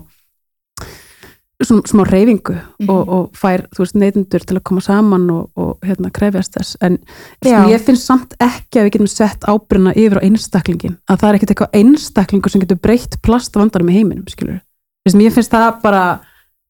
svona 1.61 1.85
smá 1.91 2.05
reyfingu 2.09 2.55
og, 2.89 3.01
og 3.13 3.25
fær, 3.37 3.67
þú 3.77 3.83
veist, 3.85 3.97
neytundur 4.01 4.45
til 4.49 4.57
að 4.57 4.63
koma 4.71 4.81
saman 4.85 5.27
og, 5.35 5.51
og 5.61 5.85
hérna, 5.85 6.09
krefjast 6.17 6.57
þess 6.57 6.79
en 6.87 6.97
sko, 7.05 7.51
Já. 7.53 7.59
ég 7.69 7.83
finnst 7.85 8.09
samt 8.09 8.33
ekki 8.41 8.81
að 8.81 8.87
við 8.89 8.95
getum 8.97 9.11
sett 9.13 9.45
ábyrna 9.45 9.93
yfir 9.93 10.23
á 10.23 10.25
einstaklingin 10.25 10.97
að 11.05 11.21
það 11.21 11.29
er 11.35 11.39
ekkert 11.39 11.53
eitthvað 11.55 11.77
einstaklingur 11.83 12.55
sem 12.55 12.65
getur 12.65 12.81
breytt 12.81 13.19
plastvandarum 13.27 13.93
í 13.93 13.99
heiminum, 13.99 14.25
skilur 14.33 14.63
mér 15.09 15.35
finnst 15.35 15.53
það 15.53 15.83
bara 15.83 16.05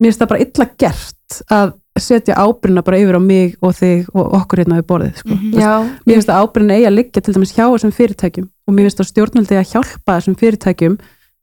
mér 0.01 0.11
finnst 0.11 0.22
það 0.22 0.33
bara 0.33 0.45
illa 0.47 0.68
gert 0.81 1.41
að 1.51 1.72
setja 2.01 2.37
ábyrna 2.39 2.83
bara 2.87 2.99
yfir 3.03 3.18
á 3.18 3.22
mig 3.22 3.57
og 3.61 3.74
þig 3.76 4.09
og 4.14 4.35
okkur 4.41 4.62
hérna 4.62 4.78
við 4.78 4.87
borðið, 4.89 5.16
sko. 5.20 5.35
Mhm. 5.35 5.51
Veist, 5.53 5.61
Já, 5.61 5.72
mér 6.07 6.14
finnst 6.14 6.31
að 6.33 6.43
ábyrna 6.45 6.76
eigi 6.76 6.87
að 6.89 6.97
liggja 6.97 7.22
til 7.22 7.35
dæmis 7.35 7.55
hjá 7.57 7.64
þessum 7.66 7.97
fyrirtækjum 7.99 8.49
og 8.66 8.74
mér 8.74 8.87
finnst 8.87 9.01
að 9.01 9.11
stjórnvöldi 9.11 9.59
að 9.59 9.70
hjálpa 9.72 10.16
þessum 10.16 10.39
fyrirtækjum 10.41 10.99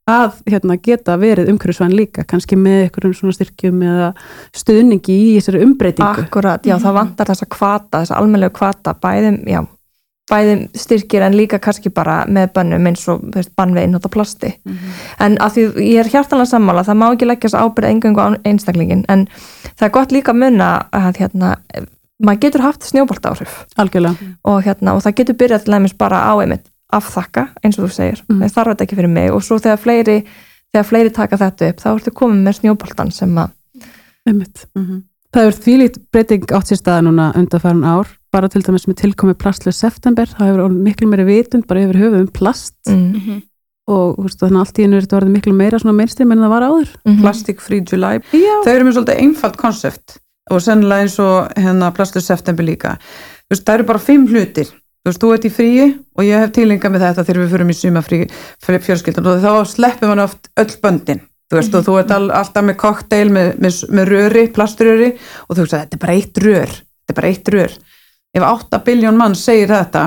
að 0.07 0.37
hérna, 0.47 0.77
geta 0.81 1.17
verið 1.19 1.49
umhverfisvæn 1.51 1.91
líka 1.91 2.23
kannski 2.23 2.55
með 2.55 2.87
einhverjum 2.87 3.13
svona 3.13 3.35
styrkjum 3.35 3.81
eða 3.83 4.13
stuðningi 4.55 5.11
í 5.11 5.33
þessari 5.35 5.63
umbreytingu. 5.65 6.23
Akkurat, 6.23 6.63
já, 6.63 6.77
það 6.79 6.93
vantar 6.95 7.27
þessa 7.27 7.47
kvata, 7.51 7.99
þessa 7.99 8.15
almennlega 8.15 8.55
kvata, 8.55 8.95
bæðum, 9.03 9.41
já, 9.51 9.65
bæðum 10.27 10.63
styrkir 10.75 11.23
en 11.23 11.35
líka 11.37 11.59
kannski 11.63 11.89
bara 11.93 12.21
með 12.27 12.49
bönnum 12.57 12.87
eins 12.89 13.05
og 13.11 13.23
bann 13.55 13.75
við 13.75 13.85
einnóta 13.85 14.11
plasti. 14.11 14.53
En 15.23 15.37
að 15.43 15.53
því 15.55 15.65
ég 15.87 16.01
er 16.03 16.11
hjartalega 16.11 16.51
sammála, 16.51 16.83
það 16.83 16.99
má 16.99 17.05
ekki 17.09 17.29
leggja 17.29 17.49
þess 17.49 17.61
ábyrð 17.61 17.91
engangu 17.91 18.19
á 18.19 18.27
einstaklingin, 18.43 19.05
en 19.07 19.27
það 19.75 19.87
er 19.87 19.93
gott 19.99 20.11
líka 20.11 20.33
að 20.33 20.41
munna 20.43 20.71
að 20.91 21.21
hérna, 21.21 21.53
maður 22.19 22.41
getur 22.41 22.65
haft 22.65 22.83
snjóbolt 22.83 23.25
áhrif 23.25 23.61
algjörlega, 23.77 24.33
og, 24.43 24.63
hérna, 24.65 24.95
og 24.95 25.05
það 25.05 25.17
getur 25.21 25.39
byrjað 25.39 25.63
til 25.63 25.73
dæmis 25.73 25.97
bara 25.97 26.23
á 26.27 26.33
einmitt 26.41 26.67
afþakka 26.91 27.49
eins 27.63 27.77
og 27.77 27.87
þú 27.87 27.93
segir, 27.93 28.23
mm. 28.27 28.47
þarf 28.47 28.73
þetta 28.73 28.83
ekki 28.87 28.95
fyrir 28.95 29.11
mig 29.11 29.31
og 29.31 29.43
svo 29.43 29.59
þegar 29.59 29.79
fleiri, 29.79 30.17
þegar 30.71 30.87
fleiri 30.87 31.13
taka 31.13 31.37
þetta 31.37 31.71
upp 31.71 31.81
þá 31.83 31.89
ertu 31.93 32.13
komið 32.15 32.43
með 32.47 32.59
snjóboltan 32.61 33.11
sem 33.11 33.35
að 33.37 33.51
Einmitt. 34.27 34.65
Mhm. 34.75 35.03
Það 35.33 35.45
hefur 35.45 35.57
þvílít 35.63 35.97
breyting 36.11 36.51
átt 36.55 36.71
sér 36.71 36.79
staða 36.79 37.03
núna 37.05 37.27
undanfæran 37.35 37.83
ár, 37.83 38.07
bara 38.37 38.49
til 38.53 38.63
dæmis 38.65 38.87
með 38.89 39.01
tilkomi 39.01 39.35
plastlega 39.37 39.75
september, 39.75 40.29
það 40.29 40.51
hefur 40.51 40.79
miklu 40.87 41.09
meiri 41.11 41.27
vitund 41.27 41.67
bara 41.69 41.83
yfir 41.85 42.01
höfuð 42.03 42.23
um 42.23 42.31
plast 42.33 42.77
mm. 42.89 43.05
Mhm. 43.17 43.43
og 43.87 44.17
veist, 44.21 44.39
þannig 44.41 44.59
að 44.59 44.63
allt 44.65 44.79
í 44.79 44.85
einu 44.85 44.97
er 44.97 45.05
þetta 45.05 45.19
orðið 45.21 45.35
miklu 45.37 45.53
meira 45.57 45.81
svona 45.81 45.97
mainstream 45.97 46.33
en 46.35 46.43
það 46.43 46.53
var 46.53 46.65
áður. 46.67 46.95
Mhm. 47.05 47.21
Plastic 47.23 47.61
Free 47.63 47.83
July 47.83 48.17
Já. 48.31 48.55
þau 48.65 48.73
eru 48.73 48.87
með 48.87 48.97
svolítið 48.97 49.21
einfalt 49.23 49.57
konsept 49.61 50.17
og 50.51 50.63
sennilega 50.63 51.05
eins 51.05 51.19
og 51.23 51.55
hérna 51.59 51.93
Plastur 51.95 52.23
September 52.23 52.67
líka 52.67 52.97
veist, 53.49 53.63
það 53.63 53.73
eru 53.79 53.87
bara 53.91 54.03
fimm 54.03 54.27
hlutir 54.27 54.67
þú 54.67 55.11
veist, 55.11 55.23
þú 55.23 55.31
ert 55.35 55.47
í 55.47 55.53
fríi 55.53 55.87
og 56.17 56.27
ég 56.27 56.43
hef 56.43 56.53
tílinga 56.55 56.91
með 56.91 57.07
þetta 57.07 57.25
þegar 57.27 57.41
við 57.43 57.53
fyrir 57.55 57.71
í 57.71 57.77
sumafrí 57.79 58.21
fjölskyldan 58.87 59.31
og 59.31 59.43
þá 59.43 59.51
sleppum 59.71 60.13
hann 60.13 60.23
oft 60.23 60.49
öll 60.59 60.73
böndin 60.83 61.23
þú 61.47 61.59
veist, 61.59 61.75
og 61.75 61.85
þú 61.87 61.99
ert 62.01 62.11
all, 62.15 62.27
alltaf 62.35 62.65
með 62.67 62.79
kokteil 62.81 63.29
með, 63.31 63.53
með, 63.63 63.77
með 63.95 64.11
röri, 64.11 64.43
plasturöri 64.55 65.13
og 65.47 65.55
þú 65.55 65.63
veist 65.63 65.77
að 65.77 65.85
þetta 65.85 65.97
er 65.97 66.03
bara 66.03 66.17
eitt 66.17 66.41
rör 66.43 66.73
þetta 66.73 67.13
er 67.13 67.19
bara 67.21 67.31
eitt 67.31 67.53
rör 67.55 67.77
ef 68.37 68.45
8 68.51 68.79
biljón 68.85 69.17
mann 69.19 69.35
segir 69.35 69.71
þetta 69.73 70.05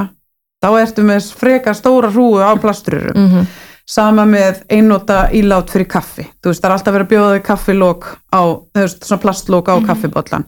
þá 0.63 0.69
ertu 0.83 1.03
með 1.09 1.31
frekar 1.41 1.75
stóra 1.79 2.11
hrúu 2.13 2.39
á 2.41 2.53
plasturörum 2.61 3.17
Mhm. 3.17 3.47
sama 3.91 4.23
með 4.25 4.61
einnota 4.71 5.29
ílát 5.35 5.71
fyrir 5.71 5.89
kaffi. 5.91 6.23
Þú 6.43 6.51
veist, 6.53 6.63
það 6.63 6.69
er 6.69 6.75
alltaf 6.77 6.95
verið 6.95 7.07
að 7.07 7.13
bjóða 7.15 7.43
kaffilók 7.43 8.05
á, 8.31 8.43
þú 8.75 8.85
veist, 8.85 9.05
svona 9.05 9.23
plastlók 9.25 9.67
á 9.69 9.75
kaffibotlan 9.87 10.45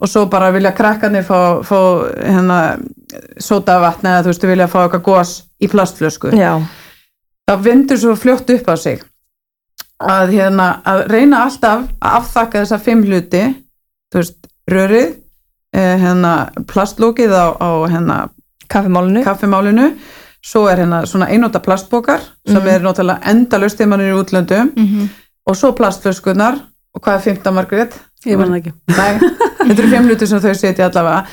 og 0.00 0.08
svo 0.08 0.26
bara 0.28 0.50
vilja 0.52 0.72
krakkarnir 0.76 1.22
fá, 1.24 1.62
fá 1.64 1.78
hérna 2.20 2.58
sótavatn 3.40 4.06
eða 4.10 4.22
þú 4.26 4.32
veist, 4.32 4.46
vilja 4.50 4.66
fá 4.68 4.78
eitthvað 4.84 5.02
gos 5.06 5.32
í 5.62 5.68
plastflösku. 5.72 6.32
Já, 6.36 6.60
það 7.48 7.62
vindur 7.62 7.96
svo 8.02 8.16
fljótt 8.18 8.50
upp 8.50 8.66
á 8.68 8.76
sig 8.76 9.02
að 10.02 10.34
hérna 10.36 10.66
að 10.84 11.06
reyna 11.08 11.44
alltaf 11.46 11.86
að 12.02 12.16
afþakka 12.20 12.60
þessa 12.64 12.78
fimm 12.82 13.04
hluti 13.06 13.44
þú 14.12 14.20
veist, 14.20 14.36
rörið 14.68 15.14
hérna 15.74 16.50
plastlókið 16.66 17.32
á, 17.34 17.46
á 17.58 17.68
hérna 17.90 18.28
kaffimálinu 18.68 19.24
kaffimálinu 19.24 19.90
svo 20.46 20.66
er 20.70 20.78
hérna 20.84 21.02
svona 21.06 21.28
einnóta 21.28 21.58
plastbókar 21.60 22.20
sem 22.46 22.56
Mhm. 22.62 22.68
er 22.68 22.80
náttúrulega 22.80 23.18
endalaust 23.30 23.78
þegar 23.78 23.88
mann 23.88 24.00
er 24.00 24.12
í 24.14 24.18
útlöndum 24.22 24.72
Mhm. 24.76 25.08
og 25.46 25.56
svo 25.56 25.72
plastflöskunar 25.72 26.54
og 26.94 27.02
hvað 27.02 27.14
er 27.14 27.20
fymta 27.20 27.50
Margrét? 27.52 27.92
Ég 28.26 28.36
það 28.38 28.56
ekki. 28.56 28.72
Nei, 28.88 29.18
þetta 29.68 29.78
eru 29.82 29.88
fimm 29.90 30.08
hluti 30.08 30.26
sem 30.26 30.40
þau 30.40 30.54
setja 30.54 30.88
allavega 30.88 31.24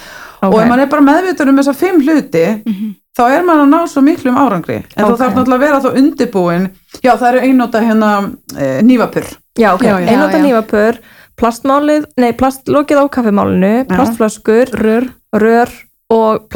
Ok. 0.44 0.54
og 0.54 0.62
ef 0.62 0.68
mann 0.68 0.80
er 0.80 0.86
bara 0.88 1.02
meðvitur 1.02 1.50
um 1.50 1.58
þessar 1.58 1.76
fimm 1.76 2.02
hluti 2.02 2.64
Mhm. 2.66 2.96
þá 3.18 3.24
er 3.32 3.44
mann 3.44 3.60
að 3.60 3.70
ná 3.70 3.88
svo 3.88 4.02
miklum 4.02 4.36
árangri 4.36 4.84
en 4.98 5.06
Ok. 5.06 5.12
þá 5.12 5.18
þarf 5.18 5.34
náttúrulega 5.36 5.56
að 5.56 5.60
vera 5.60 5.80
þá 5.80 5.96
undirbúin 5.98 6.70
já 7.04 7.16
það 7.18 7.28
eru 7.30 7.40
einnóta 7.40 7.80
hérna 7.82 8.32
e, 8.58 8.82
nývapur 8.82 9.24
Já, 9.58 9.74
ok, 9.76 9.82
já. 9.84 10.42
nývapur 10.42 10.98
plastmálið, 11.40 12.06
nei, 12.18 12.32
plastlókið 12.38 13.02
á 13.02 13.06
kaffimálinu 13.10 13.74
plastflöskur, 13.90 14.70
Rör. 14.74 15.10
rör 15.34 15.70
og. 16.10 16.50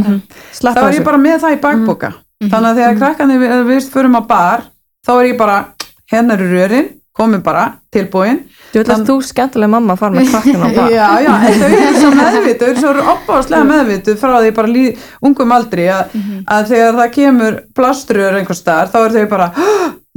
Mhm. 0.00 0.20
Sleppa 0.52 0.80
þá 0.80 0.88
er 0.88 0.98
ég 1.00 1.04
bara 1.04 1.18
með 1.18 1.40
það 1.40 1.56
í 1.56 1.60
bakboka 1.60 2.12
Mhm. 2.40 2.50
þannig 2.50 2.68
að 2.70 2.76
þegar 2.78 2.98
krakkarnir 2.98 3.38
við, 3.38 3.50
ef 3.60 3.66
við 3.66 3.90
förum 3.92 4.16
á 4.16 4.22
bar 4.26 4.62
þá 5.06 5.10
er 5.20 5.26
ég 5.32 5.38
bara, 5.38 5.66
hennar 6.10 6.38
eru 6.40 6.48
rörin 6.58 6.88
komin 7.14 7.42
bara, 7.46 7.64
tilbúin. 7.94 8.40
Þú 8.72 8.80
veit 8.80 8.88
að 8.90 9.04
þú 9.06 9.14
skemmtilega 9.22 9.70
mamma 9.70 9.94
að 9.94 10.00
fara 10.02 10.14
með 10.16 10.30
krakkin 10.32 10.62
á 10.66 10.68
bar 10.74 10.88
Já, 10.98 11.08
já, 11.22 11.34
þau 11.60 11.68
eru 11.78 11.98
svo 12.00 12.10
meðvitu, 12.18 12.64
þau 12.64 12.70
eru 12.72 12.80
svo 12.82 13.12
opáslega 13.12 13.68
meðvitu 13.68 14.16
frá 14.18 14.32
því 14.42 14.54
bara 14.56 14.72
lí, 14.72 14.86
ungum 15.22 15.52
aldri 15.54 15.84
að, 15.94 16.16
að 16.50 16.72
þegar 16.72 16.98
það 17.02 17.12
kemur 17.18 17.60
plastrur 17.78 18.40
einhver 18.40 18.58
staðar, 18.58 18.90
þá 18.90 18.98
eru 19.04 19.20
þau 19.20 19.28
bara 19.36 19.52
"Hå, 19.54 19.68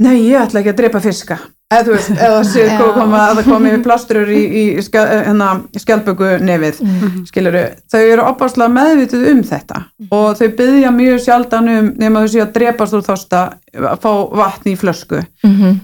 nei, 0.02 0.16
ég 0.26 0.42
ætla 0.42 0.60
ekki 0.64 0.74
að 0.74 0.80
drepa 0.82 1.00
fiska. 1.04 1.38
Eða 1.68 1.84
þú 1.84 1.92
veist, 1.92 2.10
eða 2.16 2.36
Já. 2.72 2.76
koma 2.96 3.18
að 3.28 3.38
það 3.42 3.48
komi 3.52 3.72
plastrur 3.84 4.30
í, 4.32 4.38
í 4.56 4.82
skal, 4.82 5.02
hérna, 5.06 5.48
skjálpöku 5.76 6.30
nefið 6.40 6.78
Mhm. 6.80 7.26
skiluru, 7.28 7.64
þau 7.92 8.00
eru 8.00 8.22
opáslega 8.24 8.72
meðvituð 8.72 9.26
um 9.34 9.42
þetta 9.44 9.82
og 10.10 10.30
þau 10.40 10.48
byggja 10.56 10.90
mjög 10.96 11.20
sjaldan 11.26 11.68
um 11.68 11.90
nema 12.00 12.22
þau 12.24 12.28
sé 12.32 12.40
að 12.42 12.52
drepast 12.56 12.96
úr 12.96 13.04
þosta 13.04 13.42
að 13.76 14.00
fá 14.00 14.10
vatn 14.40 14.72
í 14.72 14.76
flösku. 14.80 15.20
Mhm. 15.44 15.76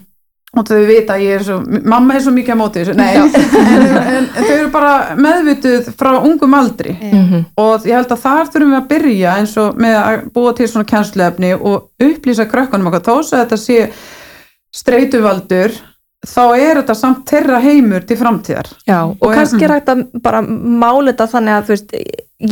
Og 0.55 0.69
þau 0.69 0.81
vita 0.89 1.17
að 1.17 1.25
ég 1.25 1.39
er 1.39 1.47
svo 1.47 1.59
mamma 1.85 2.17
er 2.17 2.25
svo 2.25 2.35
mikið 2.35 2.57
á 2.57 2.59
móti 2.61 2.83
þessu, 2.83 2.97
nei 2.99 3.15
en, 3.19 3.31
en, 3.35 4.27
en 4.27 4.29
þau 4.39 4.55
eru 4.57 4.71
bara 4.75 4.93
meðvituð 5.19 5.89
frá 5.99 6.11
ungum 6.19 6.59
aldri. 6.59 6.97
Mhm. 7.11 7.47
og 7.61 7.89
ég 7.89 7.99
held 7.99 8.13
að 8.15 8.23
þar 8.27 8.53
þurfum 8.53 8.75
við 8.75 8.81
að 8.81 8.91
byrja 8.93 9.39
eins 9.41 9.57
og 9.61 9.81
með 9.81 9.97
að 10.03 10.29
búa 10.37 10.53
til 10.57 10.69
svona 10.71 10.91
kennsluefni 10.93 11.55
og 11.57 12.07
upplýsa 12.09 12.49
krökkunum 12.51 12.91
okkar. 12.91 13.05
Þó 13.05 13.15
að 13.21 13.43
þetta 13.43 13.61
sé 13.61 13.81
streituvaldur 14.75 15.77
þá 16.29 16.43
er 16.57 16.81
þetta 16.81 16.97
samt 16.99 17.25
þeirra 17.31 17.61
heimur 17.65 18.07
til 18.09 18.19
framtíðar. 18.21 18.71
Já, 18.89 18.99
og, 19.05 19.17
Og 19.21 19.35
kannski 19.35 19.67
er 19.67 19.75
hægt 19.77 19.91
að 19.93 20.05
bara 20.25 20.43
mála 20.45 21.13
þetta 21.13 21.27
þannig 21.35 21.57
að 21.57 21.67
þú 21.69 21.75
veist, 21.75 21.95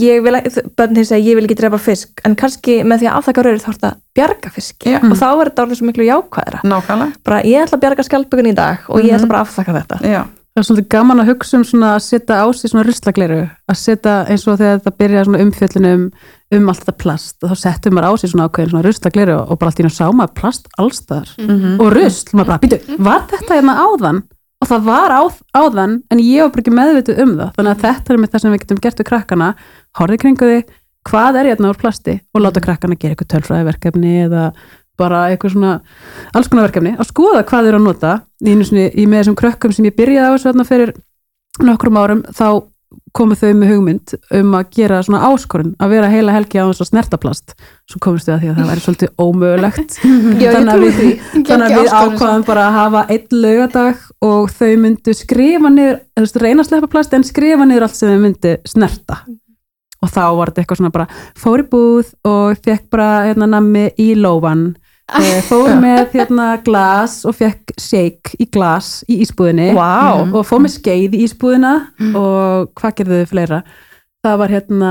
ég 0.02 0.22
vil 0.24 0.34
ekki, 0.38 0.64
börnin 0.78 1.08
segja 1.08 1.24
ég 1.30 1.38
vil 1.38 1.46
ekki 1.46 1.58
drepa 1.62 1.80
fisk, 1.82 2.22
en 2.26 2.36
kannski 2.38 2.78
með 2.84 3.02
því 3.02 3.10
að 3.10 3.18
afþakka 3.20 3.46
rauður 3.46 3.64
þá 3.64 3.68
er 3.68 3.78
þetta 3.78 3.90
að 3.92 3.98
bjarga 4.18 4.52
fiski. 4.54 4.92
Já. 4.92 5.00
og 5.00 5.16
þá 5.18 5.26
er 5.30 5.50
þetta 5.50 5.64
orðið 5.66 5.80
svo 5.80 5.88
miklu 5.88 6.06
jákvæðra 6.08 6.62
nákvæmlega, 6.68 7.18
bara 7.26 7.40
ég 7.48 7.64
ætla 7.66 7.78
að 7.78 7.84
bjarga 7.86 8.06
skjaldbökun 8.08 8.52
í 8.52 8.54
dag 8.56 8.86
og 8.88 9.02
ég 9.02 9.16
ætla 9.16 9.30
bara 9.32 9.42
að 9.42 9.48
afþakka 9.50 9.76
þetta. 9.80 10.00
Já, 10.12 10.22
Það 10.52 10.60
er 10.60 10.66
svolítið 10.68 10.88
gaman 10.92 11.20
að 11.22 11.28
hugsa 11.32 11.56
um 11.56 11.62
svona 11.64 11.90
að 11.96 12.02
setja 12.04 12.36
á 12.44 12.46
sig 12.52 12.68
svona 12.70 12.82
ruslagleru, 12.84 13.38
að 13.72 13.78
setja 13.80 14.16
eins 14.28 14.42
og 14.52 14.58
þegar 14.60 14.80
þetta 14.82 14.92
byrja 15.00 15.22
svona 15.24 15.40
umfjöllunum 15.46 16.02
um 16.52 16.66
allt 16.68 16.82
þetta 16.82 16.96
plast 17.00 17.36
og 17.46 17.48
þá 17.54 17.56
settum 17.62 17.94
maður 17.96 18.08
á 18.08 18.12
sig 18.20 18.30
svona 18.34 18.48
ákveðin 18.50 18.72
svona 18.74 18.84
ruslagleru 18.84 19.36
og 19.46 19.58
bara 19.58 19.70
allt 19.72 19.80
í 19.80 19.86
náttúrulega 19.86 19.96
sá 19.96 20.18
maður 20.18 20.34
plast 20.42 20.68
allstaðar 20.76 21.30
Mhm. 21.40 21.80
og 21.80 21.88
rusl, 21.96 22.28
maður 22.36 22.46
bara, 22.52 22.58
býtu, 22.66 22.98
var 22.98 23.24
þetta 23.32 23.56
hérna 23.56 23.78
áðan? 23.80 24.22
Og 24.62 24.68
það 24.68 24.84
var 24.84 25.10
á, 25.10 25.22
áðan 25.56 26.02
en 26.12 26.18
ég 26.20 26.42
var 26.44 26.50
bara 26.52 26.62
ekki 26.62 26.76
meðvituð 26.76 27.18
um 27.24 27.32
það. 27.38 27.48
Þannig 27.56 27.72
að 27.72 27.80
þetta 27.82 28.12
er 28.12 28.18
með 28.22 28.30
það 28.30 28.40
sem 28.44 28.52
við 28.52 28.60
getum 28.62 28.80
gert 28.84 28.98
við 29.00 29.08
krakkana. 29.08 29.48
Horfið 29.98 30.20
kringu 30.22 30.46
því, 30.52 30.58
hvað 31.08 31.38
er 31.40 31.48
hérna 31.50 31.72
úr 31.72 31.80
plasti? 31.80 32.20
Og 32.34 32.40
láta 32.44 32.60
krakkana 32.62 32.94
gera 32.94 33.16
eitthvað 33.16 33.32
tölfræðiverkefni 33.32 34.12
eða 34.28 34.52
bara 35.00 35.22
eitthvað 35.30 35.54
svona 35.56 35.72
alls 36.36 36.50
konar 36.50 36.68
verkefni, 36.68 36.96
að 36.98 37.08
skoða 37.08 37.46
hvað 37.46 37.64
þeir 37.64 37.72
eru 37.72 37.80
að 37.80 37.88
nota. 37.88 38.12
Í, 38.42 38.58
sinni, 38.66 38.90
í 38.92 39.06
með 39.06 39.22
þessum 39.22 39.38
krökkum 39.38 39.74
sem 39.74 39.88
ég 39.88 39.96
byrjaði 39.98 40.28
á 40.28 40.34
þessu 40.34 40.50
þarna 40.50 40.68
fyrir 40.68 40.94
nokkrum 41.62 41.98
árum 42.00 42.22
þá 42.32 42.46
komu 43.16 43.36
þau 43.36 43.50
með 43.56 43.72
hugmynd 43.72 44.14
um 44.38 44.54
að 44.56 44.70
gera 44.76 45.00
svona 45.04 45.28
áskorun 45.28 45.74
að 45.82 45.92
vera 45.94 46.08
heila 46.12 46.34
helgi 46.34 46.60
á 46.60 46.64
þess 46.68 46.84
að 46.84 46.88
snerta 46.90 47.18
plast. 47.20 47.54
Svo 47.90 48.00
komist 48.02 48.28
við 48.28 48.34
að 48.34 48.42
því 48.42 48.50
að 48.50 48.58
það 48.58 48.70
væri 48.70 48.84
svolítið 48.86 49.12
ómögulegt. 49.24 49.96
Þannig 50.54 50.72
að 50.72 50.84
við, 50.86 51.02
þannig 51.34 51.66
að 51.66 51.76
við 51.76 51.92
ákvaðum 51.92 52.46
bara 52.48 52.64
að 52.66 52.78
hafa 52.78 53.04
einn 53.12 53.38
laugadag 53.44 54.02
og 54.28 54.52
þau 54.56 54.72
myndu 54.84 55.16
skrifa 55.16 55.72
niður, 55.72 56.00
þú 56.16 56.26
veist, 56.26 56.40
reyna 56.44 56.64
að 56.64 56.70
sleppa 56.70 56.92
plast 56.96 57.16
en 57.16 57.26
skrifa 57.28 57.68
niður 57.68 57.88
allt 57.88 57.98
sem 57.98 58.12
þau 58.12 58.22
myndu 58.26 58.54
snerta. 58.68 59.20
Og 60.02 60.10
þá 60.10 60.22
var 60.34 60.50
þetta 60.50 60.64
eitthvað 60.64 60.80
svona 60.80 60.94
bara 60.96 61.08
fór 61.38 61.62
í 61.62 61.68
búð 61.70 62.14
og 62.26 62.62
fekk 62.64 62.88
bara 62.92 63.10
hérna 63.28 63.50
nammi 63.50 63.90
í 64.02 64.12
lófan 64.18 64.72
fór 65.50 65.74
með 65.82 66.14
hérna 66.16 66.46
glas 66.64 67.20
og 67.28 67.36
fekk 67.38 67.74
shake 67.80 68.36
í 68.40 68.46
glas 68.52 69.02
í 69.10 69.20
ísbúðinni. 69.24 69.72
Vá, 69.76 70.22
og 70.24 70.46
fór 70.48 70.62
með 70.64 70.76
skeið 70.78 71.18
í 71.18 71.26
ísbúðina 71.26 71.74
og 72.18 72.72
hvað 72.78 72.96
gerðu 73.00 73.20
þau 73.20 73.30
fleira? 73.34 73.60
Það 74.22 74.40
var 74.42 74.56
hérna 74.56 74.90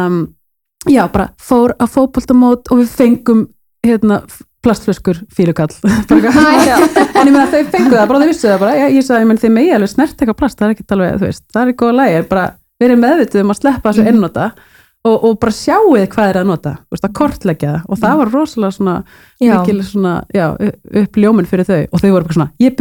já, 0.91 1.03
bara 1.13 1.27
fór 1.41 1.75
að 1.79 1.93
fótboltamót 1.95 2.71
og 2.71 2.81
við 2.81 2.95
fengum 2.95 3.43
hérna 3.85 4.21
plastflöskur 4.61 5.23
eitthvað. 5.37 5.77
en 5.81 7.27
ég 7.27 7.33
meina 7.33 7.47
þau 7.49 7.61
fengu 7.73 7.95
það, 7.95 8.07
bara 8.11 8.19
þau 8.21 8.27
vissu 8.29 8.49
það 8.49 8.59
bara. 8.61 8.75
Ég, 8.93 9.05
sagði, 9.05 9.21
ég 9.23 9.29
menn 9.31 9.41
þið 9.41 9.55
megi 9.55 9.71
alveg 9.77 9.93
snert 9.95 10.17
eitthvað 10.19 10.39
plast 10.43 10.59
það 10.59 10.67
er 10.67 10.75
ekki 10.75 10.85
alveg, 10.97 11.15
þú 11.17 11.29
veist, 11.29 11.45
það 11.55 11.63
er 11.71 11.79
góða 11.81 11.95
lægi 12.01 12.27
bara 12.29 12.45
verið 12.81 13.01
meðvituð 13.01 13.43
um 13.43 13.53
að 13.53 13.59
sleppa 13.61 13.91
þessu 13.91 14.05
einnota 14.09 14.45
og, 15.07 15.15
og 15.17 15.39
bara 15.41 15.55
sjáuð 15.55 16.05
hvað 16.13 16.29
er 16.31 16.39
að 16.41 16.49
nota 16.51 16.75
veist, 16.91 17.07
að 17.07 17.15
kortleggja 17.17 17.71
það. 17.73 17.87
Og 17.89 18.01
það 18.03 18.19
var 18.21 18.33
rosalega 18.35 18.77
svona 18.77 18.95
mikil 19.41 19.79
svona, 19.87 20.13
já, 20.35 20.45
upp 21.03 21.17
ljóminn 21.23 21.49
fyrir 21.49 21.69
þau. 21.69 21.81
Og 21.89 22.03
þau 22.03 22.11
voru 22.11 22.27
bara 22.29 22.37
svona, 22.37 22.51
ég 22.61 22.77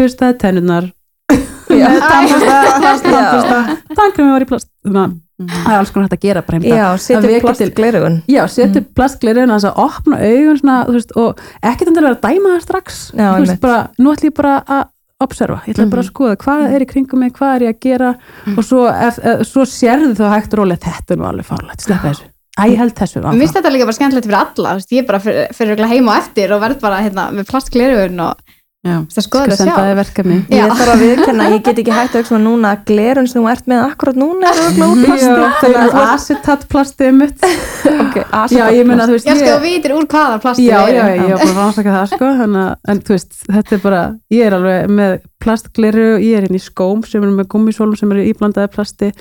plast, 2.83 3.05
Já. 3.07 3.15
tannbusta 3.15 3.59
tannkremi 3.99 4.33
var 4.35 4.45
í 4.45 4.49
plast 4.49 4.71
þannig 4.85 5.03
að 5.05 5.19
það 5.41 5.73
er 5.73 5.79
alls 5.79 5.93
konar 5.95 6.09
hægt 6.09 6.17
að 6.19 6.25
gera 6.27 6.43
já, 6.69 6.87
setja 7.01 7.21
vekja 7.25 7.43
plast 7.47 7.63
til- 7.63 7.75
glerugun 7.79 8.17
Já, 8.29 8.41
setja 8.51 8.83
mm. 8.83 8.89
plastgleirun 8.99 9.55
að 9.55 9.69
opna 9.85 10.19
augun 10.21 10.59
svona, 10.61 10.79
veist, 10.91 11.15
og 11.17 11.41
ekkert 11.63 11.93
endur 11.93 12.11
að 12.11 12.19
dæma 12.27 12.57
það 12.57 12.65
strax. 12.67 12.99
Já, 13.15 13.29
einmitt. 13.37 13.61
bara, 13.63 13.79
nú 13.99 14.13
ætlum 14.13 14.33
ég 14.33 14.37
bara 14.37 14.57
að 14.67 14.83
observa, 15.21 15.61
ég 15.67 15.75
ætla 15.75 15.89
bara 15.93 16.05
að 16.05 16.11
skoða 16.11 16.37
hvað 16.41 16.67
er 16.75 16.85
í 16.85 16.89
kringum 16.91 17.23
mig, 17.25 17.33
hvað 17.37 17.55
er 17.57 17.65
ég 17.67 17.75
að 17.77 17.81
gera 17.87 18.13
og 18.55 18.61
svo, 18.67 18.85
ef, 18.91 19.19
ef, 19.21 19.43
svo 19.49 19.67
sérðu 19.69 20.15
þá 20.19 20.27
hægt 20.35 20.57
rólega 20.59 20.87
þetta 20.87 21.15
er 21.15 21.21
nú 21.21 21.29
alveg 21.31 21.49
fárlegt, 21.49 21.85
sleppa 21.85 22.13
þessu. 22.13 22.31
Æ, 22.61 22.65
held 22.77 22.97
þessu 22.99 23.23
Mér 23.25 23.43
finnst 23.45 23.57
þetta 23.57 23.73
líka 23.73 23.89
bara 23.89 23.97
skemmtilegt 23.99 24.27
fyrir 24.29 24.41
alla, 24.41 24.73
ég 24.81 25.03
er 25.03 25.09
bara 25.09 25.21
fyrir, 25.25 25.53
fyrir 25.57 25.85
heima 25.93 26.17
á 26.17 26.21
eftir 26.21 26.55
og 26.57 26.65
verð 26.65 26.81
bara 26.83 27.03
hérna, 27.05 27.29
með 27.37 27.53
plastglerugun 27.53 28.25
og 28.27 28.57
já. 28.81 28.95
þú 28.97 29.07
veist, 29.11 29.19
að 29.21 29.25
skoða 29.27 29.43
Skal 29.45 29.51
þetta 29.51 29.57
senda 29.61 29.73
sjálf. 29.75 29.89
þið 29.91 29.99
verkefni 30.01 30.37
Já. 30.41 30.61
Ég 30.61 30.73
þarf 30.81 30.93
að 30.95 31.03
viðkenna, 31.05 31.47
ég 31.53 31.63
get 31.67 31.81
ekki 31.83 31.93
hægt 31.97 32.15
að 32.15 32.21
hugsa 32.23 32.35
með 32.37 32.45
núna 32.47 32.71
að 32.75 32.85
glerun 32.91 33.29
sem 33.31 33.41
þú 33.43 33.51
ert 33.53 33.67
með 33.71 33.81
akkurat 33.91 34.17
núna 34.21 34.51
er 34.51 34.61
örugglega 34.61 34.91
úr 34.91 35.03
plasti. 35.05 35.27
Já, 35.27 35.35
þau 35.37 35.61
Þannig 35.61 35.77
að 35.77 35.83
eru 35.83 35.91
þú 35.91 36.01
ert- 36.01 36.15
acetatplastið 36.15 37.13
mitt 37.21 37.45
Ok, 37.91 38.17
ok, 38.41 38.55
Já, 38.57 38.65
ég 38.79 38.89
meina, 38.89 39.07
þú 39.11 39.17
veist, 39.17 39.29
Já, 39.29 39.35
sko, 39.37 39.45
ég- 39.45 39.53
þú 39.53 39.61
vitir 39.67 39.95
úr 39.99 40.07
hvaða 40.15 40.41
plasti 40.47 40.65
Já, 40.69 40.79
já, 40.89 41.03
erum. 41.11 41.29
ég 41.29 41.35
var 41.35 41.45
bara 41.45 41.51
að 41.51 41.61
rannsaka 41.65 41.95
það 41.99 42.09
sko 42.15 42.33
að- 42.33 42.75
en 42.95 43.03
þú 43.05 43.15
veist, 43.17 43.39
þetta 43.51 43.77
er 43.79 43.85
bara 43.85 44.01
ég 44.39 44.47
er 44.49 44.57
alveg 44.61 44.91
með 45.01 45.15
plastgleru 45.45 46.09
ég 46.25 46.41
er 46.41 46.49
inn 46.49 46.57
í 46.57 46.63
skóm 46.65 47.05
sem 47.09 47.23
er 47.25 47.33
með 47.37 47.51
gummisólum 47.53 47.97
sem 48.01 48.11
eru 48.17 48.27
íblandaði 48.33 48.73
plasti 48.75 49.13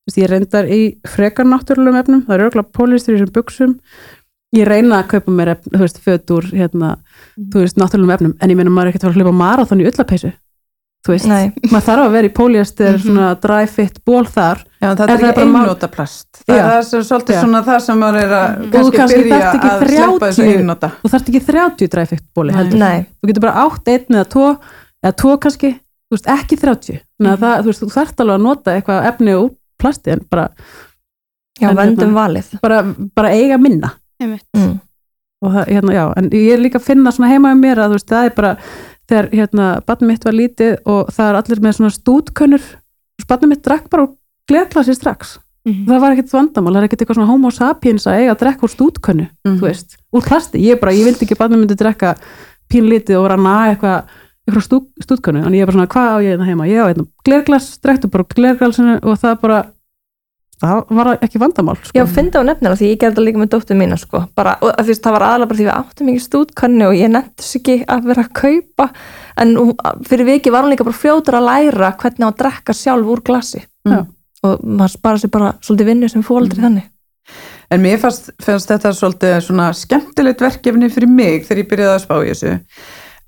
Þú 0.00 0.08
veist, 0.08 0.18
ég 0.22 0.30
reyndar 0.32 0.64
í 0.72 0.80
frekar 1.06 1.44
náttúrulegum 1.46 1.98
efnum 2.00 2.22
það 2.26 2.34
eru 2.38 2.46
örgulega 2.48 2.72
pólistur 2.78 3.14
í 3.14 3.18
þessum 3.20 3.34
buksum 3.36 3.74
ég 4.56 4.66
reyna 4.66 5.02
að 5.02 5.08
kaupa 5.14 5.30
mér 5.32 5.54
efn, 5.56 5.70
þú 5.74 5.80
veist, 5.84 5.98
föt 6.04 6.30
úr 6.34 6.46
hérna, 6.52 6.96
þú 7.38 7.64
veist, 7.64 7.76
náttúrulegum 7.78 8.14
efnum 8.16 8.36
en 8.40 8.50
ég 8.50 8.56
meina 8.58 8.70
maður 8.70 8.88
er 8.90 8.94
ekkert 8.94 9.10
að 9.10 9.18
hlaupa 9.20 9.32
marathon 9.40 9.80
í 9.82 9.86
ullapeysu 9.86 10.32
þú 11.06 11.14
veist, 11.14 11.28
Nei. 11.30 11.52
maður 11.70 11.84
þarf 11.86 12.02
að 12.04 12.10
vera 12.16 12.28
í 12.28 12.32
póliester 12.36 12.98
svona 13.00 13.28
dry 13.40 13.62
fit 13.72 14.00
ból 14.04 14.26
þar. 14.28 14.58
Já, 14.82 14.90
En 14.90 14.90
er 14.90 14.98
það 14.98 15.12
er 15.14 15.30
ekki 15.30 15.44
einnóta 15.46 15.88
plast. 15.88 16.26
Það, 16.44 16.58
það 16.60 16.74
er 16.76 16.84
svo- 16.88 17.00
svolítið 17.08 17.34
Já. 17.36 17.40
svona 17.40 17.62
það 17.64 17.78
sem 17.86 17.98
maður 18.02 18.18
er 18.20 18.34
að 18.36 18.58
kannski 18.74 18.96
kannski 18.98 19.22
byrja 19.22 19.38
að 19.40 19.86
sleppa 19.86 20.26
þessu 20.26 20.42
30 20.44 20.58
einnóta 20.58 20.90
þú 21.00 21.12
þarft 21.14 21.30
ekki 21.32 21.42
30 21.46 21.88
dry 21.94 22.04
fit 22.10 22.24
bóli 22.36 22.52
heldur. 22.52 22.78
Nei, 22.82 23.06
þú 23.22 23.30
getur 23.32 23.40
bara 23.46 23.64
átt 23.64 23.88
einn 23.94 24.18
eða 24.18 24.26
tvo 24.34 24.44
eða 25.04 25.14
tvo 25.22 25.32
kannski, 25.40 25.70
þú 26.10 26.18
veist, 26.18 26.28
ekki 26.36 26.60
30 26.60 27.00
þannig 27.00 27.32
að 27.32 27.40
það, 27.46 27.56
þú 27.64 27.70
veist, 27.72 27.80
þú 27.86 27.90
þarft 27.96 28.20
alveg 28.20 28.36
að 28.36 28.44
nota 28.44 28.76
eitthvað 28.76 29.08
efni 29.14 29.38
úr 29.40 29.50
plasti 29.80 30.12
en 30.12 30.20
bara, 30.30 30.48
já, 31.60 31.70
En 31.70 31.76
vendum 31.80 32.12
hérna- 32.12 32.20
valið. 32.20 32.60
bara, 32.60 32.82
bara 33.16 33.28
eiga 33.32 33.56
minna. 33.58 33.94
Mm. 34.20 34.78
og 35.42 35.52
það, 35.54 35.66
hérna, 35.74 35.92
já, 35.96 36.04
en 36.20 36.30
ég 36.36 36.52
er 36.54 36.60
líka 36.62 36.78
að 36.80 36.86
finna 36.90 37.12
svona 37.16 37.30
heima 37.32 37.52
um 37.54 37.60
mér 37.64 37.78
að 37.80 37.92
þú 37.94 37.98
veist, 37.98 38.08
það 38.12 38.24
er 38.30 38.34
bara 38.36 38.52
þegar, 39.10 39.28
hérna, 39.32 39.68
barnið 39.86 40.08
mitt 40.12 40.24
var 40.24 40.36
lítið 40.36 40.74
og 40.86 41.08
það 41.16 41.28
er 41.30 41.38
allir 41.40 41.60
með 41.64 41.76
svona 41.78 41.94
stúdkönnur 41.96 42.66
barnið 43.30 43.48
mitt 43.54 43.64
drakk 43.64 43.88
bara 43.90 44.06
úr 44.08 44.16
glerklasi 44.50 44.94
strax 44.94 45.38
Mhm. 45.60 45.84
það 45.86 46.00
var 46.00 46.12
ekkert 46.14 46.30
vandamál, 46.32 46.72
það 46.72 46.80
er 46.80 46.84
ekkert 46.88 47.00
eitthvað 47.02 47.16
svona 47.18 47.28
homo 47.28 47.50
sapiens 47.52 48.06
að 48.08 48.14
eiga 48.16 48.32
að 48.32 48.38
drekka 48.40 48.64
úr 48.64 48.70
stúdkönnu 48.72 49.26
Mhm. 49.44 49.58
þú 49.58 49.66
veist, 49.66 49.96
úr 50.16 50.22
plasti, 50.24 50.58
ég 50.64 50.80
bara, 50.80 50.92
ég 50.92 51.04
vildi 51.04 51.26
ekki 51.26 51.36
barnið 51.36 51.60
myndi 51.60 51.76
drekka 51.76 52.14
pínlítið 52.72 53.18
og 53.20 53.38
naga 53.38 53.74
eitthvað 53.74 54.04
eitthvað 54.48 54.64
stú, 54.64 54.78
stúdkönnu, 55.04 55.44
en 55.46 55.52
ég 55.52 55.60
er 55.60 55.66
bara 55.66 55.76
svona, 55.76 55.86
hvað 55.92 56.08
á 56.10 56.16
ég 56.24 56.30
hérna 56.32 56.46
heima 56.48 56.66
ég 56.66 56.80
á 56.80 56.88
hérna 56.88 57.06
glerglas, 57.24 57.78
drektu 57.78 58.08
bara 58.10 58.24
glerglasinu 58.24 58.94
og 59.04 59.18
það 59.20 59.40
bara 59.42 59.66
það 60.60 60.92
var 60.98 61.10
ekki 61.16 61.40
vandamál 61.40 61.76
sko. 61.80 61.94
Já, 61.96 62.04
fyndi 62.10 62.40
á 62.40 62.44
nefnina 62.44 62.76
því 62.76 62.92
ég 62.92 63.00
gerði 63.00 63.24
líka 63.24 63.40
með 63.40 63.50
dóttur 63.54 63.78
mína 63.80 63.96
sko. 64.00 64.22
bara, 64.36 64.56
og 64.60 64.74
veist, 64.86 65.02
það 65.04 65.16
var 65.16 65.26
aðalega 65.28 65.50
bara 65.50 65.60
því 65.60 65.66
við 65.66 65.74
áttum 65.76 66.12
ekki 66.12 66.24
stúdkannu 66.26 66.86
og 66.90 66.96
ég 66.98 67.12
nefndi 67.14 67.44
þess 67.44 67.58
ekki 67.60 67.76
að 67.88 68.08
vera 68.10 68.24
að 68.26 68.32
kaupa. 68.40 68.88
En 69.40 69.54
hún, 69.56 69.74
fyrir 70.08 70.28
viki 70.28 70.52
var 70.52 70.66
hún 70.66 70.74
líka 70.74 70.86
bara 70.86 71.00
fljótur 71.00 71.38
að 71.38 71.48
læra 71.48 71.92
hvernig 72.00 72.28
að 72.28 72.40
drekka 72.42 72.76
sjálf 72.76 73.12
úr 73.14 73.24
glasi. 73.24 73.64
Já. 73.88 74.04
og 74.44 74.60
maður 74.64 74.92
spara 74.94 75.20
sér 75.20 75.30
bara 75.32 75.52
svolítið 75.60 75.88
vinnu 75.90 76.08
sem 76.08 76.22
fóldri 76.24 76.60
þannig. 76.60 76.86
En 77.70 77.82
mér 77.82 78.00
fannst, 78.02 78.30
fannst 78.42 78.70
þetta 78.70 78.92
svolítið 78.96 79.36
svona 79.46 79.70
skemmtilegt 79.76 80.40
verkefni 80.42 80.88
fyrir 80.90 81.12
mig 81.12 81.44
þegar 81.46 81.62
ég 81.62 81.68
byrjaði 81.70 81.94
að 81.94 82.04
spá 82.04 82.14
í 82.18 82.30
þessu. 82.30 82.54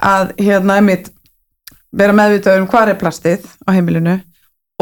Að 0.03 0.33
hérna 0.41 0.79
einmitt 0.81 1.11
vera 1.93 2.17
meðvitað 2.17 2.63
um 2.63 2.69
hvað 2.73 2.95
er 2.95 3.01
plastið 3.01 3.45
á 3.69 3.71
heimilinu. 3.77 4.17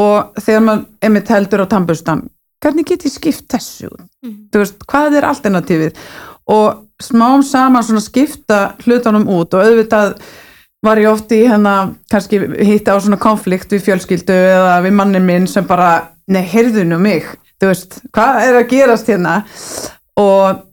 Og 0.00 0.38
þegar 0.40 0.64
maður 0.64 0.86
einmitt 1.04 1.32
heldur 1.34 1.64
á 1.66 1.72
tannbustan 1.74 2.22
hvernig 2.60 2.86
get 2.86 3.06
ég 3.08 3.14
skipt 3.14 3.48
þessu? 3.52 3.90
Mhm. 4.24 4.50
þú 4.52 4.62
veist, 4.62 4.78
hvað 4.86 5.18
er 5.18 5.28
alternatífið 5.30 5.98
og 6.50 6.86
smám 7.02 7.42
saman 7.46 7.84
svona 7.86 8.04
skipta 8.04 8.60
hlutunum 8.84 9.28
út 9.28 9.54
og 9.54 9.64
auðvitað 9.64 10.16
var 10.84 10.96
ég 11.00 11.10
oft 11.12 11.32
í 11.32 11.42
hérna 11.44 11.94
kannski 12.10 12.40
hitta 12.64 12.96
á 12.96 12.98
svona 13.00 13.20
konflikt 13.20 13.72
við 13.72 13.84
fjölskyldu 13.88 14.32
eða 14.32 14.80
við 14.84 14.96
mannin 14.96 15.26
minn 15.26 15.46
sem 15.50 15.66
bara 15.68 16.10
nei, 16.30 16.42
heyrðu 16.46 16.86
nú 16.88 16.98
mig, 17.00 17.26
þú 17.60 17.72
veist 17.72 18.00
hvað 18.14 18.42
er 18.46 18.60
að 18.62 18.68
gerast 18.72 19.10
hérna? 19.10 19.42
Og 20.20 20.66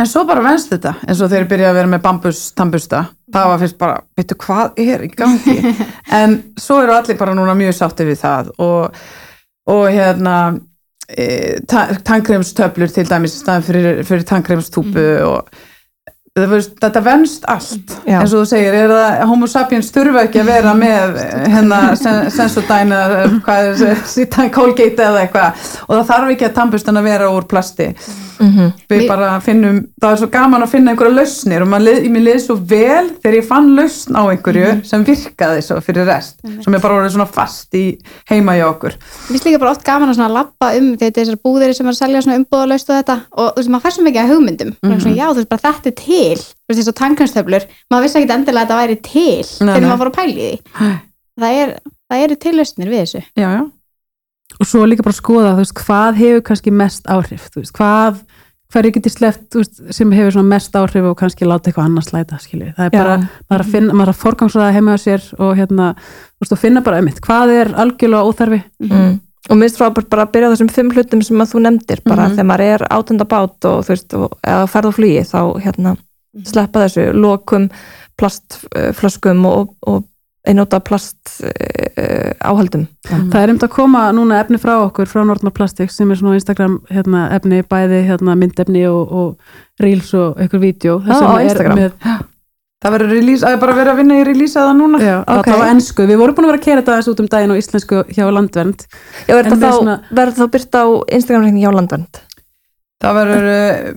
en 0.00 0.08
svo 0.08 0.24
bara 0.28 0.44
venst 0.44 0.70
þetta 0.72 0.94
eins 1.06 1.20
og 1.20 1.30
þeir 1.32 1.48
byrja 1.50 1.70
að 1.70 1.78
vera 1.80 1.92
með 1.92 2.04
bambus 2.06 2.44
tambusta 2.56 3.04
það 3.32 3.50
var 3.52 3.62
fyrst 3.62 3.78
bara, 3.80 4.00
veitu 4.16 4.38
hvað 4.40 4.80
er 4.86 5.04
í 5.06 5.10
gangi? 5.14 5.74
En 6.20 6.38
svo 6.58 6.80
eru 6.82 6.94
allir 6.94 7.18
bara 7.18 7.34
núna 7.38 7.54
mjög 7.58 7.76
sátti 7.76 8.06
við 8.08 8.22
það 8.22 8.52
og, 8.58 9.02
og 9.70 9.84
hérna 9.90 10.36
e, 11.18 11.26
tannkremstöflur 12.06 12.92
til 12.94 13.10
dæmis 13.10 13.40
fyrir, 13.66 14.02
fyrir 14.06 14.24
tannkremstúpu 14.28 15.06
og 15.26 15.48
það 15.48 15.69
veist, 16.38 16.76
þetta 16.78 17.00
venst 17.02 17.44
allt 17.50 17.90
Já. 18.06 18.20
eins 18.20 18.32
og 18.32 18.44
þú 18.44 18.48
segir, 18.52 18.74
er 18.78 18.88
það 18.94 19.24
homo 19.26 19.46
sapiens 19.50 19.90
þurfa 19.90 20.22
ekki 20.28 20.40
að 20.44 20.46
vera 20.52 20.74
með 20.78 21.16
hérna 21.50 21.80
sen- 21.98 22.30
sensodyne 22.30 23.00
Colgate 24.54 25.02
eða 25.02 25.24
eitthvað. 25.26 25.64
Og 25.88 25.94
það 25.98 26.06
þarf 26.12 26.32
ekki 26.36 26.46
að 26.48 26.54
tannbustan 26.60 27.00
að 27.00 27.08
vera 27.10 27.30
úr 27.34 27.46
plasti. 27.50 27.90
Mm 28.40 28.70
við 28.88 29.02
Við- 29.02 29.08
bara 29.08 29.26
finnum, 29.44 29.80
það 30.00 30.12
er 30.12 30.16
svo 30.16 30.26
gaman 30.32 30.62
að 30.64 30.70
finna 30.72 30.90
einhverja 30.94 31.12
lausnir 31.18 31.60
og 31.62 31.68
leið, 31.68 32.06
mér 32.10 32.22
leiði 32.24 32.40
svo 32.46 32.54
vel 32.56 33.10
þegar 33.20 33.34
ég 33.36 33.44
fann 33.46 33.68
lausn 33.76 34.16
á 34.16 34.22
einhverju 34.32 34.70
sem 34.88 35.04
virkaði 35.04 35.60
svo 35.66 35.76
fyrir 35.84 36.06
rest, 36.08 36.38
sem 36.64 36.74
er 36.74 36.80
bara 36.80 36.94
orðið 37.02 37.12
svona 37.18 37.26
fast 37.28 37.74
í 37.76 37.98
heima 38.30 38.54
hjá 38.56 38.64
okkur. 38.70 38.96
Mér 38.96 39.28
finnst 39.34 39.44
líka 39.44 39.58
bara 39.60 39.70
oft 39.74 39.84
gaman 39.84 40.08
að 40.08 40.16
svona 40.16 40.32
lappa 40.32 40.70
um 40.78 40.88
þetta 40.96 41.20
er 41.20 41.26
þessar 41.26 41.40
búðir 41.44 41.74
sem 41.76 41.86
er 41.86 41.92
að 41.92 42.00
selja 42.00 42.38
umbúðalaust 42.38 42.88
og 42.90 42.96
þetta. 43.04 43.16
Og 43.36 43.50
þú 43.52 43.56
veist, 43.60 43.70
maður 43.74 43.84
fær 43.84 43.94
svo 43.98 44.04
mikið 44.08 44.22
að 44.24 44.32
hugmyndum. 44.32 44.72
Mm 44.82 44.90
Mhm. 44.96 45.14
já, 45.20 45.26
þú 45.28 45.36
veist, 45.36 45.48
bara 45.52 45.64
þetta 45.68 45.86
er 45.86 45.96
til 46.00 46.19
þú 46.20 46.70
veist, 46.70 46.80
þessu 46.80 46.94
tankanstöflur, 47.00 47.66
maður 47.90 48.06
vissi 48.06 48.20
ekki 48.20 48.34
endilega 48.36 48.62
að 48.62 48.68
þetta 48.68 48.80
væri 48.80 48.98
til 49.06 49.66
Nei, 49.66 49.74
þegar 49.74 49.80
nei. 49.80 49.88
maður 49.90 50.02
fór 50.04 50.12
að 50.12 50.18
pæli 50.20 50.34
því 50.40 50.90
það, 51.40 51.60
er, 51.64 51.74
það 52.10 52.24
eru 52.26 52.38
til 52.44 52.54
lausnir 52.58 52.92
við 52.92 53.02
þessu 53.04 53.22
já, 53.40 53.48
já, 53.56 53.62
og 54.60 54.66
svo 54.66 54.84
líka 54.90 55.06
bara 55.06 55.14
að 55.16 55.22
skoða 55.22 55.56
veist, 55.60 55.74
hvað 55.80 56.20
hefur 56.20 56.44
kannski 56.50 56.72
mest 56.74 57.06
áhrif 57.10 57.48
veist, 57.56 57.72
hvað, 57.78 58.20
hverju 58.74 58.92
getur 58.98 59.14
sleppt 59.14 59.46
þú 59.54 59.62
veist, 59.64 59.80
sem 59.96 60.12
hefur 60.18 60.42
mest 60.46 60.76
áhrif 60.78 61.06
og 61.10 61.16
kannski 61.18 61.48
láta 61.48 61.70
eitthvað 61.70 61.88
annars 61.88 62.12
læta, 62.14 62.38
skilju 62.42 62.74
það 62.76 62.84
er 62.86 62.92
Já. 62.94 63.00
bara, 63.00 63.16
maður 63.48 63.56
er 63.56 63.64
að 63.64 63.72
finna, 63.76 63.96
maður 63.96 64.12
er 64.12 64.14
að 64.14 64.20
forgangsraða 64.26 64.74
heima 64.76 64.94
á 64.94 64.98
sér 65.00 65.24
og 65.38 65.56
hérna, 65.58 65.88
þú 65.96 66.44
veist, 66.44 66.54
og 66.58 66.62
finna 66.66 66.84
bara 66.86 67.00
einmitt, 67.00 67.22
hvað 67.24 67.54
er 67.56 67.72
algjörlega 67.86 68.28
óþarfi 68.30 68.60
mm. 68.90 69.16
og 69.50 69.58
minnst 69.62 69.80
frábært 69.80 70.10
bara 70.12 70.26
að 70.28 70.34
byrja 70.36 70.50
á 70.50 70.52
þessum 70.54 70.70
fimm 70.76 70.92
hlutum 70.94 71.24
sem 71.26 71.40
að 71.42 71.54
þú 71.54 71.64
nefndir 71.64 72.02
bara 72.06 72.28
Mhm. 72.28 72.36
þegar 72.36 72.48
maður 72.52 72.66
er 72.74 72.86
átenda 72.98 73.26
bát 73.32 73.70
og 73.70 73.80
þú 73.86 73.94
veist, 73.94 74.14
og, 74.18 74.38
eða 74.46 74.68
ferð 74.70 74.90
á 74.90 74.96
flugi 74.98 75.24
þá 75.30 75.40
hérna 75.64 75.96
sleppa 76.46 76.86
þessu 76.86 77.10
lokum, 77.16 77.68
plastflöskum 78.20 79.44
og, 79.48 79.74
og 79.86 80.06
einnóta 80.48 80.80
plast 80.80 81.42
uh, 81.44 82.32
áhaldum. 82.40 82.86
Það 83.04 83.38
er 83.42 83.52
um 83.52 83.60
að 83.60 83.72
koma 83.74 84.06
núna 84.16 84.40
efni 84.40 84.60
frá 84.62 84.78
okkur 84.86 85.08
frá 85.10 85.20
Nordmar 85.28 85.52
Plastics 85.56 85.98
sem 86.00 86.10
er 86.10 86.20
svona 86.20 86.38
Instagram 86.38 86.78
hérna, 86.90 87.26
efni, 87.36 87.60
bæði 87.68 88.02
hérna, 88.08 88.36
myndefni 88.40 88.86
og, 88.88 89.12
og 89.12 89.82
reels 89.84 90.12
og 90.16 90.40
einhver 90.40 90.62
vídeo. 90.62 91.00
Það 92.80 92.94
verður 92.94 93.10
release, 93.12 93.44
að 93.44 93.58
bara 93.60 93.74
vera 93.76 93.92
að 93.92 93.98
vinna 94.00 94.16
í 94.16 94.24
release 94.24 94.56
að 94.56 94.70
það 94.70 94.78
núna. 94.78 94.98
Já, 95.04 95.16
Ok. 95.20 95.40
okay. 95.42 95.52
á 95.52 95.68
ennsku, 95.68 96.06
við 96.08 96.16
vorum 96.22 96.36
búin 96.38 96.46
að 96.46 96.52
vera 96.54 96.60
að 96.60 96.64
kera 96.64 96.80
þetta 96.80 96.94
aðeins 96.94 97.10
út 97.12 97.20
um 97.20 97.28
daginn 97.34 97.52
á 97.52 97.60
íslensku 97.60 97.98
hjá 98.08 98.22
Landvernd. 98.32 98.84
Já, 99.28 99.34
verður 99.36 99.50
það 99.50 99.60
þá, 99.66 99.76
svona- 99.76 99.96
verður 100.16 100.38
þá 100.38 100.46
byrt 100.54 100.78
á 100.80 100.84
Instagram-reikning 101.18 101.60
hjá 101.66 101.74
Landvernd? 101.76 102.20
Það 103.04 103.18
verður 103.20 103.50
uh, 103.50 103.92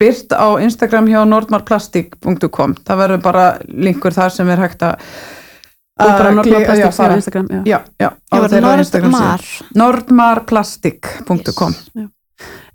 byrt 0.00 0.32
á 0.32 0.48
Instagram 0.64 1.10
hjá 1.12 1.20
nordmarplastic.com 1.28 2.74
það 2.86 3.02
verður 3.04 3.22
bara 3.26 3.44
linkur 3.68 4.16
þar 4.16 4.34
sem 4.34 4.48
er 4.50 4.64
hægt 4.64 4.86
að 4.86 5.10
bara 6.00 6.30
að 6.30 6.38
Nordmar 6.38 6.44
klikka- 6.46 6.76
já, 6.78 6.86
Plastics 6.88 7.00
á. 7.00 7.16
Instagram 7.16 7.48
já. 7.50 7.60
já, 7.66 7.78
já, 8.00 8.08
á 8.32 8.36
þeirra 8.48 8.78
Instagram 8.80 9.12
síðu. 9.12 9.66
Nordmar 9.76 10.40
nordmarplastic.com 10.40 11.74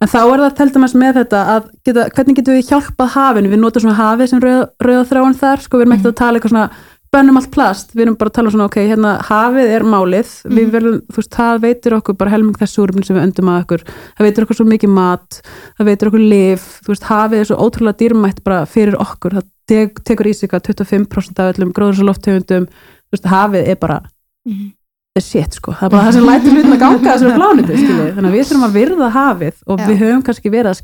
En 0.03 0.09
þá 0.11 0.17
er 0.21 0.41
það 0.43 0.55
til 0.59 0.67
dæmis 0.75 0.93
með 0.93 1.13
þetta 1.21 1.39
að 1.55 1.69
geta, 1.87 2.03
hvernig 2.13 2.35
getum 2.37 2.57
við 2.57 2.67
hjálpað 2.69 3.13
hafinu, 3.15 3.49
við 3.49 3.61
notum 3.63 3.81
svona 3.81 3.95
hafið 3.97 4.27
sem 4.29 4.41
rauð, 4.43 4.65
rauða 4.83 5.05
þráin 5.09 5.37
þar, 5.39 5.63
sko 5.63 5.79
við 5.79 5.85
erum 5.85 5.95
ekkert 5.95 6.11
að 6.11 6.19
tala 6.19 6.37
eitthvað 6.39 6.53
svona 6.53 6.65
bönnum 7.13 7.39
allt 7.39 7.51
plast, 7.53 7.93
við 7.95 8.05
erum 8.05 8.17
bara 8.19 8.31
að 8.31 8.35
tala 8.37 8.49
um 8.49 8.53
svona 8.55 8.67
ok, 8.69 8.77
hérna 8.89 9.11
hafið 9.27 9.71
er 9.75 9.85
málið, 9.87 10.31
við 10.51 10.71
verðum, 10.73 10.97
þú 11.09 11.17
veist, 11.21 11.33
það 11.35 11.55
veitir 11.63 11.95
okkur 11.97 12.15
bara 12.19 12.33
helming 12.33 12.57
þess 12.59 12.77
súrumni 12.77 13.05
sem 13.07 13.15
við 13.17 13.25
öndum 13.27 13.51
að 13.51 13.59
okkur, 13.63 13.81
það 14.17 14.23
veitir 14.27 14.45
okkur 14.45 14.59
svo 14.59 14.67
mikið 14.69 14.91
mat, 14.95 15.29
það 15.77 15.89
veitir 15.91 16.07
okkur 16.11 16.23
lif, 16.33 16.61
þú 16.85 16.89
veist, 16.93 17.09
hafið 17.11 17.37
er 17.41 17.47
svo 17.49 17.57
ótrúlega 17.63 17.99
dýrmætt 18.01 18.39
bara 18.45 18.59
fyrir 18.69 18.95
okkur, 18.99 19.31
það 19.39 19.45
tek, 19.71 19.89
tekur 20.07 20.31
í 20.31 20.33
sig 20.35 20.49
að 20.55 20.65
25% 20.71 21.43
af 21.43 21.53
öllum 21.53 21.71
gróðursaloftegundum, 21.75 22.65
þú 22.67 23.11
veist, 23.15 23.29
hafið 23.31 23.63
er 23.71 23.77
bara 23.79 23.97
er 25.15 25.23
shit 25.23 25.55
sko, 25.55 25.71
það 25.71 25.85
er 25.87 25.91
bara 25.93 26.03
það 26.09 26.15
sem 26.17 26.25
lætur 26.27 26.51
hlutin 26.51 26.75
að 26.75 26.81
ganga 26.81 26.99
þessari 27.05 27.35
plánutu, 27.39 27.73
skiljið, 27.79 28.09
þannig 28.17 28.29
að 28.29 28.35
við 28.35 28.43
þurfum 28.49 28.67
að 28.67 28.75
virða 28.75 29.07
hafið 29.15 29.55
og 29.63 29.75
Já. 29.79 29.85
við 29.87 29.95
höfum 30.03 30.23
kannski 30.27 30.51
verið 30.51 30.69
að 30.73 30.79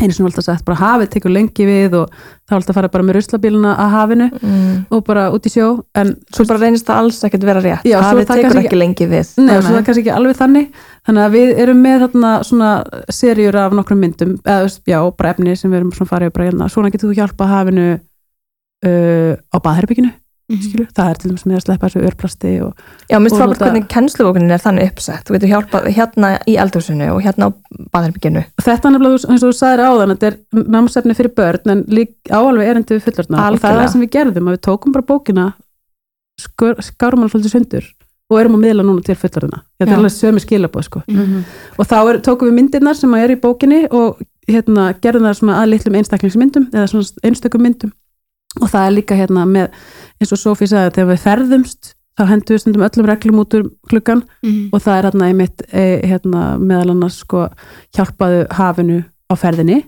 einu 0.00 0.14
sem 0.14 0.26
alltaf 0.26 0.46
sagt, 0.46 0.64
bara 0.66 0.78
hafið 0.80 1.10
tekur 1.12 1.32
lengi 1.34 1.66
við 1.68 1.96
og 2.00 2.12
þá 2.48 2.54
alltaf 2.56 2.78
fara 2.78 2.90
bara 2.92 3.06
með 3.06 3.18
ruslabíluna 3.18 3.74
að 3.80 3.90
hafinu 3.96 4.28
mm. 4.30 4.78
og 4.94 5.02
bara 5.06 5.26
út 5.34 5.48
í 5.48 5.52
sjó 5.52 5.66
en 5.98 6.14
Svo 6.32 6.46
bara 6.48 6.62
reynist 6.64 6.88
það 6.88 7.02
alls 7.02 7.20
ekkert 7.28 7.44
vera 7.48 7.64
rétt. 7.64 7.88
Já, 7.88 7.98
Hafið 8.06 8.30
tekur 8.30 8.62
ekki 8.62 8.78
lengi 8.78 9.08
við. 9.10 9.34
Nei, 9.42 9.52
svo 9.58 9.68
það 9.68 9.80
er 9.80 9.86
kannski 9.88 10.04
ekki 10.04 10.14
alveg 10.14 10.38
þannig. 10.38 10.80
Þannig 11.08 11.26
að 11.26 11.36
við 11.36 11.52
erum 11.64 11.84
með 11.84 12.06
þarna 12.06 12.32
svona 12.48 12.72
serjur 13.12 13.60
af 13.60 13.76
nokkrum 13.76 14.02
myndum 14.02 14.34
eða 14.46 14.72
já, 14.88 14.98
bara 15.18 15.34
efni 15.34 15.58
sem 15.58 15.72
við 15.72 15.82
erum 15.82 15.92
svona 15.96 16.12
farið 16.14 16.34
bara 16.36 16.48
hérna 16.48 16.70
svona 16.72 16.92
getur 16.94 17.10
þú 17.10 17.18
hjálpa 17.20 17.50
hafinu 17.50 17.86
uh, 17.92 19.32
á 19.36 19.56
baðherbygginu 19.60 20.12
skilur, 20.60 20.86
það 20.92 21.08
er 21.10 21.14
til 21.22 21.30
dæmis 21.30 21.44
með 21.46 21.56
að 21.56 21.64
sleppa 21.64 21.88
þessu 21.88 22.02
örplasti 22.10 22.52
og 22.66 22.72
Já, 23.10 23.18
minnst 23.18 23.36
frábært 23.36 23.48
nota- 23.54 23.64
hvernig 23.66 23.88
kennsluvókunin 23.88 24.50
er 24.52 24.62
þannig 24.62 24.90
uppsett. 24.92 25.24
Þú 25.26 25.32
getur 25.38 25.52
hjálpað 25.52 25.88
hérna 25.96 26.30
í 26.46 26.54
eldhúsinu 26.60 27.08
og 27.14 27.22
hérna 27.22 27.48
á 27.48 27.50
baðherbygginu. 27.92 28.44
þetta 28.62 28.88
er 28.88 28.92
nefnilega 28.92 29.30
eins 29.32 29.42
og 29.42 29.48
þú 29.48 29.56
sagðir 29.58 29.84
áðan 29.88 30.12
þetta 30.16 30.26
er 30.26 30.36
námsefni 30.76 31.14
fyrir 31.16 31.34
börn 31.34 31.70
en 31.76 31.84
lík 31.88 32.14
áalveg 32.30 32.68
erindi 32.68 32.94
við 32.98 33.04
fullorðna 33.08 33.38
og 33.52 33.58
það 33.60 33.70
er 33.72 33.80
það 33.82 33.92
sem 33.92 34.00
við 34.04 34.10
gerðum 34.18 34.48
að 34.48 34.56
við 34.56 34.62
tókum 34.68 34.92
bara 34.92 35.08
bókina 35.12 35.52
skárum 36.40 37.20
hann 37.22 37.30
svolítið 37.32 37.52
sundur 37.56 37.84
og 38.32 38.38
erum 38.40 38.54
að 38.56 38.62
miðla 38.64 38.84
núna 38.86 39.04
til 39.04 39.16
fullorðna 39.20 39.58
þetta 39.78 39.90
Já. 39.90 39.92
er 39.92 39.98
alveg 40.00 40.14
sömu 40.16 40.40
skilabóð 40.42 40.84
sko 40.88 41.02
Mhm. 41.08 41.44
og 41.78 41.86
þá 41.86 41.96
er, 42.10 42.18
tókum 42.20 42.48
við 42.48 42.56
myndirnar 42.58 42.96
sem 42.96 43.14
er 43.14 43.28
í 43.30 43.40
bókinni 43.40 43.86
og 43.92 44.20
hérna, 44.48 44.94
gerðum 45.00 45.28
það 45.28 45.54
að 45.54 45.68
litlum 45.68 45.94
einstaklingsmyndum 46.00 46.70
eða 46.72 46.86
einstökum 47.24 47.60
myndum 47.62 47.92
og 48.60 48.68
það 48.68 48.86
er 48.86 48.96
líka 48.98 49.16
hérna 49.16 49.46
með 49.48 49.70
eins 50.20 50.32
og 50.32 50.38
Sofí 50.38 50.66
sagði 50.68 50.94
þegar 50.96 51.10
við 51.12 51.22
ferðumst 51.26 51.94
þá 52.18 52.22
hendum 52.28 52.54
við 52.54 52.60
stundum 52.60 52.82
öllum 52.88 53.06
reglum 53.08 53.38
út 53.40 53.54
úr 53.56 53.70
klukkan 53.88 54.22
Mhm. 54.42 54.68
og 54.72 54.82
það 54.84 54.98
er 54.98 55.06
hérna 55.10 55.28
einmitt 55.30 55.62
e, 55.72 55.84
hérna, 56.06 56.58
meðal 56.60 56.90
annars 56.92 57.16
sko 57.24 57.48
hjálpaðu 57.96 58.46
hafinu 58.52 59.04
á 59.30 59.34
ferðinni 59.34 59.78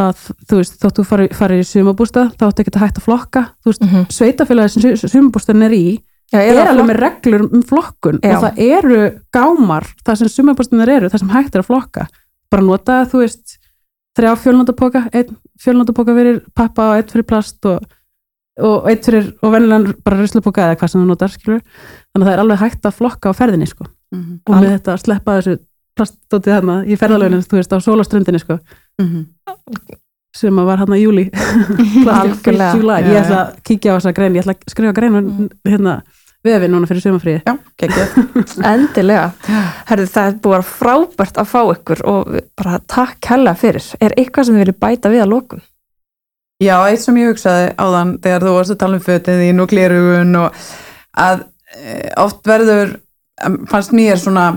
að 0.00 0.20
þú 0.48 0.56
veist, 0.60 0.76
þótt 0.80 0.98
þú 1.00 1.04
farir, 1.04 1.32
farir 1.36 1.60
í 1.60 1.66
sumabústa 1.68 2.28
þá 2.36 2.44
áttu 2.48 2.62
ekki 2.64 2.72
að 2.76 2.84
hætta 2.86 3.00
að 3.00 3.04
flokka 3.08 3.42
þú 3.64 3.66
veist, 3.72 3.82
Mm 3.82 3.88
-hmm. 3.88 4.06
sveitafélagi 4.10 4.96
sem 4.96 5.08
sumabústan 5.08 5.62
er 5.62 5.70
í 5.72 5.98
Já, 6.32 6.38
er, 6.38 6.54
það 6.54 6.68
alveg 6.68 6.86
með 6.86 7.00
reglur 7.00 7.42
um 7.54 7.62
flokkun 7.62 8.20
Já. 8.22 8.36
og 8.36 8.42
það 8.44 8.58
eru 8.58 9.20
gámar 9.32 9.84
það 10.06 10.14
sem 10.16 10.28
sumabústanar 10.28 10.88
eru, 10.88 11.08
það 11.08 11.18
sem 11.18 11.28
hægt 11.28 11.54
er 11.54 11.60
að 11.60 11.66
flokka 11.66 12.06
bara 12.50 12.62
nota, 12.62 13.04
þú 13.04 13.18
veist 13.24 13.58
þrjá 14.18 14.34
fjölnótapoka, 14.42 15.04
einn 15.14 15.36
fjölnótapoka 15.62 16.14
fyrir 16.16 16.40
pappa 16.54 16.90
og 16.90 16.96
einn 16.98 17.08
fyrir 17.12 17.26
plast 17.30 17.64
og, 17.70 17.80
og 18.60 18.88
einn 18.90 19.02
fyrir, 19.04 19.32
og 19.42 19.52
venjulegan 19.54 19.94
bara 20.04 20.20
rislupoka 20.20 20.66
eða 20.66 20.76
hvað 20.80 20.92
sem 20.92 21.00
þú 21.02 21.06
notar, 21.12 21.30
skilur 21.34 21.60
þannig 21.62 22.24
að 22.24 22.28
það 22.28 22.34
er 22.36 22.42
alveg 22.44 22.58
hægt 22.64 22.86
að 22.90 22.96
flokka 22.98 23.30
á 23.30 23.38
ferðinni, 23.38 23.66
sko 23.70 23.86
Mhm. 24.10 24.40
og 24.48 24.54
með 24.58 24.72
þetta 24.74 24.92
að 24.96 25.02
sleppa 25.04 25.34
þessu 25.38 25.52
plastótið 25.94 26.50
þarna 26.56 26.74
í 26.90 26.96
ferðalöginu, 26.98 27.44
þú 27.46 27.54
veist, 27.60 27.70
á 27.70 27.78
sólaströndinni, 27.78 28.40
sko 28.42 28.56
Mhm. 28.98 29.26
sem 30.34 30.54
að 30.58 30.66
var 30.66 30.78
hann 30.78 30.94
í 30.96 31.02
júli 31.04 31.30
Algjörlega. 32.10 32.74
July, 32.78 33.02
Já, 33.02 33.06
ég 33.06 33.20
ætla 33.24 33.38
að 33.44 33.62
kíkja 33.66 33.94
á 33.94 33.96
þessa 33.98 34.12
grein 34.14 34.34
ég 34.34 34.42
ætla 34.44 34.54
að 34.54 34.70
skrifa 34.74 34.92
grein 34.94 35.12
Mm. 35.20 35.48
hérna 35.66 36.02
vefið 36.46 36.72
núna 36.72 36.88
fyrir 36.88 37.04
sumafríði 37.04 37.40
Já, 37.44 37.54
geggjað. 37.80 38.14
Endilega. 38.70 39.26
Herðu, 39.90 40.06
það 40.14 40.28
er 40.30 40.38
búið 40.44 40.68
frábært 40.70 41.40
að 41.40 41.50
fá 41.50 41.60
ykkur 41.74 42.04
og 42.08 42.38
bara 42.58 42.78
takk 42.90 43.32
hella 43.32 43.56
fyrir. 43.58 43.84
Er 44.00 44.16
eitthvað 44.16 44.48
sem 44.48 44.56
þið 44.56 44.64
viljið 44.64 44.80
bæta 44.84 45.12
við 45.12 45.24
að 45.24 45.34
lokum? 45.34 45.64
Já, 46.60 46.76
eitt 46.90 47.00
sem 47.00 47.16
ég 47.16 47.30
hugsaði 47.30 47.68
áðan 47.80 48.16
þegar 48.20 48.44
þú 48.44 48.56
varst 48.58 48.74
að 48.74 48.80
tala 48.82 48.98
um 48.98 49.04
fötið 49.04 49.38
þín 49.40 49.62
og 49.62 49.70
glerugun 49.70 50.40
og 50.42 50.58
að 51.16 51.44
e, 51.72 51.94
oft 52.20 52.42
verður, 52.48 52.96
fannst 53.70 53.94
mér 53.96 54.20
svona, 54.20 54.50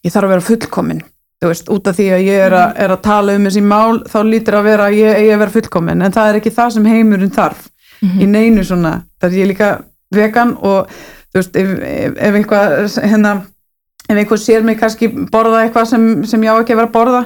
ég 0.00 0.14
þarf 0.14 0.30
að 0.30 0.32
vera 0.32 0.46
fullkomin, 0.46 1.02
þú 1.42 1.50
veist, 1.50 1.68
út 1.74 1.90
af 1.92 1.98
því 1.98 2.06
að 2.16 2.24
ég 2.24 2.46
er, 2.46 2.56
a, 2.56 2.62
er 2.72 2.94
að 2.94 3.02
tala 3.04 3.36
um 3.36 3.44
þessi 3.44 3.64
mál, 3.68 4.00
þá 4.08 4.18
lítur 4.24 4.56
að 4.62 4.68
vera 4.70 4.88
að 4.88 4.96
ég 5.02 5.20
eigi 5.20 5.34
að 5.34 5.42
vera 5.44 5.54
fullkomin, 5.58 6.06
en 6.06 6.16
það 6.16 6.30
er 6.30 6.40
ekki 6.40 6.54
það 6.56 6.72
sem 6.78 6.88
heimurinn 6.88 7.36
þarf 7.36 7.68
í 8.02 8.26
neinu 8.26 8.64
svona, 8.66 8.94
það 9.20 9.28
er 9.28 9.38
ég 9.42 9.50
líka 9.52 9.70
vegan 10.12 10.56
og 10.56 10.88
þú 11.32 11.40
veist, 11.40 11.56
ef, 11.56 11.72
ef, 11.88 12.14
ef 12.28 12.38
eitthvað, 12.40 12.76
hérna, 13.08 13.32
ef 14.08 14.16
einhver 14.20 14.40
sér 14.42 14.62
mig 14.66 14.78
kannski 14.80 15.08
borða 15.32 15.64
eitthvað 15.66 15.90
sem, 15.94 16.06
sem 16.28 16.42
ég 16.44 16.52
á 16.52 16.60
ekki 16.60 16.74
að 16.76 16.82
vera 16.82 16.90
að 16.90 16.96
borða 16.98 17.24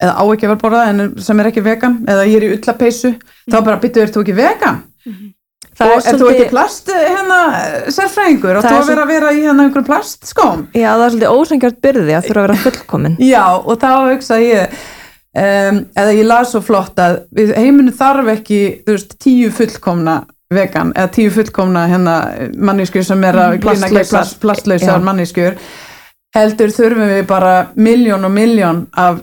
eða 0.00 0.14
á 0.16 0.24
ekki 0.32 0.46
að 0.46 0.50
vera 0.50 0.58
að 0.58 0.62
borða 0.64 0.84
en 0.90 1.02
sem 1.20 1.40
er 1.42 1.50
ekki 1.50 1.64
vegan 1.64 1.98
eða 2.08 2.28
ég 2.28 2.36
er 2.40 2.46
í 2.48 2.54
ullapeysu 2.56 3.12
þá 3.50 3.58
bara 3.66 3.80
byttu, 3.82 4.00
ert 4.04 4.16
þú 4.16 4.24
ekki 4.24 4.36
vegan? 4.38 4.78
Það 5.80 5.90
og 5.90 5.96
er 5.96 6.08
er 6.10 6.16
þú 6.16 6.20
svolítið- 6.20 6.40
ekki 6.44 6.50
plast 6.52 6.88
hérna, 6.92 7.40
sérfræðingur? 7.96 8.56
Það 8.60 8.70
er 8.70 8.80
að 8.80 8.88
vera 8.90 9.04
að 9.04 9.12
vera 9.14 9.30
í 9.32 9.42
hérna 9.44 9.64
einhverjum 9.64 9.86
plastskóm? 9.88 10.64
Já, 10.76 10.88
það 10.92 11.04
er 11.04 11.12
svolítið 11.14 11.36
ósengjart 11.36 11.78
byrði 11.86 12.16
að 12.16 12.26
þurfa 12.26 12.40
að 12.42 12.48
vera 12.48 12.64
fullkomin. 12.64 13.14
Já, 13.32 13.44
og 13.60 13.78
þá 13.80 13.92
hugsa 14.10 14.38
ég 14.42 14.74
um, 15.40 15.78
eða 16.02 16.16
ég 16.18 16.26
las 16.28 16.52
svo 16.52 16.60
flott 16.64 17.00
að 17.00 17.20
heiminu 17.56 17.94
þarf 17.96 18.28
ekki 18.34 18.60
þú 18.84 18.96
veist, 18.96 19.16
tíu 19.24 19.48
fullkomna 19.56 20.18
vegan 20.54 20.92
eða 20.96 21.10
tíu 21.14 21.30
fullkomna 21.30 21.84
hérna 21.90 22.14
manniskur 22.58 23.04
sem 23.06 23.24
er 23.24 23.36
að 23.38 23.56
glýna 23.62 23.90
gegn 23.92 24.38
Plastlausar. 24.42 25.00
manniskur 25.06 25.58
heldur 26.34 26.72
þurfum 26.74 27.10
við 27.14 27.26
bara 27.30 27.52
miljón 27.76 28.24
og 28.26 28.32
miljón 28.34 28.80
af 28.98 29.20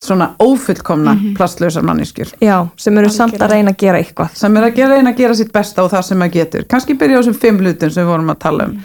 svona 0.00 0.30
ófullkomna 0.40 1.12
plastlausar 1.36 1.84
manniskur 1.84 2.30
Já, 2.40 2.62
sem 2.80 2.96
eru 2.98 3.10
samt 3.12 3.36
að 3.36 3.50
reyna 3.52 3.74
að 3.74 3.82
gera 3.84 3.98
eitthvað. 4.00 4.30
sem 4.34 4.56
er 4.56 4.62
að 4.70 4.76
gera, 4.78 4.94
reyna 4.96 5.10
að 5.12 5.18
gera 5.20 5.34
sitt 5.36 5.52
besta 5.52 5.84
og 5.84 5.90
það 5.92 6.02
sem 6.08 6.18
maður 6.18 6.32
getur. 6.38 6.64
Kannski 6.70 6.96
byrja 6.96 7.18
á 7.18 7.20
þessum 7.20 7.36
fimm 7.42 7.58
hlutum 7.60 7.90
sem 7.92 8.04
við 8.06 8.12
vorum 8.14 8.30
að 8.32 8.38
tala 8.46 8.64
um 8.70 8.78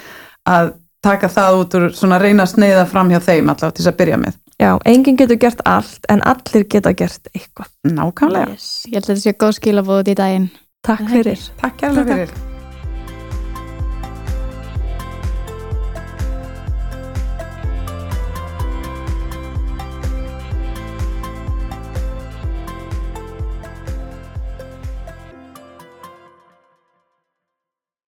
að 0.51 0.73
taka 1.05 1.29
það 1.31 1.59
út 1.61 1.77
úr 1.79 1.87
svona 1.95 2.19
reyna 2.19 2.43
að 2.43 2.51
sneiða 2.57 2.83
fram 2.91 3.09
hjá 3.13 3.19
þeim 3.23 3.47
allavega 3.53 3.71
til 3.77 3.83
þess 3.85 3.93
að 3.93 3.97
byrja 4.03 4.17
með. 4.25 4.35
Já, 4.59 4.69
enginn 4.85 5.17
getur 5.19 5.39
gert 5.39 5.61
allt 5.65 6.05
en 6.09 6.21
allir 6.27 6.67
geta 6.67 6.91
gert 6.93 7.27
eitthvað. 7.35 7.71
nákvæmlega, 7.87 8.51
Yes. 8.51 8.83
Ég 8.87 8.93
held 8.99 9.03
að 9.09 9.15
þetta 9.15 9.21
sé 9.23 9.33
góð 9.39 9.55
skilabóð 9.61 9.99
út 10.03 10.11
í 10.11 10.15
daginn 10.19 10.49
Takk 10.85 11.09
fyrir. 11.09 11.47
takk 11.61 11.81
kærlega 11.81 12.19
fyrir 12.25 12.54